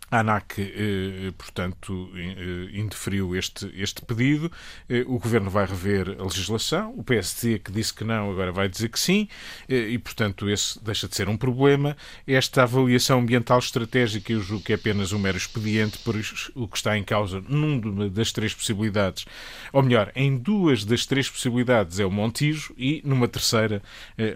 A 0.09 0.21
ANAC, 0.21 0.61
eh, 0.61 1.33
portanto, 1.37 2.09
eh, 2.15 2.79
indeferiu 2.79 3.35
este, 3.35 3.69
este 3.75 4.03
pedido. 4.03 4.53
Eh, 4.89 5.05
o 5.05 5.19
Governo 5.19 5.51
vai 5.51 5.67
rever 5.67 6.17
a 6.21 6.23
legislação. 6.23 6.95
O 6.97 7.03
PSD, 7.03 7.59
que 7.59 7.73
disse 7.73 7.93
que 7.93 8.05
não, 8.05 8.31
agora 8.31 8.53
vai 8.53 8.69
dizer 8.69 8.89
que 8.89 9.01
sim. 9.01 9.29
E, 9.69 9.99
portanto, 9.99 10.49
esse 10.49 10.83
deixa 10.83 11.09
de 11.09 11.17
ser 11.17 11.29
um 11.29 11.37
problema. 11.37 11.97
Esta 12.25 12.63
avaliação 12.63 13.19
ambiental 13.19 13.59
estratégica, 13.59 14.33
eu 14.33 14.41
julgo 14.41 14.65
que 14.65 14.73
é 14.73 14.77
apenas 14.77 15.13
um 15.13 15.19
mero 15.19 15.37
expediente, 15.37 15.99
por 15.99 16.15
o 16.55 16.69
que 16.69 16.77
está 16.77 16.97
em 16.97 17.03
causa 17.03 17.41
numa 17.49 18.09
das 18.09 18.31
três 18.31 18.55
possibilidades, 18.55 19.27
ou 19.73 19.83
melhor, 19.83 20.13
em 20.15 20.37
duas 20.37 20.85
das 20.85 21.05
três 21.05 21.29
possibilidades 21.29 21.99
é 21.99 22.07
o 22.07 22.11
Montijo 22.11 22.75
e 22.79 23.03
numa 23.05 23.27
terceira, 23.29 23.83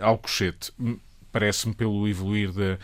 Alcochete. 0.00 0.72
Parece-me, 1.32 1.74
pelo 1.74 2.08
evoluir 2.08 2.52
da, 2.52 2.78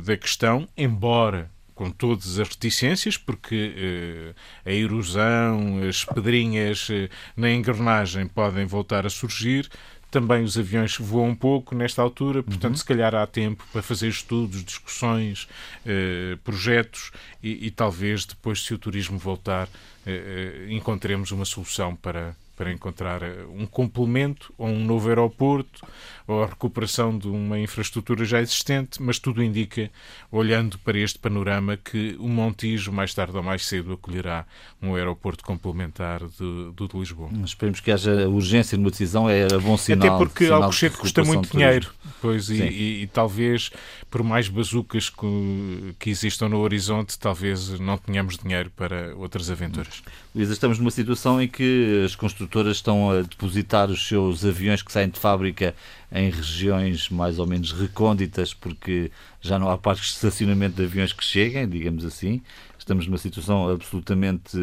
da 0.00 0.16
questão, 0.16 0.68
embora 0.76 1.53
com 1.74 1.90
todas 1.90 2.38
as 2.38 2.48
reticências, 2.48 3.16
porque 3.16 3.74
eh, 3.76 4.70
a 4.70 4.72
erosão, 4.72 5.80
as 5.88 6.04
pedrinhas 6.04 6.88
eh, 6.90 7.08
na 7.36 7.50
engrenagem 7.50 8.26
podem 8.26 8.64
voltar 8.64 9.04
a 9.06 9.10
surgir. 9.10 9.68
Também 10.10 10.44
os 10.44 10.56
aviões 10.56 10.96
voam 10.96 11.30
um 11.30 11.34
pouco 11.34 11.74
nesta 11.74 12.00
altura, 12.00 12.40
portanto, 12.40 12.74
uhum. 12.74 12.78
se 12.78 12.84
calhar 12.84 13.16
há 13.16 13.26
tempo 13.26 13.66
para 13.72 13.82
fazer 13.82 14.06
estudos, 14.06 14.64
discussões, 14.64 15.48
eh, 15.84 16.38
projetos 16.44 17.10
e, 17.42 17.66
e, 17.66 17.70
talvez 17.72 18.24
depois, 18.24 18.62
se 18.62 18.72
o 18.72 18.78
turismo 18.78 19.18
voltar, 19.18 19.68
eh, 20.06 20.66
encontremos 20.70 21.32
uma 21.32 21.44
solução 21.44 21.96
para, 21.96 22.36
para 22.56 22.72
encontrar 22.72 23.22
eh, 23.22 23.44
um 23.50 23.66
complemento 23.66 24.52
ou 24.56 24.68
um 24.68 24.84
novo 24.84 25.08
aeroporto 25.08 25.86
ou 26.26 26.42
a 26.42 26.46
recuperação 26.46 27.16
de 27.16 27.28
uma 27.28 27.58
infraestrutura 27.58 28.24
já 28.24 28.40
existente, 28.40 29.02
mas 29.02 29.18
tudo 29.18 29.42
indica, 29.42 29.90
olhando 30.32 30.78
para 30.78 30.98
este 30.98 31.18
panorama, 31.18 31.76
que 31.76 32.16
o 32.18 32.28
Montijo, 32.28 32.90
mais 32.90 33.12
tarde 33.12 33.36
ou 33.36 33.42
mais 33.42 33.66
cedo, 33.66 33.92
acolherá 33.92 34.46
um 34.80 34.94
aeroporto 34.94 35.44
complementar 35.44 36.20
do, 36.20 36.72
do 36.72 36.88
de 36.88 36.98
Lisboa. 36.98 37.30
Esperemos 37.44 37.80
que 37.80 37.90
haja 37.90 38.28
urgência 38.28 38.78
numa 38.78 38.90
decisão, 38.90 39.28
é 39.28 39.46
bom 39.58 39.76
sinal. 39.76 40.08
Até 40.08 40.18
porque 40.18 40.44
sinal 40.44 40.62
Alcochete 40.62 40.96
custa 40.96 41.22
muito 41.24 41.50
dinheiro, 41.50 41.90
pois, 42.22 42.48
e, 42.48 42.62
e, 42.62 43.02
e, 43.02 43.06
talvez, 43.06 43.70
por 44.10 44.22
mais 44.22 44.48
bazucas 44.48 45.10
que, 45.10 45.94
que 45.98 46.10
existam 46.10 46.48
no 46.48 46.58
horizonte, 46.60 47.18
talvez 47.18 47.78
não 47.78 47.98
tenhamos 47.98 48.38
dinheiro 48.38 48.70
para 48.70 49.14
outras 49.16 49.50
aventuras. 49.50 50.02
Luísa, 50.34 50.52
estamos 50.52 50.78
numa 50.78 50.90
situação 50.90 51.40
em 51.40 51.48
que 51.48 52.02
as 52.04 52.16
construtoras 52.44 52.76
estão 52.76 53.10
a 53.10 53.22
depositar 53.22 53.90
os 53.90 54.06
seus 54.06 54.44
aviões 54.44 54.82
que 54.82 54.92
saem 54.92 55.08
de 55.08 55.18
fábrica 55.18 55.74
em 56.12 56.30
regiões 56.30 57.08
mais 57.08 57.38
ou 57.38 57.46
menos 57.46 57.72
recônditas, 57.72 58.52
porque 58.52 59.10
já 59.40 59.58
não 59.58 59.70
há 59.70 59.78
parques 59.78 60.06
de 60.08 60.12
estacionamento 60.12 60.76
de 60.76 60.84
aviões 60.84 61.12
que 61.12 61.24
cheguem, 61.24 61.68
digamos 61.68 62.04
assim. 62.04 62.42
estamos 62.78 63.06
numa 63.06 63.18
situação 63.18 63.68
absolutamente 63.68 64.58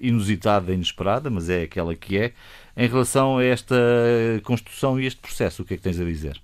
inusitada 0.00 0.72
e 0.72 0.74
inesperada, 0.74 1.30
mas 1.30 1.48
é 1.48 1.62
aquela 1.62 1.94
que 1.94 2.18
é. 2.18 2.32
Em 2.76 2.88
relação 2.88 3.38
a 3.38 3.44
esta 3.44 3.76
construção 4.42 5.00
e 5.00 5.06
este 5.06 5.20
processo, 5.20 5.62
o 5.62 5.64
que 5.64 5.74
é 5.74 5.76
que 5.76 5.82
tens 5.82 6.00
a 6.00 6.04
dizer? 6.04 6.40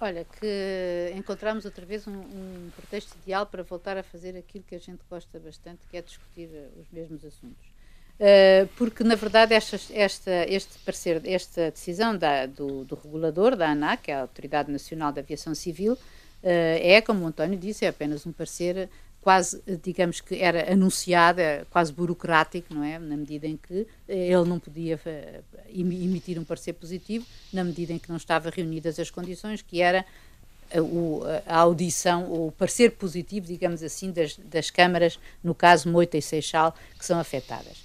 Olha, 0.00 0.24
que 0.24 1.12
encontramos 1.16 1.64
outra 1.64 1.86
vez 1.86 2.08
um, 2.08 2.12
um, 2.12 2.70
pretexto 2.74 3.16
ideal 3.22 3.46
para 3.46 3.62
voltar 3.62 3.96
a 3.96 4.02
fazer 4.02 4.36
aquilo 4.36 4.64
que 4.64 4.74
a 4.74 4.78
gente 4.80 5.00
gosta 5.08 5.38
bastante, 5.38 5.86
que 5.88 5.96
é 5.96 6.02
discutir 6.02 6.50
eh, 6.52 6.70
os 6.76 6.90
mesmos 6.90 7.24
assuntos. 7.24 7.71
Uh, 8.20 8.68
porque, 8.76 9.02
na 9.02 9.16
verdade, 9.16 9.52
esta, 9.52 9.76
esta, 9.92 10.30
este 10.48 10.78
parecer, 10.84 11.20
esta 11.24 11.70
decisão 11.72 12.16
da, 12.16 12.46
do, 12.46 12.84
do, 12.84 12.94
regulador, 12.94 13.56
da 13.56 13.70
ANAC, 13.70 14.10
é 14.10 14.14
a 14.14 14.20
Autoridade 14.20 14.70
Nacional 14.70 15.12
da 15.12 15.20
Aviação 15.20 15.54
Civil, 15.54 15.94
uh, 15.94 15.98
é, 16.44 17.00
como 17.00 17.24
o 17.24 17.26
António 17.26 17.58
disse, 17.58 17.84
é 17.84 17.88
apenas 17.88 18.24
um 18.24 18.32
parecer 18.32 18.88
quase, 19.22 19.62
digamos 19.82 20.20
que 20.20 20.34
era 20.42 20.72
anunciada, 20.72 21.64
quase 21.70 21.92
burocrático, 21.92 22.74
não 22.74 22.82
é? 22.82 22.98
Na 22.98 23.16
medida 23.16 23.46
em 23.46 23.56
que 23.56 23.86
eh, 24.08 24.26
ele 24.26 24.48
não 24.48 24.58
podia 24.58 25.00
eh, 25.06 25.40
emitir 25.72 26.38
um 26.40 26.44
parecer 26.44 26.72
positivo, 26.72 27.24
na 27.52 27.62
medida 27.62 27.92
em 27.92 27.98
que 28.00 28.08
não 28.08 28.16
estavam 28.16 28.50
reunidas 28.50 28.98
as 28.98 29.10
condições, 29.10 29.62
que 29.62 29.80
era 29.80 30.04
eh, 30.72 31.42
a 31.46 31.58
audição, 31.58 32.24
o 32.32 32.50
parecer 32.50 32.90
positivo, 32.90 33.46
digamos 33.46 33.80
assim, 33.80 34.10
das, 34.10 34.36
das 34.36 34.70
câmaras, 34.70 35.20
no 35.42 35.54
caso 35.54 35.88
Moita 35.88 36.18
e 36.18 36.22
Seixal, 36.22 36.74
que 36.98 37.06
são 37.06 37.20
afetadas. 37.20 37.81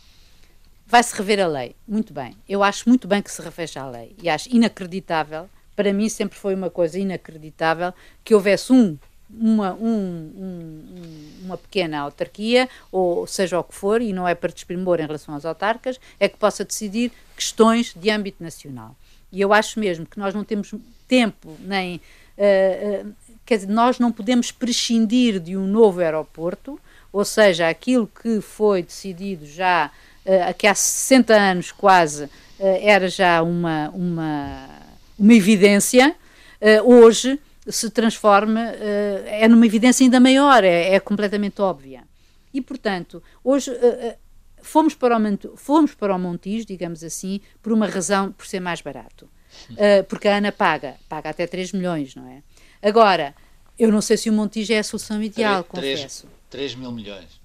Vai-se 0.87 1.15
rever 1.15 1.39
a 1.41 1.47
lei. 1.47 1.75
Muito 1.87 2.13
bem. 2.13 2.35
Eu 2.47 2.63
acho 2.63 2.87
muito 2.87 3.07
bem 3.07 3.21
que 3.21 3.31
se 3.31 3.41
reveja 3.41 3.81
a 3.81 3.89
lei. 3.89 4.15
E 4.23 4.29
acho 4.29 4.49
inacreditável, 4.49 5.49
para 5.75 5.91
mim 5.91 6.07
sempre 6.07 6.37
foi 6.37 6.55
uma 6.55 6.69
coisa 6.69 6.97
inacreditável, 6.97 7.93
que 8.23 8.33
houvesse 8.33 8.71
um 8.71 8.97
uma, 9.29 9.73
um, 9.73 10.31
um, 10.37 11.31
uma 11.43 11.57
pequena 11.57 11.99
autarquia, 11.99 12.69
ou 12.91 13.27
seja 13.27 13.59
o 13.59 13.63
que 13.63 13.75
for, 13.75 14.01
e 14.01 14.13
não 14.13 14.27
é 14.27 14.33
para 14.33 14.53
desprimor 14.53 14.99
em 14.99 15.05
relação 15.05 15.35
às 15.35 15.45
autarcas, 15.45 15.99
é 16.19 16.29
que 16.29 16.37
possa 16.37 16.63
decidir 16.63 17.11
questões 17.35 17.93
de 17.93 18.09
âmbito 18.09 18.41
nacional. 18.41 18.95
E 19.31 19.41
eu 19.41 19.51
acho 19.51 19.79
mesmo 19.79 20.05
que 20.05 20.17
nós 20.17 20.33
não 20.33 20.43
temos 20.43 20.73
tempo, 21.07 21.57
nem. 21.59 21.97
Uh, 22.37 23.07
uh, 23.07 23.13
quer 23.45 23.57
dizer, 23.57 23.69
nós 23.69 23.99
não 23.99 24.11
podemos 24.11 24.51
prescindir 24.51 25.39
de 25.39 25.57
um 25.57 25.67
novo 25.67 25.99
aeroporto, 25.99 26.79
ou 27.11 27.25
seja, 27.25 27.67
aquilo 27.67 28.07
que 28.07 28.39
foi 28.39 28.83
decidido 28.83 29.45
já, 29.45 29.91
uh, 30.27 30.53
que 30.57 30.67
há 30.67 30.75
60 30.75 31.33
anos 31.33 31.71
quase, 31.71 32.29
era 32.59 33.07
já 33.07 33.43
uma, 33.43 33.89
uma, 33.89 34.67
uma 35.17 35.33
evidência, 35.33 36.15
hoje 36.83 37.39
se 37.69 37.89
transforma, 37.89 38.71
uh, 38.71 39.27
é 39.27 39.47
numa 39.47 39.65
evidência 39.65 40.03
ainda 40.03 40.19
maior, 40.19 40.63
é, 40.63 40.95
é 40.95 40.99
completamente 40.99 41.61
óbvia. 41.61 42.03
E, 42.53 42.61
portanto, 42.61 43.21
hoje 43.43 43.71
uh, 43.71 44.15
fomos, 44.61 44.95
para 44.95 45.17
o, 45.17 45.57
fomos 45.57 45.93
para 45.93 46.15
o 46.15 46.19
Montijo, 46.19 46.65
digamos 46.65 47.03
assim, 47.03 47.41
por 47.61 47.73
uma 47.73 47.87
razão, 47.87 48.31
por 48.31 48.45
ser 48.45 48.59
mais 48.59 48.81
barato. 48.81 49.29
porque 50.07 50.27
a 50.27 50.37
ANA 50.37 50.51
paga, 50.51 50.95
paga 51.09 51.29
até 51.29 51.45
3 51.45 51.73
milhões, 51.73 52.15
não 52.15 52.27
é? 52.27 52.41
Agora, 52.81 53.35
eu 53.77 53.91
não 53.91 54.01
sei 54.01 54.17
se 54.17 54.29
o 54.29 54.33
Montijo 54.33 54.73
é 54.73 54.79
a 54.79 54.83
solução 54.83 55.21
ideal, 55.21 55.63
3, 55.63 55.99
confesso. 55.99 56.27
3, 56.49 56.73
3 56.73 56.75
mil 56.75 56.91
milhões. 56.91 57.36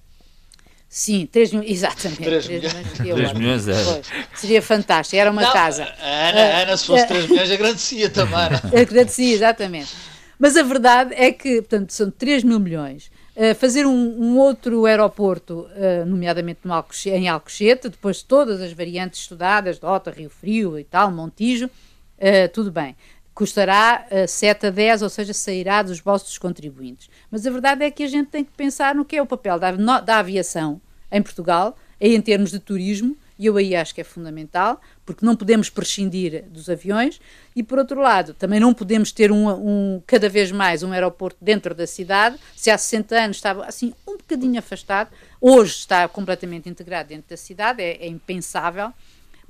Sim, 0.95 1.25
3 1.25 1.53
milhões, 1.53 1.71
exatamente. 1.71 2.21
3, 2.21 2.45
3 2.45 2.73
milhões, 2.73 3.31
3 3.31 3.33
milhões 3.33 3.67
é. 3.67 4.01
Seria 4.35 4.61
fantástico, 4.61 5.19
era 5.19 5.31
uma 5.31 5.41
não, 5.41 5.51
casa. 5.51 5.85
A 5.99 6.29
Ana, 6.29 6.39
a 6.39 6.57
Ana, 6.59 6.77
se 6.77 6.85
fosse 6.85 7.07
3 7.07 7.29
milhões, 7.29 7.49
agradecia 7.49 8.09
também. 8.11 8.37
agradecia, 8.79 9.33
exatamente. 9.33 9.91
Mas 10.37 10.55
a 10.55 10.61
verdade 10.61 11.15
é 11.15 11.31
que, 11.31 11.63
portanto, 11.63 11.89
são 11.89 12.11
3 12.11 12.43
mil 12.43 12.59
milhões. 12.59 13.09
Uh, 13.35 13.55
fazer 13.55 13.87
um, 13.87 13.91
um, 13.91 14.37
outro 14.37 14.85
aeroporto, 14.85 15.61
uh, 15.61 16.05
nomeadamente 16.05 16.59
no 16.63 16.71
Alcochete, 16.71 17.17
em 17.17 17.27
Alcochete, 17.27 17.89
depois 17.89 18.17
de 18.17 18.25
todas 18.25 18.61
as 18.61 18.71
variantes 18.71 19.21
estudadas, 19.21 19.79
Dota, 19.79 20.11
Rio 20.11 20.29
Frio 20.29 20.77
e 20.77 20.83
tal, 20.83 21.09
Montijo, 21.09 21.65
uh, 21.65 22.49
tudo 22.53 22.71
bem. 22.71 22.95
Custará 23.33 24.05
uh, 24.11 24.27
7 24.27 24.67
a 24.67 24.69
10, 24.69 25.01
ou 25.01 25.09
seja, 25.09 25.33
sairá 25.33 25.81
dos 25.81 25.99
bolsos 25.99 26.29
dos 26.29 26.37
contribuintes. 26.37 27.09
Mas 27.31 27.45
a 27.45 27.51
verdade 27.51 27.83
é 27.83 27.91
que 27.91 28.03
a 28.03 28.07
gente 28.07 28.29
tem 28.29 28.43
que 28.43 28.51
pensar 28.51 28.93
no 28.93 29.05
que 29.05 29.15
é 29.15 29.21
o 29.21 29.25
papel 29.25 29.59
da, 29.59 29.71
da 29.99 30.17
aviação 30.19 30.79
em 31.11 31.21
Portugal, 31.21 31.77
em 31.99 32.19
termos 32.21 32.51
de 32.51 32.59
turismo, 32.59 33.15
e 33.37 33.45
eu 33.45 33.57
aí 33.57 33.75
acho 33.75 33.93
que 33.93 34.01
é 34.01 34.03
fundamental, 34.03 34.79
porque 35.05 35.25
não 35.25 35.35
podemos 35.35 35.69
prescindir 35.69 36.43
dos 36.49 36.69
aviões, 36.69 37.19
e 37.55 37.63
por 37.63 37.77
outro 37.77 37.99
lado, 37.99 38.33
também 38.33 38.59
não 38.59 38.73
podemos 38.73 39.11
ter 39.11 39.31
um, 39.31 39.49
um, 39.49 40.01
cada 40.05 40.29
vez 40.29 40.51
mais 40.51 40.83
um 40.83 40.91
aeroporto 40.91 41.37
dentro 41.41 41.73
da 41.73 41.87
cidade, 41.87 42.37
se 42.55 42.69
há 42.69 42.77
60 42.77 43.15
anos 43.15 43.37
estava 43.37 43.65
assim 43.65 43.93
um 44.07 44.17
bocadinho 44.17 44.59
afastado, 44.59 45.09
hoje 45.41 45.73
está 45.73 46.07
completamente 46.07 46.69
integrado 46.69 47.09
dentro 47.09 47.29
da 47.29 47.37
cidade, 47.37 47.81
é, 47.81 48.05
é 48.05 48.07
impensável, 48.07 48.93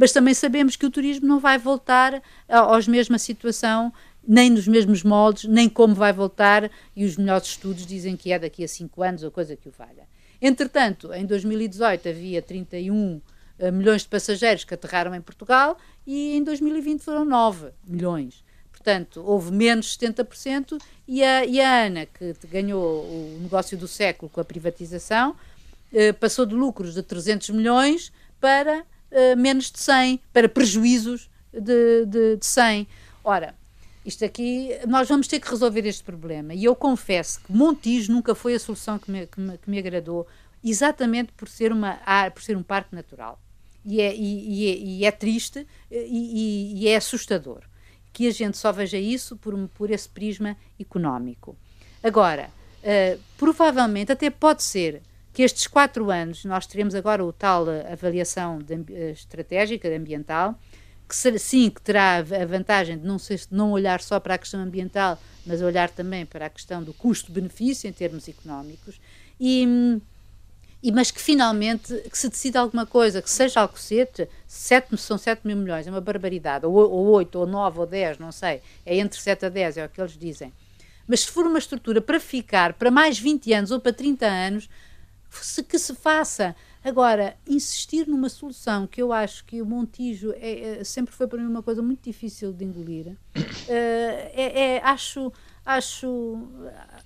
mas 0.04 0.12
também 0.12 0.34
sabemos 0.34 0.76
que 0.76 0.86
o 0.86 0.92
turismo 0.92 1.26
não 1.26 1.39
vai 1.39 1.58
voltar 1.58 2.22
aos 2.50 2.89
mesma 2.89 3.18
situação 3.18 3.94
nem 4.28 4.50
nos 4.50 4.68
mesmos 4.68 5.02
moldes, 5.02 5.46
nem 5.46 5.70
como 5.70 5.96
vai 5.96 6.12
voltar, 6.12 6.70
e 6.94 7.06
os 7.06 7.16
melhores 7.16 7.48
estudos 7.48 7.86
dizem 7.86 8.18
que 8.18 8.30
é 8.30 8.38
daqui 8.38 8.66
a 8.66 8.68
5 8.68 9.02
anos 9.02 9.24
ou 9.24 9.32
coisa 9.32 9.56
que 9.56 9.70
o 9.70 9.72
valha. 9.72 10.06
Entretanto, 10.42 11.13
em 11.13 11.26
2018 11.26 12.10
havia 12.10 12.42
31 12.42 13.22
eh, 13.58 13.72
milhões 13.72 14.02
de 14.02 14.10
passageiros 14.10 14.66
que 14.66 14.74
aterraram 14.74 15.16
em 15.16 15.22
Portugal 15.22 15.78
e 16.06 16.36
em 16.36 16.44
2020 16.44 17.00
foram 17.00 17.24
9 17.24 17.70
milhões. 17.88 18.44
Portanto, 18.74 19.24
houve 19.26 19.54
menos 19.54 19.98
70% 19.98 20.82
e 21.08 21.24
a, 21.24 21.46
e 21.46 21.62
a 21.62 21.86
ANA, 21.86 22.08
que 22.08 22.36
ganhou 22.52 23.06
o 23.06 23.39
negócio 23.42 23.78
do 23.78 23.88
século 23.88 24.30
com 24.30 24.42
a 24.42 24.44
privatização, 24.44 25.34
eh, 25.94 26.12
passou 26.12 26.46
de 26.46 26.56
lucros 26.56 26.94
de 26.94 27.02
300 27.02 27.52
milhões 27.52 28.12
para 28.42 28.84
eh, 29.13 29.36
menos 29.36 29.71
de 29.71 29.80
100, 29.80 30.19
para 30.34 30.49
prejuízos 30.49 31.30
de, 31.54 32.06
de, 32.06 32.38
de 32.38 32.45
100. 32.45 32.88
Ora, 33.23 33.56
isto 34.06 34.26
aqui, 34.26 34.71
nós 34.88 35.08
vamos 35.08 35.28
ter 35.28 35.39
que 35.39 35.49
resolver 35.49 35.86
este 35.88 36.04
problema. 36.04 36.54
E 36.54 36.65
eu 36.65 36.76
confesso 36.76 37.39
que 37.41 37.54
Montijo 37.54 38.12
nunca 38.12 38.36
foi 38.36 38.56
a 38.56 38.60
solução 38.60 38.99
que 38.99 39.10
me, 39.10 39.28
que 39.28 39.39
me, 39.39 39.58
que 39.58 39.69
me 39.69 39.80
agradou, 39.80 40.28
exatamente 40.63 41.32
por 41.34 41.47
ser, 41.47 41.71
uma, 41.71 41.99
por 42.34 42.41
ser 42.41 42.58
um 42.58 42.63
parque 42.63 42.95
natural 42.95 43.39
e 43.86 44.02
é, 44.02 44.15
e, 44.15 44.49
e 44.49 44.67
é, 44.67 44.78
e 44.78 45.06
é 45.06 45.12
triste 45.12 45.67
e, 45.91 46.82
e, 46.82 46.88
é 46.88 46.95
assustador 46.95 47.62
que 48.12 48.28
a 48.28 48.32
gente 48.32 48.58
só 48.58 48.71
veja 48.71 48.97
isso 48.97 49.36
por, 49.36 49.58
por 49.69 49.89
esse 49.89 50.08
prisma 50.08 50.56
económico. 50.80 51.58
Agora, 52.04 52.49
uh, 52.84 53.19
provavelmente 53.38 54.12
até 54.12 54.30
pode 54.30 54.62
ser 54.62 55.02
que 55.34 55.41
estes 55.41 55.65
quatro 55.65 56.12
anos, 56.12 56.46
nós 56.46 56.67
teremos 56.67 56.93
agora 56.93 57.26
o 57.26 57.34
tal 57.34 57.65
avaliação 57.91 58.60
de, 58.60 58.76
uh, 58.76 59.12
estratégica 59.12 59.89
ambiental, 59.89 60.58
que 61.10 61.39
sim, 61.39 61.69
que 61.69 61.82
terá 61.82 62.17
a 62.17 62.46
vantagem 62.46 62.98
de 62.98 63.06
não, 63.06 63.19
ser, 63.19 63.41
não 63.52 63.72
olhar 63.72 64.00
só 64.00 64.19
para 64.19 64.36
a 64.36 64.38
questão 64.38 64.60
ambiental, 64.60 65.19
mas 65.46 65.62
olhar 65.62 65.89
também 65.89 66.26
para 66.26 66.46
a 66.46 66.50
questão 66.50 66.84
do 66.84 66.93
custo-benefício 66.93 67.89
em 67.89 67.93
termos 67.93 68.28
económicos, 68.28 69.00
e, 69.39 70.00
e, 70.82 70.91
mas 70.91 71.12
que 71.12 71.19
finalmente 71.19 71.93
que 72.10 72.17
se 72.17 72.30
decida 72.30 72.60
alguma 72.60 72.86
coisa, 72.86 73.22
que 73.22 73.30
seja 73.30 73.62
Alcochete, 73.62 74.30
sete, 74.48 74.96
são 74.98 75.17
7 75.17 75.46
mil 75.46 75.58
milhões, 75.58 75.88
é 75.88 75.89
uma 75.89 76.02
barbaridade, 76.02 76.65
ou, 76.65 76.74
ou 76.74 77.08
8, 77.08 77.39
ou 77.39 77.48
9, 77.48 77.80
ou 77.80 77.86
10, 77.86 78.19
não 78.19 78.32
sei, 78.32 78.62
é 78.86 78.98
entre 78.98 79.19
7 79.19 79.48
a 79.48 79.50
10, 79.50 79.78
é 79.78 79.86
o 79.86 79.89
que 79.89 80.00
eles 80.00 80.17
dizem. 80.17 80.54
Mas 81.08 81.22
se 81.22 81.32
for 81.32 81.46
uma 81.46 81.60
estrutura 81.60 82.02
para 82.02 82.19
ficar 82.19 82.74
para 82.74 82.89
mais 82.89 83.19
20 83.19 83.52
anos 83.54 83.72
ou 83.72 83.80
para 83.80 83.91
30 83.91 84.26
anos, 84.26 84.69
se, 85.41 85.63
que 85.63 85.80
se 85.80 85.96
faça. 85.96 86.56
Agora, 86.84 87.38
insistir 87.48 88.08
numa 88.08 88.28
solução 88.28 88.86
que 88.86 89.02
eu 89.02 89.13
acho 89.13 89.46
que 89.46 89.62
o 89.62 89.65
Montijo 89.65 90.34
é, 90.36 90.80
é, 90.80 90.84
sempre 90.84 91.13
foi 91.13 91.28
para 91.28 91.39
mim 91.39 91.48
uma 91.48 91.63
coisa 91.63 91.82
muito 91.82 92.04
difícil 92.04 92.52
de 92.52 92.65
engolir, 92.65 93.08
uh, 93.08 93.17
é, 93.69 94.76
é, 94.76 94.82
acho 94.84 95.32
acho, 95.65 96.48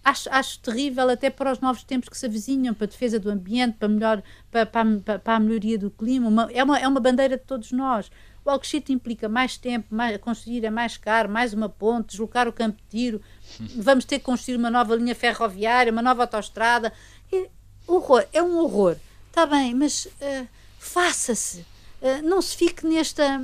acho, 0.03 0.29
acho 0.31 0.59
terrível 0.59 1.09
até 1.09 1.29
para 1.29 1.51
os 1.51 1.59
novos 1.59 1.83
tempos 1.83 2.09
que 2.09 2.17
se 2.17 2.25
avizinham, 2.25 2.73
para 2.73 2.85
a 2.85 2.89
defesa 2.89 3.19
do 3.19 3.29
ambiente, 3.29 3.77
para, 3.77 3.87
melhor, 3.87 4.23
para, 4.51 4.65
para, 4.65 5.19
para 5.19 5.35
a 5.35 5.39
melhoria 5.39 5.77
do 5.77 5.91
clima. 5.91 6.27
Uma, 6.27 6.49
é, 6.51 6.63
uma, 6.63 6.79
é 6.79 6.87
uma 6.87 6.99
bandeira 6.99 7.37
de 7.37 7.43
todos 7.43 7.71
nós. 7.71 8.09
O 8.43 8.49
Alcochete 8.49 8.93
implica 8.93 9.27
mais 9.27 9.57
tempo, 9.57 9.93
mais, 9.93 10.17
construir 10.17 10.63
é 10.63 10.69
mais 10.69 10.95
caro, 10.95 11.29
mais 11.29 11.53
uma 11.53 11.67
ponte, 11.67 12.11
deslocar 12.11 12.47
o 12.47 12.53
campo 12.53 12.77
de 12.77 12.83
tiro, 12.89 13.21
vamos 13.75 14.05
ter 14.05 14.19
que 14.19 14.25
construir 14.25 14.55
uma 14.55 14.71
nova 14.71 14.95
linha 14.95 15.13
ferroviária, 15.13 15.91
uma 15.91 16.01
nova 16.01 16.23
autoestrada. 16.23 16.91
É, 17.31 17.49
horror, 17.87 18.25
é 18.33 18.41
um 18.41 18.57
horror. 18.57 18.95
Está 19.29 19.45
bem, 19.45 19.73
mas 19.73 20.05
uh, 20.05 20.47
faça-se. 20.79 21.59
Uh, 22.01 22.21
não 22.23 22.41
se 22.41 22.55
fique 22.55 22.85
nesta, 22.85 23.41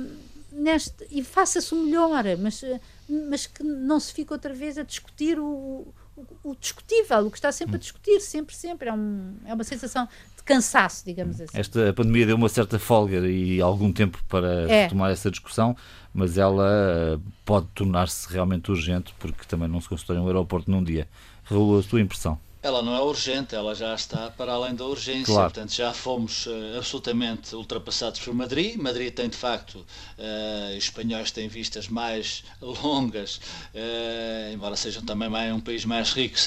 nesta. 0.52 1.06
E 1.10 1.22
faça-se 1.22 1.74
o 1.74 1.84
melhor, 1.84 2.24
mas. 2.38 2.62
Uh, 2.62 2.80
mas 3.08 3.46
que 3.46 3.62
não 3.62 4.00
se 4.00 4.12
fica 4.12 4.34
outra 4.34 4.54
vez 4.54 4.78
a 4.78 4.82
discutir 4.82 5.38
o, 5.38 5.86
o, 6.16 6.26
o 6.42 6.56
discutível, 6.56 7.26
o 7.26 7.30
que 7.30 7.36
está 7.36 7.52
sempre 7.52 7.76
a 7.76 7.78
discutir, 7.78 8.20
sempre, 8.20 8.54
sempre. 8.54 8.88
É, 8.88 8.92
um, 8.92 9.34
é 9.44 9.54
uma 9.54 9.64
sensação 9.64 10.08
de 10.36 10.42
cansaço, 10.42 11.04
digamos 11.04 11.40
assim. 11.40 11.58
Esta 11.58 11.92
pandemia 11.92 12.26
deu 12.26 12.36
uma 12.36 12.48
certa 12.48 12.78
folga 12.78 13.26
e 13.28 13.60
algum 13.60 13.92
tempo 13.92 14.22
para 14.28 14.70
é. 14.70 14.88
tomar 14.88 15.10
essa 15.10 15.30
discussão, 15.30 15.76
mas 16.12 16.38
ela 16.38 17.20
pode 17.44 17.66
tornar-se 17.74 18.32
realmente 18.32 18.70
urgente, 18.70 19.14
porque 19.18 19.44
também 19.46 19.68
não 19.68 19.80
se 19.80 19.88
constrói 19.88 20.18
um 20.18 20.26
aeroporto 20.26 20.70
num 20.70 20.82
dia. 20.82 21.08
Raul, 21.44 21.78
a 21.78 21.82
tua 21.82 22.00
impressão? 22.00 22.38
Ela 22.64 22.80
não 22.80 22.96
é 22.96 23.00
urgente, 23.02 23.54
ela 23.54 23.74
já 23.74 23.94
está 23.94 24.30
para 24.30 24.54
além 24.54 24.74
da 24.74 24.86
urgência. 24.86 25.26
Claro. 25.26 25.52
Portanto, 25.52 25.74
já 25.74 25.92
fomos 25.92 26.46
uh, 26.46 26.78
absolutamente 26.78 27.54
ultrapassados 27.54 28.20
por 28.20 28.32
Madrid. 28.32 28.76
Madrid 28.76 29.12
tem, 29.12 29.28
de 29.28 29.36
facto, 29.36 29.74
uh, 29.74 30.74
espanhóis 30.74 31.30
têm 31.30 31.46
vistas 31.46 31.88
mais 31.88 32.42
longas, 32.82 33.36
uh, 33.74 34.54
embora 34.54 34.76
sejam 34.76 35.02
também 35.02 35.28
mais, 35.28 35.54
um 35.54 35.60
país 35.60 35.84
mais 35.84 36.12
rico, 36.12 36.38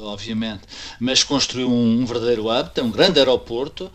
obviamente, 0.00 0.62
mas 0.98 1.22
construiu 1.22 1.68
um, 1.70 2.00
um, 2.00 2.06
verdadeiro 2.06 2.50
hub, 2.50 2.70
tem 2.70 2.82
um 2.82 2.90
grande 2.90 3.18
aeroporto 3.18 3.92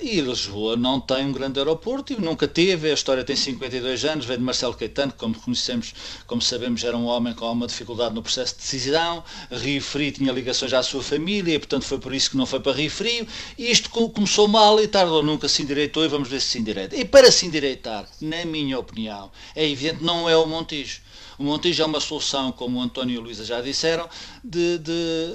e 0.00 0.20
Lisboa 0.20 0.76
não 0.76 0.98
tem 0.98 1.26
um 1.26 1.32
grande 1.32 1.58
aeroporto 1.58 2.14
e 2.14 2.16
nunca 2.20 2.48
teve. 2.48 2.90
A 2.90 2.94
história 2.94 3.22
tem 3.22 3.36
52 3.36 4.04
anos, 4.06 4.24
vem 4.24 4.38
de 4.38 4.42
Marcelo 4.42 4.74
Caetano, 4.74 5.12
que, 5.12 5.18
como 5.18 5.34
conhecemos, 5.34 5.92
como 6.26 6.40
sabemos, 6.40 6.82
era 6.84 6.96
um 6.96 7.04
homem 7.04 7.34
com 7.34 7.44
alguma 7.44 7.66
dificuldade 7.66 8.14
no 8.14 8.22
processo 8.22 8.54
de 8.54 8.60
decisão. 8.60 9.22
Rio 9.50 9.82
tinha 10.12 10.32
ligações 10.32 10.69
já 10.70 10.78
à 10.78 10.82
sua 10.82 11.02
família, 11.02 11.54
e 11.54 11.58
portanto 11.58 11.84
foi 11.84 11.98
por 11.98 12.14
isso 12.14 12.30
que 12.30 12.36
não 12.36 12.46
foi 12.46 12.60
para 12.60 12.72
Rio 12.72 12.90
Frio, 12.90 13.26
e 13.58 13.70
isto 13.70 13.90
começou 13.90 14.48
mal 14.48 14.80
e 14.80 14.88
tarde 14.88 15.12
ou 15.12 15.22
nunca 15.22 15.48
se 15.48 15.62
endireitou 15.62 16.04
e 16.04 16.08
vamos 16.08 16.28
ver 16.28 16.40
se 16.40 16.48
se 16.48 16.58
endireita. 16.58 16.96
E 16.96 17.04
para 17.04 17.30
se 17.30 17.46
endireitar, 17.46 18.08
na 18.20 18.44
minha 18.44 18.78
opinião, 18.78 19.30
é 19.54 19.68
evidente, 19.68 20.02
não 20.02 20.28
é 20.28 20.36
o 20.36 20.46
Montijo. 20.46 21.00
O 21.38 21.42
Montijo 21.42 21.82
é 21.82 21.86
uma 21.86 22.00
solução, 22.00 22.52
como 22.52 22.78
o 22.78 22.82
António 22.82 23.14
e 23.14 23.18
a 23.18 23.20
Luísa 23.20 23.44
já 23.44 23.60
disseram, 23.60 24.08
de, 24.44 24.78
de, 24.78 25.28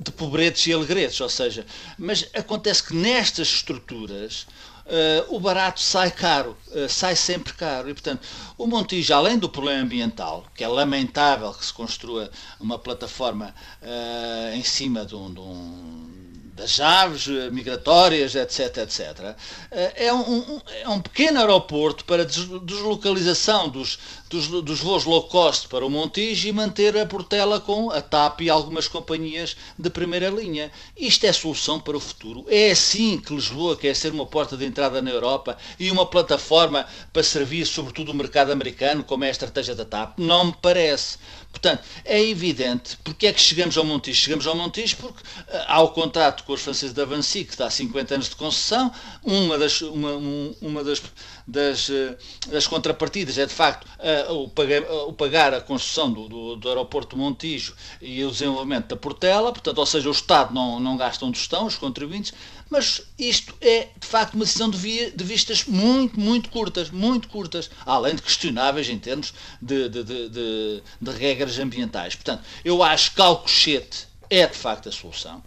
de 0.00 0.10
pobretes 0.12 0.66
e 0.66 0.72
alegretes, 0.72 1.20
ou 1.20 1.28
seja, 1.28 1.66
mas 1.98 2.28
acontece 2.32 2.82
que 2.82 2.94
nestas 2.94 3.48
estruturas 3.48 4.46
Uh, 4.84 5.36
o 5.36 5.38
barato 5.38 5.80
sai 5.80 6.10
caro, 6.10 6.56
uh, 6.68 6.88
sai 6.88 7.14
sempre 7.14 7.52
caro. 7.52 7.88
E, 7.88 7.94
portanto, 7.94 8.26
o 8.58 8.66
Montijo, 8.66 9.14
além 9.14 9.38
do 9.38 9.48
problema 9.48 9.82
ambiental, 9.82 10.44
que 10.54 10.64
é 10.64 10.68
lamentável 10.68 11.52
que 11.54 11.64
se 11.64 11.72
construa 11.72 12.30
uma 12.58 12.78
plataforma 12.78 13.54
uh, 13.80 14.54
em 14.54 14.62
cima 14.62 15.06
de 15.06 15.14
um, 15.14 15.32
de 15.32 15.40
um 15.40 16.21
das 16.52 16.78
aves 16.80 17.26
migratórias, 17.50 18.34
etc, 18.34 18.78
etc, 18.78 19.36
é 19.70 20.12
um, 20.12 20.60
é 20.82 20.88
um 20.88 21.00
pequeno 21.00 21.40
aeroporto 21.40 22.04
para 22.04 22.24
deslocalização 22.24 23.68
dos, 23.68 23.98
dos, 24.28 24.48
dos 24.48 24.80
voos 24.80 25.04
low 25.04 25.24
cost 25.24 25.68
para 25.68 25.84
o 25.84 25.90
Montijo 25.90 26.48
e 26.48 26.52
manter 26.52 26.96
a 26.96 27.06
Portela 27.06 27.60
com 27.60 27.90
a 27.90 28.00
TAP 28.00 28.42
e 28.42 28.50
algumas 28.50 28.88
companhias 28.88 29.56
de 29.78 29.90
primeira 29.90 30.28
linha. 30.28 30.70
Isto 30.96 31.26
é 31.26 31.32
solução 31.32 31.80
para 31.80 31.96
o 31.96 32.00
futuro. 32.00 32.44
É 32.48 32.70
assim 32.70 33.18
que 33.18 33.34
Lisboa 33.34 33.76
quer 33.76 33.94
ser 33.94 34.12
uma 34.12 34.26
porta 34.26 34.56
de 34.56 34.64
entrada 34.64 35.02
na 35.02 35.10
Europa 35.10 35.56
e 35.78 35.90
uma 35.90 36.06
plataforma 36.06 36.86
para 37.12 37.22
servir 37.22 37.66
sobretudo 37.66 38.12
o 38.12 38.14
mercado 38.14 38.52
americano, 38.52 39.04
como 39.04 39.24
é 39.24 39.28
a 39.28 39.30
estratégia 39.30 39.74
da 39.74 39.84
TAP? 39.84 40.18
Não 40.18 40.46
me 40.46 40.54
parece. 40.60 41.18
Portanto, 41.52 41.84
é 42.04 42.20
evidente 42.20 42.96
porque 43.04 43.26
é 43.26 43.32
que 43.32 43.40
chegamos 43.40 43.76
ao 43.76 43.84
Montijo. 43.84 44.20
Chegamos 44.20 44.46
ao 44.46 44.56
Montijo 44.56 44.96
porque 44.96 45.22
eh, 45.48 45.64
há 45.68 45.82
o 45.82 45.90
contrato 45.90 46.44
com 46.44 46.54
os 46.54 46.62
franceses 46.62 46.94
da 46.94 47.04
Vancy, 47.04 47.44
que 47.44 47.52
está 47.52 47.66
há 47.66 47.70
50 47.70 48.14
anos 48.14 48.28
de 48.30 48.36
concessão, 48.36 48.90
uma 49.22 49.58
das, 49.58 49.82
uma, 49.82 50.12
uma 50.60 50.82
das, 50.82 51.02
das, 51.46 51.90
eh, 51.90 52.16
das 52.48 52.66
contrapartidas 52.66 53.36
é 53.36 53.46
de 53.46 53.52
facto 53.52 53.86
o, 54.30 54.48
pagar, 54.48 54.82
o 54.82 55.12
pagar 55.12 55.54
a 55.54 55.60
construção 55.60 56.10
do, 56.10 56.28
do, 56.28 56.56
do, 56.56 56.68
aeroporto 56.68 57.16
Montijo 57.16 57.74
e 58.00 58.24
o 58.24 58.30
desenvolvimento 58.30 58.88
da 58.88 58.96
Portela, 58.96 59.52
portanto, 59.52 59.78
ou 59.78 59.86
seja, 59.86 60.08
o 60.08 60.12
Estado 60.12 60.54
não, 60.54 60.80
não 60.80 60.96
gasta 60.96 61.24
onde 61.24 61.38
estão, 61.38 61.66
os 61.66 61.76
contribuintes, 61.76 62.32
mas 62.72 63.02
isto 63.18 63.54
é 63.60 63.88
de 64.00 64.06
facto 64.06 64.32
uma 64.32 64.46
decisão 64.46 64.70
de, 64.70 64.78
via, 64.78 65.10
de 65.10 65.22
vistas 65.22 65.64
muito, 65.66 66.18
muito 66.18 66.48
curtas, 66.48 66.88
muito 66.88 67.28
curtas, 67.28 67.70
além 67.84 68.14
de 68.14 68.22
questionáveis 68.22 68.88
em 68.88 68.98
termos 68.98 69.34
de, 69.60 69.90
de, 69.90 70.02
de, 70.02 71.10
regras 71.10 71.58
ambientais. 71.58 72.14
Portanto, 72.14 72.42
eu 72.64 72.82
acho 72.82 73.14
que 73.14 73.20
Alcochete 73.20 74.08
é 74.30 74.46
de 74.46 74.56
facto 74.56 74.88
a 74.88 74.92
solução. 74.92 75.42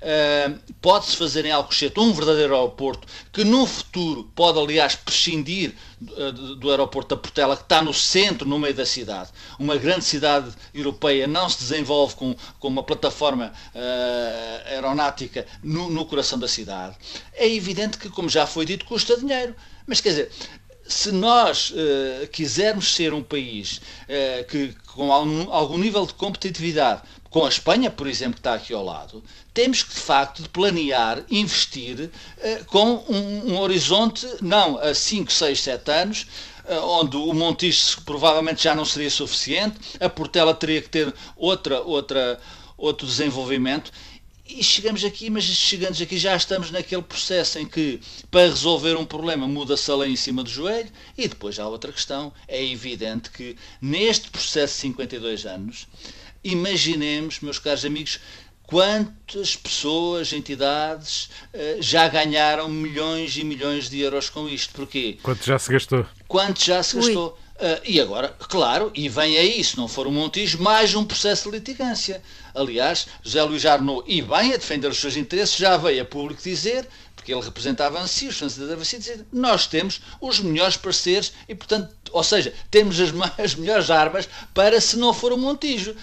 Uh, 0.00 0.58
pode-se 0.80 1.14
fazer 1.14 1.44
em 1.44 1.52
Alcochete 1.52 2.00
um 2.00 2.10
verdadeiro 2.14 2.54
aeroporto 2.54 3.06
que 3.30 3.44
no 3.44 3.66
futuro 3.66 4.30
pode, 4.34 4.58
aliás, 4.58 4.94
prescindir 4.94 5.74
uh, 6.00 6.32
do 6.32 6.70
aeroporto 6.70 7.14
da 7.14 7.20
Portela, 7.20 7.54
que 7.54 7.64
está 7.64 7.82
no 7.82 7.92
centro, 7.92 8.48
no 8.48 8.58
meio 8.58 8.72
da 8.72 8.86
cidade. 8.86 9.28
Uma 9.58 9.76
grande 9.76 10.06
cidade 10.06 10.52
europeia 10.72 11.26
não 11.26 11.50
se 11.50 11.58
desenvolve 11.58 12.14
com, 12.14 12.34
com 12.58 12.68
uma 12.68 12.82
plataforma 12.82 13.52
uh, 13.74 14.68
aeronáutica 14.68 15.46
no, 15.62 15.90
no 15.90 16.06
coração 16.06 16.38
da 16.38 16.48
cidade. 16.48 16.96
É 17.34 17.46
evidente 17.46 17.98
que, 17.98 18.08
como 18.08 18.28
já 18.28 18.46
foi 18.46 18.64
dito, 18.64 18.86
custa 18.86 19.18
dinheiro. 19.18 19.54
Mas 19.86 20.00
quer 20.00 20.10
dizer, 20.10 20.30
se 20.90 21.12
nós 21.12 21.70
uh, 21.70 22.26
quisermos 22.28 22.94
ser 22.94 23.14
um 23.14 23.22
país 23.22 23.80
uh, 24.08 24.44
que 24.48 24.74
com 24.88 25.12
algum, 25.12 25.52
algum, 25.52 25.78
nível 25.78 26.04
de 26.04 26.14
competitividade 26.14 27.02
com 27.30 27.46
a 27.46 27.48
Espanha, 27.48 27.90
por 27.90 28.08
exemplo, 28.08 28.34
que 28.34 28.40
está 28.40 28.54
aqui 28.54 28.74
ao 28.74 28.84
lado, 28.84 29.22
temos 29.54 29.84
que, 29.84 29.94
de 29.94 30.00
facto, 30.00 30.42
de 30.42 30.48
planear, 30.48 31.24
investir 31.30 32.10
uh, 32.10 32.64
com 32.66 33.04
um, 33.08 33.52
um, 33.52 33.58
horizonte, 33.60 34.26
não 34.42 34.76
a 34.78 34.92
5, 34.92 35.32
6, 35.32 35.60
7 35.60 35.90
anos, 35.92 36.26
uh, 36.64 36.84
onde 36.98 37.16
o 37.16 37.32
Montijo 37.32 38.02
provavelmente 38.04 38.64
já 38.64 38.74
não 38.74 38.84
seria 38.84 39.10
suficiente, 39.10 39.78
a 40.00 40.08
Portela 40.08 40.52
teria 40.52 40.82
que 40.82 40.88
ter 40.88 41.14
outra, 41.36 41.80
outra, 41.82 42.40
outro 42.76 43.06
desenvolvimento. 43.06 43.92
E 44.44 44.64
chegamos 44.64 45.04
aqui, 45.04 45.30
mas 45.30 45.44
chegando 45.44 46.02
aqui 46.02 46.18
já 46.18 46.34
estamos 46.34 46.72
naquele 46.72 47.02
processo 47.02 47.60
em 47.60 47.66
que, 47.66 48.00
para 48.32 48.48
resolver 48.48 48.96
um 48.96 49.04
problema, 49.04 49.46
muda-se 49.46 49.88
a 49.88 49.94
lei 49.94 50.10
em 50.10 50.16
cima 50.16 50.42
do 50.42 50.50
joelho, 50.50 50.90
e 51.16 51.28
depois 51.28 51.60
há 51.60 51.68
outra 51.68 51.92
questão. 51.92 52.32
É 52.48 52.60
evidente 52.60 53.30
que, 53.30 53.56
neste 53.80 54.28
processo 54.28 54.74
de 54.74 54.80
52 54.80 55.46
anos, 55.46 55.86
Imaginemos, 56.42 57.40
meus 57.40 57.58
caros 57.58 57.84
amigos, 57.84 58.20
quantas 58.62 59.56
pessoas, 59.56 60.32
entidades 60.32 61.28
eh, 61.52 61.78
já 61.80 62.06
ganharam 62.08 62.68
milhões 62.68 63.36
e 63.36 63.44
milhões 63.44 63.90
de 63.90 64.00
euros 64.00 64.30
com 64.30 64.48
isto. 64.48 64.72
Porquê? 64.72 65.18
Quanto 65.22 65.44
já 65.44 65.58
se 65.58 65.72
gastou? 65.72 66.06
Quanto 66.28 66.64
já 66.64 66.82
se 66.82 66.96
gastou? 66.96 67.38
Uh, 67.60 67.76
e 67.84 68.00
agora, 68.00 68.34
claro, 68.48 68.90
e 68.94 69.06
vem 69.06 69.36
aí, 69.36 69.62
se 69.62 69.76
não 69.76 69.86
for 69.86 70.06
um 70.06 70.10
Montijo, 70.10 70.62
mais 70.62 70.94
um 70.94 71.04
processo 71.04 71.50
de 71.50 71.58
litigância. 71.58 72.22
Aliás, 72.54 73.06
José 73.22 73.42
Luís 73.42 73.66
Arnaud, 73.66 74.02
e 74.06 74.22
bem 74.22 74.54
a 74.54 74.56
defender 74.56 74.88
os 74.88 74.96
seus 74.96 75.14
interesses, 75.14 75.58
já 75.58 75.76
veio 75.76 76.00
a 76.00 76.04
público 76.06 76.40
dizer, 76.42 76.88
porque 77.14 77.34
ele 77.34 77.42
representava 77.42 77.98
a 77.98 78.02
ANSI, 78.02 78.28
os 78.28 78.38
franceses 78.38 78.66
da 78.66 78.74
ANSI, 78.74 78.98
dizer 78.98 79.26
nós 79.30 79.66
temos 79.66 80.00
os 80.22 80.40
melhores 80.40 80.78
parceiros 80.78 81.34
e, 81.46 81.54
portanto, 81.54 81.94
ou 82.12 82.24
seja, 82.24 82.54
temos 82.70 82.98
as, 82.98 83.10
as 83.38 83.54
melhores 83.54 83.90
armas 83.90 84.26
para 84.54 84.80
se 84.80 84.96
não 84.96 85.12
for 85.12 85.30
o 85.30 85.36
Montijo. 85.36 85.94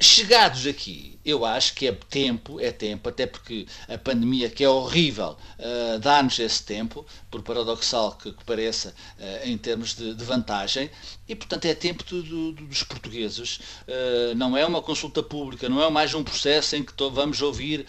Chegados 0.00 0.64
aqui, 0.64 1.18
eu 1.24 1.44
acho 1.44 1.74
que 1.74 1.88
é 1.88 1.92
tempo, 1.92 2.60
é 2.60 2.70
tempo, 2.70 3.08
até 3.08 3.26
porque 3.26 3.66
a 3.88 3.98
pandemia, 3.98 4.48
que 4.48 4.62
é 4.62 4.68
horrível, 4.68 5.36
uh, 5.58 5.98
dá-nos 5.98 6.38
esse 6.38 6.62
tempo, 6.62 7.04
por 7.28 7.42
paradoxal 7.42 8.12
que, 8.12 8.30
que 8.30 8.44
pareça, 8.44 8.94
uh, 9.18 9.48
em 9.48 9.58
termos 9.58 9.96
de, 9.96 10.14
de, 10.14 10.24
vantagem, 10.24 10.88
e 11.28 11.34
portanto 11.34 11.64
é 11.64 11.74
tempo 11.74 12.04
do, 12.04 12.22
do, 12.22 12.52
dos 12.52 12.84
portugueses. 12.84 13.58
Uh, 13.88 14.36
não 14.36 14.56
é 14.56 14.64
uma 14.64 14.80
consulta 14.80 15.20
pública, 15.20 15.68
não 15.68 15.82
é 15.82 15.90
mais 15.90 16.14
um 16.14 16.22
processo 16.22 16.76
em 16.76 16.84
que 16.84 16.92
vamos 17.10 17.42
ouvir 17.42 17.84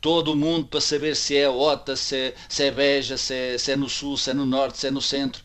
todo 0.00 0.32
o 0.32 0.36
mundo 0.36 0.66
para 0.66 0.80
saber 0.80 1.14
se 1.14 1.36
é 1.36 1.48
OTA, 1.48 1.94
se 1.94 2.16
é, 2.16 2.34
se 2.48 2.64
é 2.64 2.70
Beja, 2.72 3.16
se 3.16 3.32
é, 3.32 3.58
se 3.58 3.70
é 3.70 3.76
no 3.76 3.88
Sul, 3.88 4.16
se 4.16 4.30
é 4.30 4.34
no 4.34 4.44
Norte, 4.44 4.78
se 4.78 4.88
é 4.88 4.90
no 4.90 5.00
Centro 5.00 5.40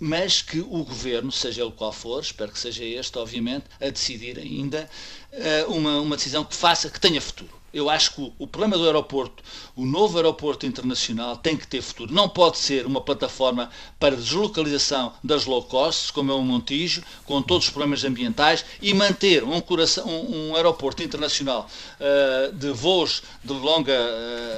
mas 0.00 0.42
que 0.42 0.60
o 0.60 0.84
governo, 0.84 1.32
seja 1.32 1.62
ele 1.62 1.72
qual 1.72 1.92
for, 1.92 2.22
espero 2.22 2.52
que 2.52 2.58
seja 2.58 2.84
este, 2.84 3.18
obviamente, 3.18 3.64
a 3.80 3.90
decidir 3.90 4.38
ainda 4.38 4.88
eh, 5.32 5.64
uma, 5.68 6.00
uma 6.00 6.16
decisão 6.16 6.44
que 6.44 6.54
faça, 6.54 6.88
que 6.88 7.00
tenha 7.00 7.20
futuro. 7.20 7.58
Eu 7.72 7.90
acho 7.90 8.14
que 8.14 8.32
o, 8.38 8.46
problema 8.46 8.78
do 8.78 8.86
aeroporto, 8.86 9.42
o 9.76 9.84
novo 9.84 10.16
aeroporto 10.16 10.64
internacional, 10.64 11.36
tem 11.36 11.54
que 11.54 11.66
ter 11.66 11.82
futuro. 11.82 12.12
Não 12.12 12.26
pode 12.26 12.56
ser 12.56 12.86
uma 12.86 13.00
plataforma 13.00 13.70
para 14.00 14.16
deslocalização 14.16 15.12
das 15.22 15.44
low 15.44 15.62
costs, 15.62 16.10
como 16.10 16.32
é 16.32 16.34
o 16.34 16.40
Montijo, 16.42 17.02
com 17.26 17.42
todos 17.42 17.66
os 17.66 17.70
problemas 17.70 18.04
ambientais, 18.04 18.64
e 18.80 18.94
manter 18.94 19.44
um, 19.44 19.60
coração, 19.60 20.06
um, 20.08 20.48
um 20.48 20.56
aeroporto 20.56 21.02
internacional 21.02 21.68
uh, 22.00 22.52
de 22.54 22.70
voos 22.70 23.22
de 23.44 23.52
longa, 23.52 24.00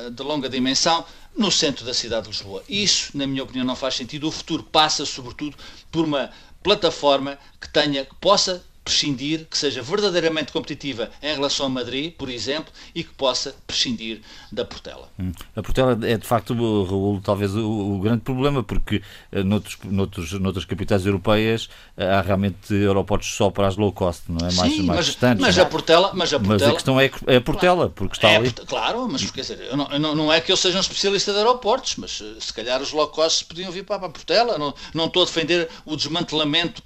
uh, 0.06 0.10
de 0.12 0.22
longa 0.22 0.48
dimensão 0.48 1.04
no 1.36 1.50
centro 1.50 1.84
da 1.84 1.94
cidade 1.94 2.24
de 2.24 2.30
Lisboa. 2.30 2.62
Isso, 2.68 3.16
na 3.16 3.26
minha 3.26 3.42
opinião, 3.42 3.64
não 3.64 3.76
faz 3.76 3.94
sentido. 3.94 4.28
O 4.28 4.32
futuro 4.32 4.62
passa, 4.62 5.06
sobretudo, 5.06 5.56
por 5.90 6.04
uma 6.04 6.30
plataforma 6.62 7.38
que 7.60 7.68
tenha, 7.68 8.04
que 8.04 8.14
possa 8.16 8.64
prescindir, 8.84 9.46
que 9.48 9.56
seja 9.56 9.82
verdadeiramente 9.82 10.52
competitiva 10.52 11.10
em 11.22 11.34
relação 11.34 11.66
a 11.66 11.68
Madrid, 11.68 12.12
por 12.12 12.28
exemplo, 12.30 12.72
e 12.94 13.04
que 13.04 13.12
possa 13.12 13.54
prescindir 13.66 14.20
da 14.50 14.64
Portela. 14.64 15.08
Hum. 15.18 15.32
A 15.54 15.62
Portela 15.62 15.98
é 16.02 16.16
de 16.16 16.26
facto, 16.26 16.54
Raul, 16.54 17.20
talvez 17.22 17.54
o, 17.54 17.68
o 17.68 18.00
grande 18.00 18.22
problema, 18.22 18.62
porque 18.62 19.02
uh, 19.32 19.44
noutros, 19.44 19.78
noutros, 19.84 20.32
noutras 20.32 20.64
capitais 20.64 21.04
europeias 21.04 21.66
uh, 21.96 22.02
há 22.18 22.20
realmente 22.22 22.72
aeroportos 22.72 23.34
só 23.34 23.50
para 23.50 23.68
as 23.68 23.76
low 23.76 23.92
cost, 23.92 24.24
não 24.28 24.48
é? 24.48 24.52
Mais, 24.52 24.72
Sim, 24.72 24.82
mais 24.82 24.98
mas, 24.98 25.06
distantes. 25.06 25.40
Mas, 25.40 25.58
a 25.58 25.66
Portela, 25.66 26.10
mas 26.14 26.32
a 26.32 26.38
Portela. 26.38 26.58
Mas 26.58 26.68
a 26.68 26.72
questão 26.72 27.00
é, 27.00 27.10
é 27.26 27.36
a 27.36 27.40
Portela, 27.40 27.90
porque 27.90 28.16
está 28.16 28.30
é, 28.30 28.36
ali. 28.36 28.50
Claro, 28.50 29.08
mas 29.08 29.30
quer 29.30 29.42
dizer, 29.42 29.76
não, 29.76 29.88
não, 29.98 30.14
não, 30.14 30.32
é 30.32 30.40
que 30.40 30.50
eu 30.50 30.56
seja 30.56 30.78
um 30.78 30.80
especialista 30.80 31.32
de 31.32 31.38
aeroportos, 31.38 31.96
mas 31.96 32.20
uh, 32.20 32.40
se 32.40 32.52
calhar 32.52 32.80
os 32.80 32.92
low 32.92 33.08
cost 33.08 33.44
podiam 33.44 33.70
vir 33.70 33.84
para 33.84 34.06
a 34.06 34.08
Portela. 34.08 34.58
Não, 34.58 34.74
não 34.94 35.06
estou 35.06 35.22
a 35.22 35.26
defender 35.26 35.68
o 35.84 35.96
desmantelamento 35.96 36.82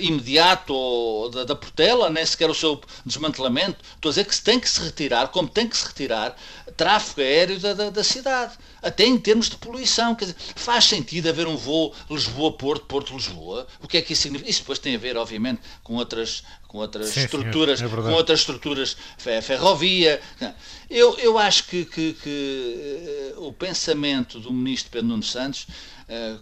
imediato 0.00 0.74
ou 0.74 1.27
ou 1.28 1.30
da, 1.30 1.44
da 1.44 1.54
Portela, 1.54 2.10
nem 2.10 2.24
sequer 2.24 2.50
o 2.50 2.54
seu 2.54 2.80
desmantelamento. 3.04 3.78
Estou 3.94 4.08
a 4.08 4.12
dizer 4.12 4.24
que 4.24 4.34
se 4.34 4.42
tem 4.42 4.58
que 4.58 4.68
se 4.68 4.80
retirar, 4.80 5.28
como 5.28 5.48
tem 5.48 5.68
que 5.68 5.76
se 5.76 5.86
retirar, 5.86 6.36
tráfego 6.76 7.20
aéreo 7.20 7.58
da, 7.60 7.74
da, 7.74 7.90
da 7.90 8.04
cidade, 8.04 8.54
até 8.82 9.04
em 9.04 9.18
termos 9.18 9.48
de 9.48 9.56
poluição. 9.56 10.14
Quer 10.14 10.26
dizer, 10.26 10.36
faz 10.56 10.84
sentido 10.84 11.28
haver 11.28 11.46
um 11.46 11.56
voo 11.56 11.94
Lisboa-Porto, 12.10 12.86
Porto-Lisboa? 12.86 13.66
O 13.80 13.86
que 13.86 13.98
é 13.98 14.02
que 14.02 14.12
isso 14.12 14.22
significa? 14.22 14.50
Isso 14.50 14.60
depois 14.60 14.78
tem 14.78 14.94
a 14.94 14.98
ver, 14.98 15.16
obviamente, 15.16 15.60
com 15.82 15.94
outras, 15.94 16.42
com 16.66 16.78
outras 16.78 17.10
Sim, 17.10 17.20
estruturas, 17.24 17.80
é 17.82 17.88
com 17.88 18.12
outras 18.12 18.40
estruturas, 18.40 18.96
ferrovia. 19.42 20.20
Eu, 20.88 21.18
eu 21.18 21.38
acho 21.38 21.64
que, 21.64 21.84
que, 21.84 22.14
que 22.14 23.34
uh, 23.36 23.46
o 23.46 23.52
pensamento 23.52 24.40
do 24.40 24.52
ministro 24.52 24.90
Pedro 24.90 25.08
Nuno 25.08 25.22
Santos, 25.22 25.66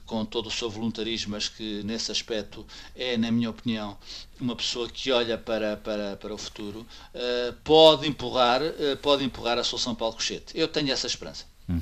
com 0.05 0.25
todo 0.25 0.47
o 0.47 0.51
seu 0.51 0.71
voluntarismo, 0.71 1.33
mas 1.33 1.49
que 1.49 1.83
nesse 1.85 2.13
aspecto 2.13 2.65
é, 2.95 3.17
na 3.17 3.31
minha 3.31 3.51
opinião, 3.51 3.97
uma 4.41 4.55
pessoa 4.55 4.89
que 4.89 5.11
olha 5.11 5.37
para, 5.37 5.77
para, 5.77 6.17
para 6.17 6.33
o 6.33 6.39
futuro, 6.39 6.87
uh, 7.15 7.53
pode 7.65 8.07
empurrar, 8.09 8.61
pode 9.03 9.25
empurrar 9.25 9.59
a 9.59 9.65
solução 9.65 9.95
Paulo 9.95 10.15
Cochete. 10.15 10.57
Eu 10.57 10.69
tenho 10.69 10.93
essa 10.93 11.07
esperança. 11.07 11.45
Hum. 11.69 11.81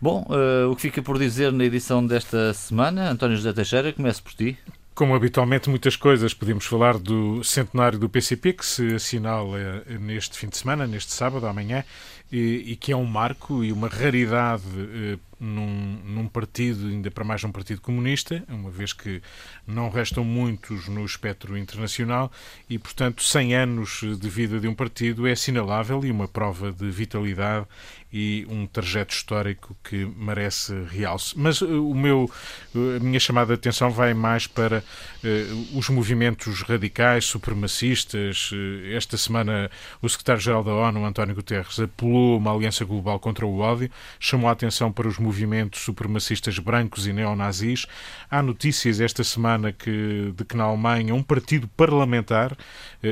Bom, 0.00 0.26
o 0.68 0.74
que 0.74 0.82
fica 0.82 1.00
por 1.00 1.16
dizer 1.16 1.52
na 1.52 1.64
edição 1.64 2.04
desta 2.04 2.52
semana, 2.54 3.08
António 3.10 3.36
José 3.36 3.52
Teixeira, 3.52 3.92
começo 3.92 4.20
por 4.20 4.34
ti. 4.34 4.58
Como 4.94 5.14
habitualmente, 5.14 5.70
muitas 5.70 5.96
coisas. 5.96 6.34
Podemos 6.34 6.66
falar 6.66 6.98
do 6.98 7.42
centenário 7.42 7.98
do 7.98 8.08
PCP, 8.08 8.52
que 8.52 8.66
se 8.66 8.94
assinala 8.94 9.84
neste 10.00 10.36
fim 10.36 10.48
de 10.48 10.58
semana, 10.58 10.86
neste 10.86 11.12
sábado, 11.12 11.46
amanhã, 11.46 11.84
e, 12.32 12.72
e 12.72 12.76
que 12.76 12.92
é 12.92 12.96
um 12.96 13.04
marco 13.04 13.62
e 13.62 13.72
uma 13.72 13.88
raridade 13.88 14.64
eh, 14.76 15.18
num, 15.42 15.98
num, 16.04 16.28
partido, 16.28 16.86
ainda 16.86 17.10
para 17.10 17.24
mais 17.24 17.42
num 17.42 17.50
partido 17.50 17.80
comunista, 17.80 18.44
uma 18.48 18.70
vez 18.70 18.92
que 18.92 19.20
não 19.66 19.90
restam 19.90 20.24
muitos 20.24 20.86
no 20.86 21.04
espectro 21.04 21.58
internacional 21.58 22.30
e, 22.70 22.78
portanto, 22.78 23.24
100 23.24 23.54
anos 23.56 24.00
de 24.20 24.30
vida 24.30 24.60
de 24.60 24.68
um 24.68 24.74
partido 24.74 25.26
é 25.26 25.32
assinalável 25.32 26.04
e 26.04 26.10
uma 26.12 26.28
prova 26.28 26.70
de 26.70 26.88
vitalidade 26.90 27.66
e 28.12 28.46
um 28.50 28.66
trajeto 28.66 29.14
histórico 29.14 29.74
que 29.82 30.04
merece 30.04 30.74
realce. 30.90 31.32
Mas 31.36 31.62
uh, 31.62 31.88
o 31.88 31.94
meu, 31.94 32.30
uh, 32.74 32.96
a 32.96 33.00
minha 33.00 33.18
chamada 33.18 33.48
de 33.48 33.54
atenção 33.54 33.90
vai 33.90 34.12
mais 34.12 34.46
para 34.46 34.80
uh, 34.80 35.78
os 35.78 35.88
movimentos 35.88 36.60
radicais, 36.62 37.24
supremacistas. 37.24 38.50
esta 38.94 39.16
semana 39.16 39.70
o 40.02 40.08
secretário-geral 40.08 40.62
da 40.62 40.74
ONU, 40.74 41.04
António 41.06 41.34
Guterres, 41.34 41.80
apelou 41.80 42.36
uma 42.36 42.52
aliança 42.52 42.84
global 42.84 43.18
contra 43.18 43.46
o 43.46 43.60
ódio, 43.60 43.90
chamou 44.20 44.48
a 44.48 44.52
atenção 44.52 44.92
para 44.92 45.08
os 45.08 45.18
movimentos 45.18 45.80
supremacistas 45.80 46.58
brancos 46.58 47.06
e 47.06 47.12
neonazis. 47.12 47.86
Há 48.30 48.42
notícias 48.42 49.00
esta 49.00 49.24
semana 49.24 49.72
que, 49.72 50.34
de 50.36 50.44
que 50.44 50.56
na 50.56 50.64
Alemanha 50.64 51.14
um 51.14 51.22
partido 51.22 51.68
parlamentar, 51.68 52.56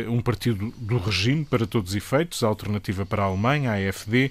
um 0.08 0.20
partido 0.20 0.72
do 0.76 0.98
regime 0.98 1.44
para 1.44 1.66
todos 1.66 1.90
os 1.90 1.96
efeitos, 1.96 2.42
a 2.42 2.48
alternativa 2.48 3.06
para 3.06 3.22
a 3.22 3.26
Alemanha, 3.26 3.70
a 3.70 3.74
AFD, 3.74 4.30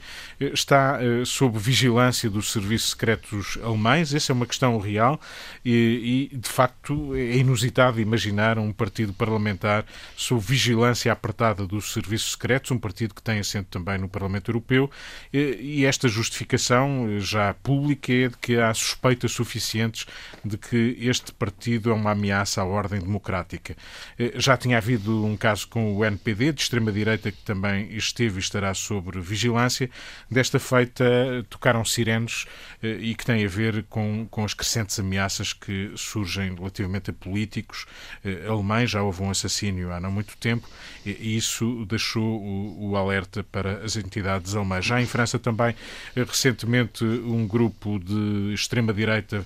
está 0.59 0.99
uh, 0.99 1.25
sob 1.25 1.57
vigilância 1.57 2.29
dos 2.29 2.51
serviços 2.51 2.91
secretos 2.91 3.57
alemães. 3.63 4.13
Essa 4.13 4.31
é 4.31 4.33
uma 4.33 4.45
questão 4.45 4.77
real 4.77 5.19
e, 5.63 6.29
e, 6.31 6.37
de 6.37 6.49
facto, 6.49 7.15
é 7.15 7.37
inusitado 7.37 7.99
imaginar 7.99 8.57
um 8.57 8.71
partido 8.71 9.13
parlamentar 9.13 9.85
sob 10.15 10.41
vigilância 10.41 11.11
apertada 11.11 11.65
dos 11.65 11.93
serviços 11.93 12.31
secretos, 12.31 12.71
um 12.71 12.77
partido 12.77 13.13
que 13.13 13.21
tem 13.21 13.39
assento 13.39 13.67
também 13.67 13.97
no 13.97 14.09
Parlamento 14.09 14.49
Europeu. 14.49 14.89
E, 15.33 15.79
e 15.79 15.85
esta 15.85 16.07
justificação 16.07 17.07
eh, 17.09 17.19
já 17.19 17.53
pública 17.53 18.11
é 18.11 18.27
de 18.29 18.37
que 18.37 18.59
há 18.59 18.73
suspeitas 18.73 19.31
suficientes 19.31 20.05
de 20.43 20.57
que 20.57 20.97
este 20.99 21.31
partido 21.31 21.91
é 21.91 21.93
uma 21.93 22.11
ameaça 22.11 22.61
à 22.61 22.65
ordem 22.65 22.99
democrática. 22.99 23.75
Eh, 24.17 24.33
já 24.35 24.57
tinha 24.57 24.77
havido 24.77 25.25
um 25.25 25.37
caso 25.37 25.67
com 25.67 25.95
o 25.95 26.05
NPD, 26.05 26.53
de 26.53 26.61
extrema-direita, 26.61 27.31
que 27.31 27.41
também 27.43 27.93
esteve 27.95 28.37
e 28.37 28.39
estará 28.39 28.73
sob 28.73 29.19
vigilância. 29.19 29.89
Desta 30.29 30.48
desta 30.49 30.59
feita 30.59 31.05
tocaram 31.49 31.85
sirenes 31.85 32.45
eh, 32.81 32.97
e 32.99 33.15
que 33.15 33.23
tem 33.23 33.45
a 33.45 33.47
ver 33.47 33.85
com, 33.87 34.27
com 34.29 34.43
as 34.43 34.53
crescentes 34.53 34.99
ameaças 34.99 35.53
que 35.53 35.91
surgem 35.95 36.55
relativamente 36.55 37.11
a 37.11 37.13
políticos 37.13 37.85
eh, 38.25 38.47
alemães. 38.47 38.89
Já 38.89 39.03
houve 39.03 39.21
um 39.21 39.29
assassínio 39.29 39.93
há 39.93 39.99
não 39.99 40.11
muito 40.11 40.35
tempo 40.37 40.67
e 41.05 41.37
isso 41.37 41.85
deixou 41.85 42.41
o, 42.41 42.89
o 42.89 42.97
alerta 42.97 43.43
para 43.43 43.83
as 43.83 43.95
entidades 43.95 44.55
alemãs. 44.55 44.85
Já 44.85 44.99
em 44.99 45.05
França 45.05 45.37
também, 45.37 45.75
eh, 46.15 46.23
recentemente, 46.23 47.03
um 47.03 47.47
grupo 47.47 47.99
de 47.99 48.53
extrema-direita 48.53 49.45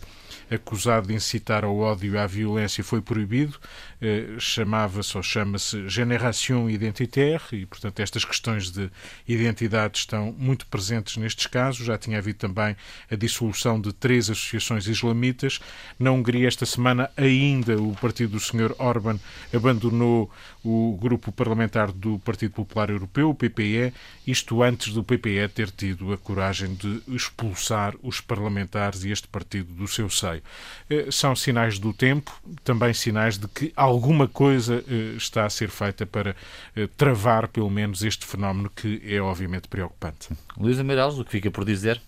acusado 0.49 1.08
de 1.08 1.14
incitar 1.14 1.64
ao 1.64 1.78
ódio 1.78 2.14
e 2.14 2.18
à 2.18 2.28
violência 2.28 2.84
foi 2.84 3.01
proibido. 3.01 3.60
Eh, 4.06 4.36
chamava-se 4.38 5.16
ou 5.16 5.24
chama-se 5.24 5.88
Génération 5.88 6.70
Identitaire 6.70 7.41
e, 7.54 7.66
portanto, 7.66 8.01
estas 8.01 8.26
questões 8.26 8.70
de 8.70 8.91
identidade 9.26 9.99
estão 9.99 10.36
muito 10.38 10.66
presentes 10.68 11.16
nestes 11.16 11.47
casos. 11.47 11.86
Já 11.86 11.97
tinha 11.97 12.18
havido 12.18 12.38
também 12.38 12.76
a 13.10 13.16
dissolução 13.16 13.80
de 13.80 13.93
três 13.93 14.30
associações 14.30 14.88
islamitas. 14.88 15.62
Na 15.97 16.12
Hungria, 16.12 16.49
esta 16.49 16.66
semana, 16.66 17.10
ainda 17.16 17.82
o 17.82 17.95
partido 17.95 18.32
do 18.32 18.41
Sr. 18.41 18.76
Orban 18.78 19.18
abandonou 19.54 20.30
o 20.62 20.97
grupo 21.01 21.32
parlamentar 21.32 21.89
do 21.89 22.20
Partido 22.20 22.56
Popular 22.56 22.89
Europeu, 22.89 23.30
o 23.30 23.36
PPE, 23.36 23.93
isto 24.28 24.64
antes 24.64 24.93
do 24.93 25.04
PPE 25.04 25.47
ter 25.54 25.72
tido 25.72 26.12
a 26.12 26.18
coragem 26.18 26.74
de 26.74 27.01
expulsar 27.08 27.95
os 28.01 28.20
parlamentares 28.20 29.06
e 29.06 29.12
este 29.12 29.30
partido 29.30 29.74
do 29.74 29.88
seu 29.88 30.10
seio. 30.10 30.41
Eh, 30.89 31.08
são 31.10 31.36
sinais 31.36 31.80
do 31.80 31.93
tempo, 31.93 32.32
também 32.66 32.93
sinais 32.93 33.38
de 33.38 33.47
que 33.47 33.72
alguma 33.94 34.28
coisa 34.28 34.84
eh, 34.88 35.16
está 35.16 35.46
a 35.46 35.50
ser 35.50 35.70
feita 35.70 36.06
para 36.06 36.36
eh, 36.76 36.88
travar, 36.98 37.48
pelo 37.48 37.70
menos, 37.70 38.04
este 38.04 38.26
fenómeno 38.26 38.70
que 38.70 39.02
é 39.06 39.22
obviamente 39.22 39.68
preocupante. 39.68 40.30
Luísa 40.58 40.84
Meireles, 40.84 41.18
o 41.18 41.24
que 41.24 41.32
fica 41.32 41.52
por 41.52 41.64
dizer? 41.64 42.02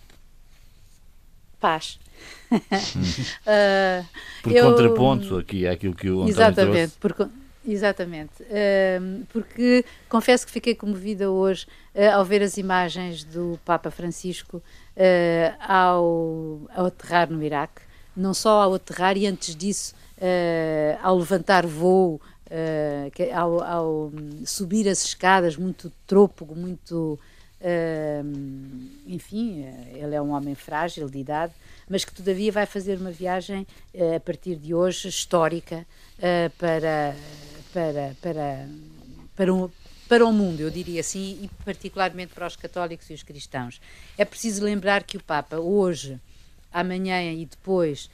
Paz. 1.59 1.99
Hum. 2.51 2.57
uh, 2.57 4.05
por 4.41 4.51
eu... 4.51 4.71
contraponto 4.71 5.37
aqui 5.37 5.67
àquilo 5.67 5.93
que 5.93 6.09
o 6.09 6.23
António 6.23 6.29
Exatamente, 6.29 6.93
por, 6.99 7.29
exatamente. 7.67 8.43
Uh, 8.43 9.25
porque 9.31 9.85
confesso 10.09 10.45
que 10.45 10.51
fiquei 10.51 10.75
comovida 10.75 11.29
hoje 11.29 11.67
uh, 11.93 12.15
ao 12.15 12.25
ver 12.25 12.41
as 12.41 12.57
imagens 12.57 13.23
do 13.23 13.59
Papa 13.63 13.91
Francisco 13.91 14.61
ao, 15.59 16.61
ao 16.73 16.85
aterrar 16.85 17.29
no 17.29 17.43
Iraque 17.43 17.81
não 18.15 18.33
só 18.33 18.61
ao 18.61 18.73
aterrar 18.75 19.17
e 19.17 19.27
antes 19.27 19.55
disso 19.55 19.93
uh, 20.17 20.99
ao 21.01 21.17
levantar 21.17 21.65
voo, 21.65 22.21
uh, 22.47 23.33
ao, 23.33 23.63
ao, 23.63 24.11
subir 24.45 24.87
as 24.87 25.03
escadas, 25.03 25.57
muito 25.57 25.91
trôpego, 26.05 26.55
muito. 26.55 27.19
Uh, 27.61 28.89
enfim, 29.07 29.65
ele 29.93 30.13
é 30.13 30.21
um 30.21 30.31
homem 30.31 30.53
frágil 30.53 31.09
de 31.09 31.17
idade, 31.17 31.53
mas 31.89 32.05
que 32.05 32.13
todavia 32.13 32.51
vai 32.51 32.65
fazer 32.65 32.99
uma 32.99 33.11
viagem 33.11 33.65
a 34.15 34.19
partir 34.19 34.55
de 34.57 34.73
hoje 34.73 35.07
histórica 35.07 35.85
para, 36.59 37.15
para, 37.73 38.15
para, 38.21 38.69
para, 39.35 39.53
um, 39.53 39.69
para 40.07 40.25
o 40.25 40.31
mundo, 40.31 40.59
eu 40.59 40.69
diria 40.69 40.99
assim, 40.99 41.39
e 41.41 41.49
particularmente 41.63 42.33
para 42.35 42.45
os 42.45 42.55
católicos 42.55 43.09
e 43.09 43.13
os 43.13 43.23
cristãos. 43.23 43.81
É 44.15 44.25
preciso 44.25 44.63
lembrar 44.63 45.03
que 45.03 45.17
o 45.17 45.23
Papa 45.23 45.57
hoje 45.57 46.19
amanhã 46.75 47.31
e 47.31 47.45
depois, 47.45 48.09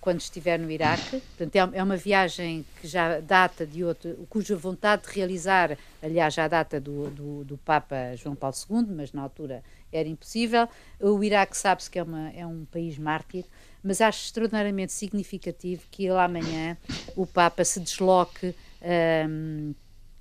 quando 0.00 0.20
estiver 0.20 0.58
no 0.58 0.70
Iraque. 0.70 1.20
Portanto, 1.36 1.56
é, 1.56 1.78
é, 1.78 1.82
uma 1.82 1.96
viagem 1.96 2.64
que 2.80 2.88
já 2.88 3.20
data 3.20 3.66
de 3.66 3.84
outro, 3.84 4.26
cuja 4.28 4.56
vontade 4.56 5.02
de 5.02 5.14
realizar, 5.14 5.76
aliás, 6.02 6.34
já 6.34 6.48
data 6.48 6.80
do, 6.80 7.10
do, 7.10 7.44
do 7.44 7.58
Papa 7.58 8.14
João 8.16 8.34
Paulo 8.34 8.56
II, 8.70 8.86
mas 8.94 9.12
na 9.12 9.22
altura 9.22 9.62
era 9.92 10.08
impossível. 10.08 10.68
O 11.00 11.22
Iraque 11.22 11.56
sabe-se 11.56 11.90
que 11.90 11.98
é, 11.98 12.02
uma, 12.02 12.30
é 12.30 12.46
um 12.46 12.64
país 12.64 12.98
mártir, 12.98 13.44
mas 13.82 14.00
acho 14.00 14.24
extraordinariamente 14.24 14.92
significativo 14.92 15.82
que 15.90 16.04
ele 16.04 16.18
amanhã 16.18 16.76
o 17.14 17.26
Papa 17.26 17.64
se 17.64 17.80
desloque. 17.80 18.54
Um, 18.82 19.72
ehm, 19.72 19.74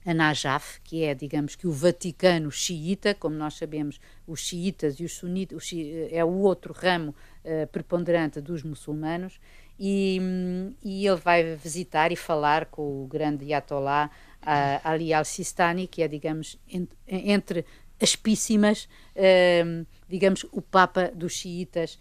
a 0.06 0.14
Najaf, 0.14 0.80
que 0.84 1.04
é, 1.04 1.16
digamos 1.16 1.56
que 1.56 1.66
o 1.66 1.72
Vaticano 1.72 2.52
xiita, 2.52 3.16
como 3.16 3.36
nós 3.36 3.56
sabemos, 3.56 4.00
os 4.28 4.40
xiitas 4.40 5.00
e 5.00 5.04
os 5.04 5.14
sunitas, 5.14 5.72
é 6.12 6.24
o 6.24 6.30
outro 6.30 6.74
ramo 6.74 7.16
uh, 7.46 7.68
preponderante 7.68 8.42
dos 8.42 8.64
muçulmanos, 8.64 9.40
e, 9.80 10.20
e, 10.84 11.06
ele 11.06 11.18
vai 11.18 11.56
visitar 11.56 12.12
e 12.12 12.16
falar 12.16 12.66
com 12.68 13.04
o 13.04 13.08
grande 13.08 13.46
Ayatollah 13.46 14.10
uh, 14.42 14.82
Ali 14.84 15.14
al-Sistani, 15.14 15.86
que 15.86 16.02
é, 16.02 16.08
digamos, 16.08 16.58
entre 17.08 17.66
as 18.02 18.16
píssimas, 18.16 18.88
uh, 19.16 19.86
digamos, 20.08 20.46
o 20.52 20.62
Papa 20.62 21.12
dos 21.14 21.34
xiitas, 21.34 22.00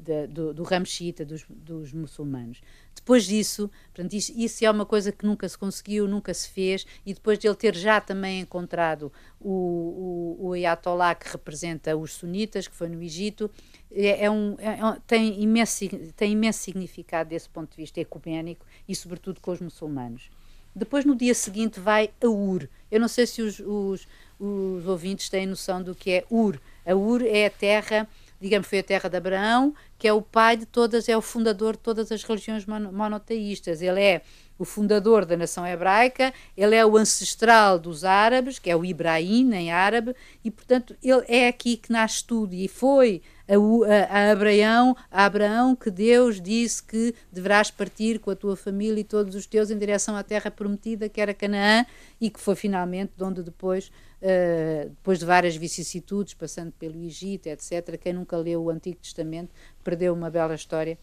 de, 0.00 0.26
do, 0.26 0.54
do, 0.54 0.62
ramo 0.62 0.86
xiita 0.86 1.24
dos, 1.24 1.44
dos 1.48 1.92
muçulmanos. 1.92 2.60
Depois 3.08 3.24
disso, 3.24 3.70
portanto, 3.94 4.12
isso, 4.12 4.34
isso, 4.36 4.62
é 4.66 4.70
uma 4.70 4.84
coisa 4.84 5.10
que 5.10 5.24
nunca 5.24 5.48
se 5.48 5.56
conseguiu, 5.56 6.06
nunca 6.06 6.34
se 6.34 6.46
fez, 6.50 6.86
e 7.06 7.14
depois 7.14 7.38
de 7.38 7.48
ele 7.48 7.56
ter 7.56 7.74
já 7.74 8.02
também 8.02 8.40
encontrado 8.40 9.10
o, 9.40 10.36
o, 10.38 10.48
o 10.48 10.52
Ayatollah 10.52 11.14
que 11.14 11.26
representa 11.26 11.96
os 11.96 12.12
sunitas, 12.12 12.68
que 12.68 12.76
foi 12.76 12.86
no 12.86 13.02
Egito, 13.02 13.50
é, 13.90 14.26
é 14.26 14.30
um, 14.30 14.56
é, 14.58 14.72
é 14.72 14.96
tem, 15.06 15.42
imenso, 15.42 15.88
tem 16.14 16.32
imenso 16.32 16.58
significado 16.58 17.30
desse 17.30 17.48
ponto 17.48 17.70
de 17.70 17.76
vista 17.78 17.98
ecuménico 17.98 18.66
e, 18.86 18.94
sobretudo, 18.94 19.40
com 19.40 19.52
os 19.52 19.60
muçulmanos. 19.62 20.28
Depois, 20.76 21.06
no 21.06 21.16
dia 21.16 21.34
seguinte, 21.34 21.80
vai 21.80 22.10
a 22.22 22.28
Ur. 22.28 22.68
Eu 22.90 23.00
não 23.00 23.08
sei 23.08 23.26
se 23.26 23.40
os, 23.40 23.58
os, 23.58 24.06
os 24.38 24.86
ouvintes 24.86 25.30
têm 25.30 25.46
noção 25.46 25.82
do 25.82 25.94
que 25.94 26.10
é 26.10 26.24
Ur. 26.30 26.60
A 26.84 26.94
Ur 26.94 27.22
é 27.22 27.46
a 27.46 27.50
terra 27.50 28.06
digamos, 28.40 28.68
foi 28.68 28.78
a 28.78 28.82
terra 28.82 29.08
de 29.08 29.16
Abraão, 29.16 29.74
que 29.98 30.06
é 30.06 30.12
o 30.12 30.22
pai 30.22 30.56
de 30.56 30.66
todas, 30.66 31.08
é 31.08 31.16
o 31.16 31.22
fundador 31.22 31.72
de 31.72 31.82
todas 31.82 32.12
as 32.12 32.22
religiões 32.22 32.64
monoteístas. 32.66 33.82
Ele 33.82 34.00
é 34.00 34.22
o 34.58 34.64
fundador 34.64 35.24
da 35.24 35.36
nação 35.36 35.66
hebraica, 35.66 36.32
ele 36.56 36.74
é 36.74 36.84
o 36.84 36.96
ancestral 36.96 37.78
dos 37.78 38.04
árabes, 38.04 38.58
que 38.58 38.70
é 38.70 38.76
o 38.76 38.84
Ibrahim 38.84 39.54
em 39.54 39.70
árabe, 39.70 40.14
e 40.44 40.50
portanto 40.50 40.96
ele 41.02 41.24
é 41.28 41.46
aqui 41.48 41.76
que 41.76 41.92
nasce 41.92 42.24
tudo 42.24 42.54
e 42.54 42.66
foi 42.66 43.22
a, 43.48 44.18
a, 44.18 44.30
Abraão, 44.32 44.96
a 45.10 45.24
Abraão 45.24 45.74
que 45.74 45.90
Deus 45.90 46.40
disse 46.40 46.82
que 46.82 47.14
deverás 47.32 47.70
partir 47.70 48.18
com 48.18 48.30
a 48.30 48.36
tua 48.36 48.56
família 48.56 49.00
e 49.00 49.04
todos 49.04 49.34
os 49.34 49.46
teus 49.46 49.70
em 49.70 49.78
direção 49.78 50.14
à 50.14 50.22
terra 50.22 50.50
prometida, 50.50 51.08
que 51.08 51.20
era 51.20 51.32
Canaã, 51.32 51.86
e 52.20 52.28
que 52.28 52.38
foi 52.38 52.54
finalmente 52.54 53.12
de 53.16 53.24
onde 53.24 53.42
depois 53.42 53.90
Uh, 54.20 54.88
depois 54.88 55.20
de 55.20 55.24
várias 55.24 55.54
vicissitudes, 55.54 56.34
passando 56.34 56.72
pelo 56.72 57.00
Egito, 57.04 57.46
etc. 57.46 57.96
Quem 58.00 58.12
nunca 58.12 58.36
leu 58.36 58.64
o 58.64 58.68
Antigo 58.68 58.96
Testamento 58.96 59.50
perdeu 59.84 60.12
uma 60.12 60.28
bela 60.28 60.56
história. 60.56 60.98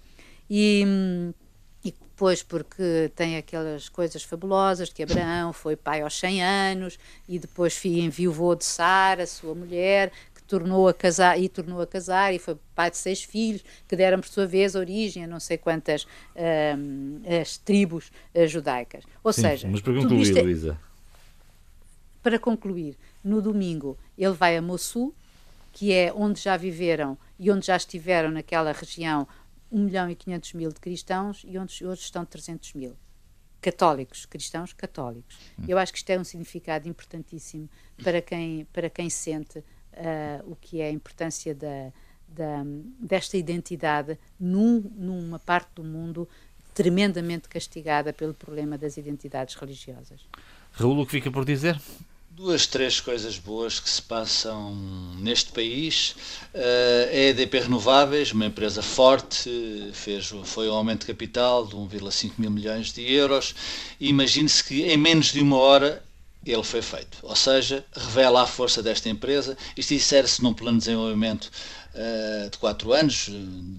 E, 0.50 0.84
e 1.82 1.92
depois 1.92 2.44
porque 2.44 3.10
tem 3.16 3.38
aquelas 3.38 3.88
coisas 3.88 4.22
fabulosas 4.22 4.90
de 4.90 4.96
que 4.96 5.04
Abraão 5.04 5.54
foi 5.54 5.78
pai 5.78 6.02
aos 6.02 6.20
100 6.20 6.44
anos 6.44 7.00
e 7.26 7.40
depois 7.40 7.80
enviou 7.86 8.54
de 8.54 8.66
Sara, 8.66 9.26
sua 9.26 9.56
mulher, 9.56 10.12
tornou 10.48 10.88
a 10.88 10.94
casar 10.94 11.40
e 11.40 11.50
tornou 11.50 11.82
a 11.82 11.88
casar 11.88 12.34
e 12.34 12.40
foi 12.40 12.58
pai 12.74 12.92
de 12.92 12.98
seis 12.98 13.24
filhos 13.24 13.64
que 13.88 13.96
deram 13.96 14.20
por 14.20 14.28
sua 14.28 14.46
vez 14.46 14.76
origem 14.76 15.24
a 15.24 15.28
não 15.28 15.40
sei 15.40 15.58
quantas 15.58 16.04
uh, 16.04 17.40
as 17.42 17.58
tribos 17.58 18.12
uh, 18.34 18.48
judaicas. 18.48 19.04
Ou 19.24 19.34
Sim, 19.34 19.42
seja, 19.42 19.68
mas 19.68 19.82
para 19.82 19.94
concluir, 19.94 20.38
é... 20.38 20.42
Luísa 20.42 20.80
para 22.26 22.40
concluir, 22.40 22.98
no 23.24 23.40
domingo 23.40 23.96
ele 24.18 24.34
vai 24.34 24.58
a 24.58 24.62
Mossul, 24.62 25.14
que 25.72 25.94
é 25.94 26.12
onde 26.12 26.42
já 26.42 26.58
viveram 26.58 27.16
e 27.38 27.52
onde 27.52 27.68
já 27.68 27.78
estiveram 27.78 28.32
naquela 28.32 28.72
região 28.72 29.28
1 29.72 29.80
milhão 29.80 30.10
e 30.10 30.16
500 30.16 30.54
mil 30.54 30.70
de 30.72 30.80
cristãos 30.80 31.44
e 31.46 31.56
onde 31.60 31.86
hoje 31.86 32.02
estão 32.02 32.26
300 32.26 32.74
mil. 32.74 32.96
Católicos, 33.62 34.26
cristãos 34.26 34.74
católicos. 34.74 35.38
Hum. 35.60 35.66
Eu 35.68 35.78
acho 35.78 35.92
que 35.92 36.00
isto 36.00 36.10
é 36.10 36.20
um 36.20 36.24
significado 36.24 36.90
importantíssimo 36.90 37.70
para 38.04 38.20
quem, 38.24 38.66
para 38.74 38.90
quem 38.90 39.08
sente 39.08 39.64
uh, 39.96 40.52
o 40.52 40.56
que 40.56 40.82
é 40.82 40.88
a 40.88 40.92
importância 40.92 41.54
da, 41.54 41.92
da, 42.28 42.64
desta 43.00 43.38
identidade 43.38 44.18
num, 44.40 44.84
numa 44.96 45.40
parte 45.40 45.70
do 45.76 45.84
mundo 45.84 46.28
tremendamente 46.74 47.48
castigada 47.48 48.12
pelo 48.12 48.34
problema 48.34 48.78
das 48.78 48.98
identidades 48.98 49.56
religiosas. 49.56 50.22
Raul, 50.74 51.00
o 51.00 51.06
que 51.06 51.14
fica 51.14 51.32
por 51.32 51.46
dizer? 51.46 51.80
Duas, 52.30 52.68
três 52.68 53.00
coisas 53.00 53.40
boas 53.40 53.80
que 53.80 53.90
se 53.90 54.02
passam 54.02 54.76
neste 55.20 55.54
país. 55.54 56.14
Uh, 56.54 57.10
a 57.10 57.16
EDP 57.16 57.62
Renováveis, 57.62 58.34
uma 58.34 58.46
empresa 58.46 58.82
forte, 58.82 59.50
fez, 59.94 60.34
foi 60.44 60.68
um 60.68 60.74
aumento 60.74 61.02
de 61.02 61.08
capital 61.08 61.66
de 61.66 61.78
1,5 61.78 62.34
mil 62.38 62.52
milhões 62.52 62.92
de 62.92 63.10
euros. 63.10 63.56
Imagine-se 64.02 64.62
que 64.62 64.84
em 64.84 64.98
menos 64.98 65.28
de 65.28 65.40
uma 65.40 65.56
hora 65.56 66.04
ele 66.46 66.64
foi 66.64 66.82
feito. 66.82 67.18
Ou 67.24 67.36
seja, 67.36 67.84
revela 67.96 68.44
a 68.44 68.48
força 68.48 68.84
desta 68.84 69.10
empresa. 69.10 69.58
Isto 69.76 69.94
insere-se 69.94 70.44
num 70.44 70.54
plano 70.54 70.78
de 70.78 70.86
desenvolvimento 70.86 71.52
uh, 71.96 72.50
de 72.50 72.58
4 72.58 72.94
anos, 72.94 73.30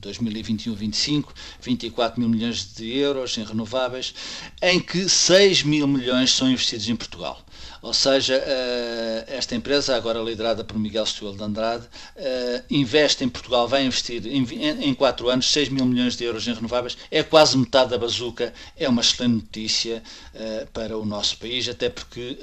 2021-25, 0.00 1.26
24 1.60 2.20
mil 2.20 2.28
milhões 2.28 2.74
de 2.74 2.96
euros 2.96 3.36
em 3.38 3.44
renováveis, 3.44 4.14
em 4.62 4.80
que 4.80 5.08
6 5.08 5.62
mil 5.62 5.86
milhões 5.86 6.32
são 6.32 6.50
investidos 6.50 6.88
em 6.88 6.96
Portugal. 6.96 7.46
Ou 7.86 7.94
seja, 7.94 8.34
eh, 8.34 9.24
esta 9.28 9.54
empresa, 9.54 9.94
agora 9.94 10.18
liderada 10.18 10.64
por 10.64 10.76
Miguel 10.76 11.06
Stuel 11.06 11.36
de 11.36 11.42
Andrade, 11.44 11.84
eh, 12.16 12.64
investe 12.68 13.22
em 13.22 13.28
Portugal, 13.28 13.68
vai 13.68 13.84
investir 13.84 14.26
em 14.26 14.92
4 14.92 15.28
anos 15.28 15.52
6 15.52 15.68
mil 15.68 15.86
milhões 15.86 16.16
de 16.16 16.24
euros 16.24 16.48
em 16.48 16.52
renováveis, 16.52 16.96
é 17.12 17.22
quase 17.22 17.56
metade 17.56 17.90
da 17.90 17.98
bazuca, 17.98 18.52
é 18.76 18.88
uma 18.88 19.02
excelente 19.02 19.34
notícia 19.34 20.02
eh, 20.34 20.66
para 20.72 20.98
o 20.98 21.04
nosso 21.04 21.38
país, 21.38 21.68
até 21.68 21.88
porque 21.88 22.36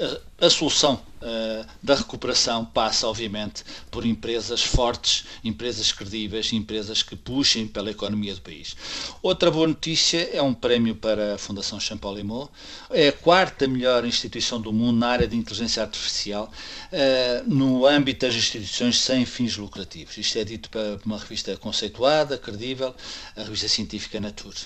a 0.44 0.50
solução 0.50 0.96
uh, 1.22 1.66
da 1.82 1.96
recuperação 1.96 2.66
passa, 2.66 3.08
obviamente, 3.08 3.64
por 3.90 4.06
empresas 4.06 4.62
fortes, 4.62 5.24
empresas 5.42 5.90
credíveis, 5.94 6.52
empresas 6.52 7.02
que 7.02 7.16
puxem 7.16 7.66
pela 7.66 7.90
economia 7.90 8.36
do 8.36 8.42
país. 8.42 8.76
Outra 9.22 9.50
boa 9.50 9.66
notícia 9.66 10.30
é 10.34 10.42
um 10.42 10.54
prémio 10.54 10.96
para 10.96 11.36
a 11.36 11.38
Fundação 11.38 11.80
Champalimau. 11.80 12.52
É 12.90 13.08
a 13.08 13.14
quarta 13.14 13.66
melhor 13.70 14.04
instituição 14.04 14.60
do 14.60 14.74
mundo 14.74 15.00
na 15.00 15.08
área 15.08 15.28
de 15.28 15.38
inteligência 15.38 15.82
artificial, 15.82 16.52
uh, 16.92 17.50
no 17.50 17.86
âmbito 17.86 18.26
das 18.26 18.36
instituições 18.36 19.00
sem 19.00 19.26
fins 19.26 19.56
lucrativos. 19.56 20.18
Isto 20.18 20.40
é 20.40 20.44
dito 20.44 20.70
para 20.70 21.00
uma 21.06 21.18
revista 21.18 21.56
conceituada, 21.56 22.38
credível, 22.38 22.94
a 23.38 23.44
revista 23.44 23.70
científica 23.70 24.20
Nature. 24.20 24.58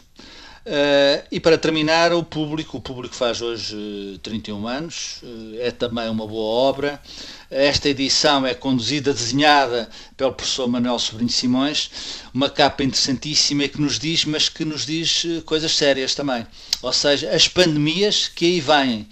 Uh, 0.68 1.24
e 1.32 1.40
para 1.40 1.58
terminar, 1.58 2.12
o 2.12 2.22
público, 2.22 2.76
o 2.76 2.82
público 2.82 3.16
faz 3.16 3.42
hoje 3.42 3.74
uh, 3.74 4.18
31 4.18 4.68
anos, 4.68 5.22
uh, 5.24 5.56
é 5.62 5.72
também 5.72 6.10
uma 6.10 6.28
boa 6.28 6.70
obra. 6.70 7.02
Esta 7.50 7.88
edição 7.88 8.46
é 8.46 8.54
conduzida, 8.54 9.14
desenhada 9.14 9.90
pelo 10.18 10.34
professor 10.34 10.68
Manuel 10.68 11.00
Sobrinho 11.00 11.30
Simões, 11.30 11.90
uma 12.34 12.50
capa 12.50 12.84
interessantíssima 12.84 13.66
que 13.70 13.80
nos 13.80 13.98
diz, 13.98 14.26
mas 14.26 14.50
que 14.50 14.66
nos 14.66 14.86
diz 14.86 15.24
eh, 15.26 15.42
coisas 15.46 15.72
sérias 15.72 16.14
também. 16.14 16.46
Ou 16.82 16.92
seja, 16.92 17.34
as 17.34 17.48
pandemias 17.48 18.28
que 18.28 18.46
aí 18.46 18.60
vêm, 18.60 19.08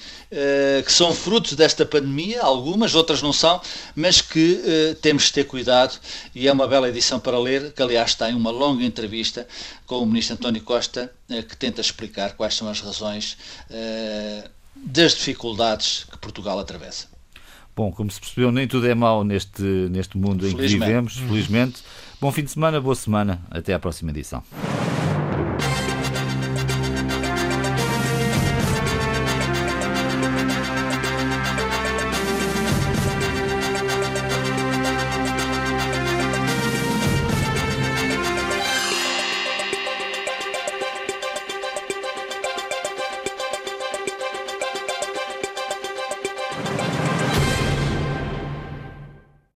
que 0.83 0.91
são 0.91 1.13
frutos 1.13 1.53
desta 1.53 1.85
pandemia, 1.85 2.41
algumas, 2.41 2.93
outras 2.93 3.21
não 3.21 3.31
são, 3.31 3.61
mas 3.95 4.19
que 4.19 4.61
temos 5.01 5.23
de 5.25 5.33
ter 5.33 5.45
cuidado 5.45 5.97
e 6.35 6.45
é 6.45 6.51
uma 6.51 6.67
bela 6.67 6.89
edição 6.89 7.21
para 7.21 7.39
ler, 7.39 7.71
que 7.71 7.81
aliás 7.81 8.15
tem 8.15 8.35
uma 8.35 8.51
longa 8.51 8.83
entrevista 8.83 9.47
com 9.87 9.99
o 9.99 10.05
ministro 10.05 10.35
António 10.35 10.61
Costa, 10.61 11.09
que 11.45 11.55
tenta 11.55 11.81
explicar 11.81 12.33
quais 12.33 12.55
são 12.55 12.67
as 12.67 12.81
razões 12.81 13.37
das 14.75 15.13
dificuldades 15.15 16.05
que 16.11 16.17
Portugal 16.17 16.59
atravessa. 16.59 17.07
Bom, 17.75 17.91
como 17.91 18.09
se 18.09 18.19
percebeu, 18.19 18.51
nem 18.51 18.67
tudo 18.67 18.87
é 18.87 18.95
mau 18.95 19.23
neste, 19.23 19.61
neste 19.61 20.17
mundo 20.17 20.47
em 20.47 20.55
que 20.55 20.67
vivemos, 20.67 21.17
felizmente. 21.17 21.83
Bom 22.21 22.31
fim 22.31 22.43
de 22.43 22.51
semana, 22.51 22.79
boa 22.79 22.95
semana. 22.95 23.41
Até 23.51 23.73
à 23.73 23.79
próxima 23.79 24.11
edição. 24.11 24.41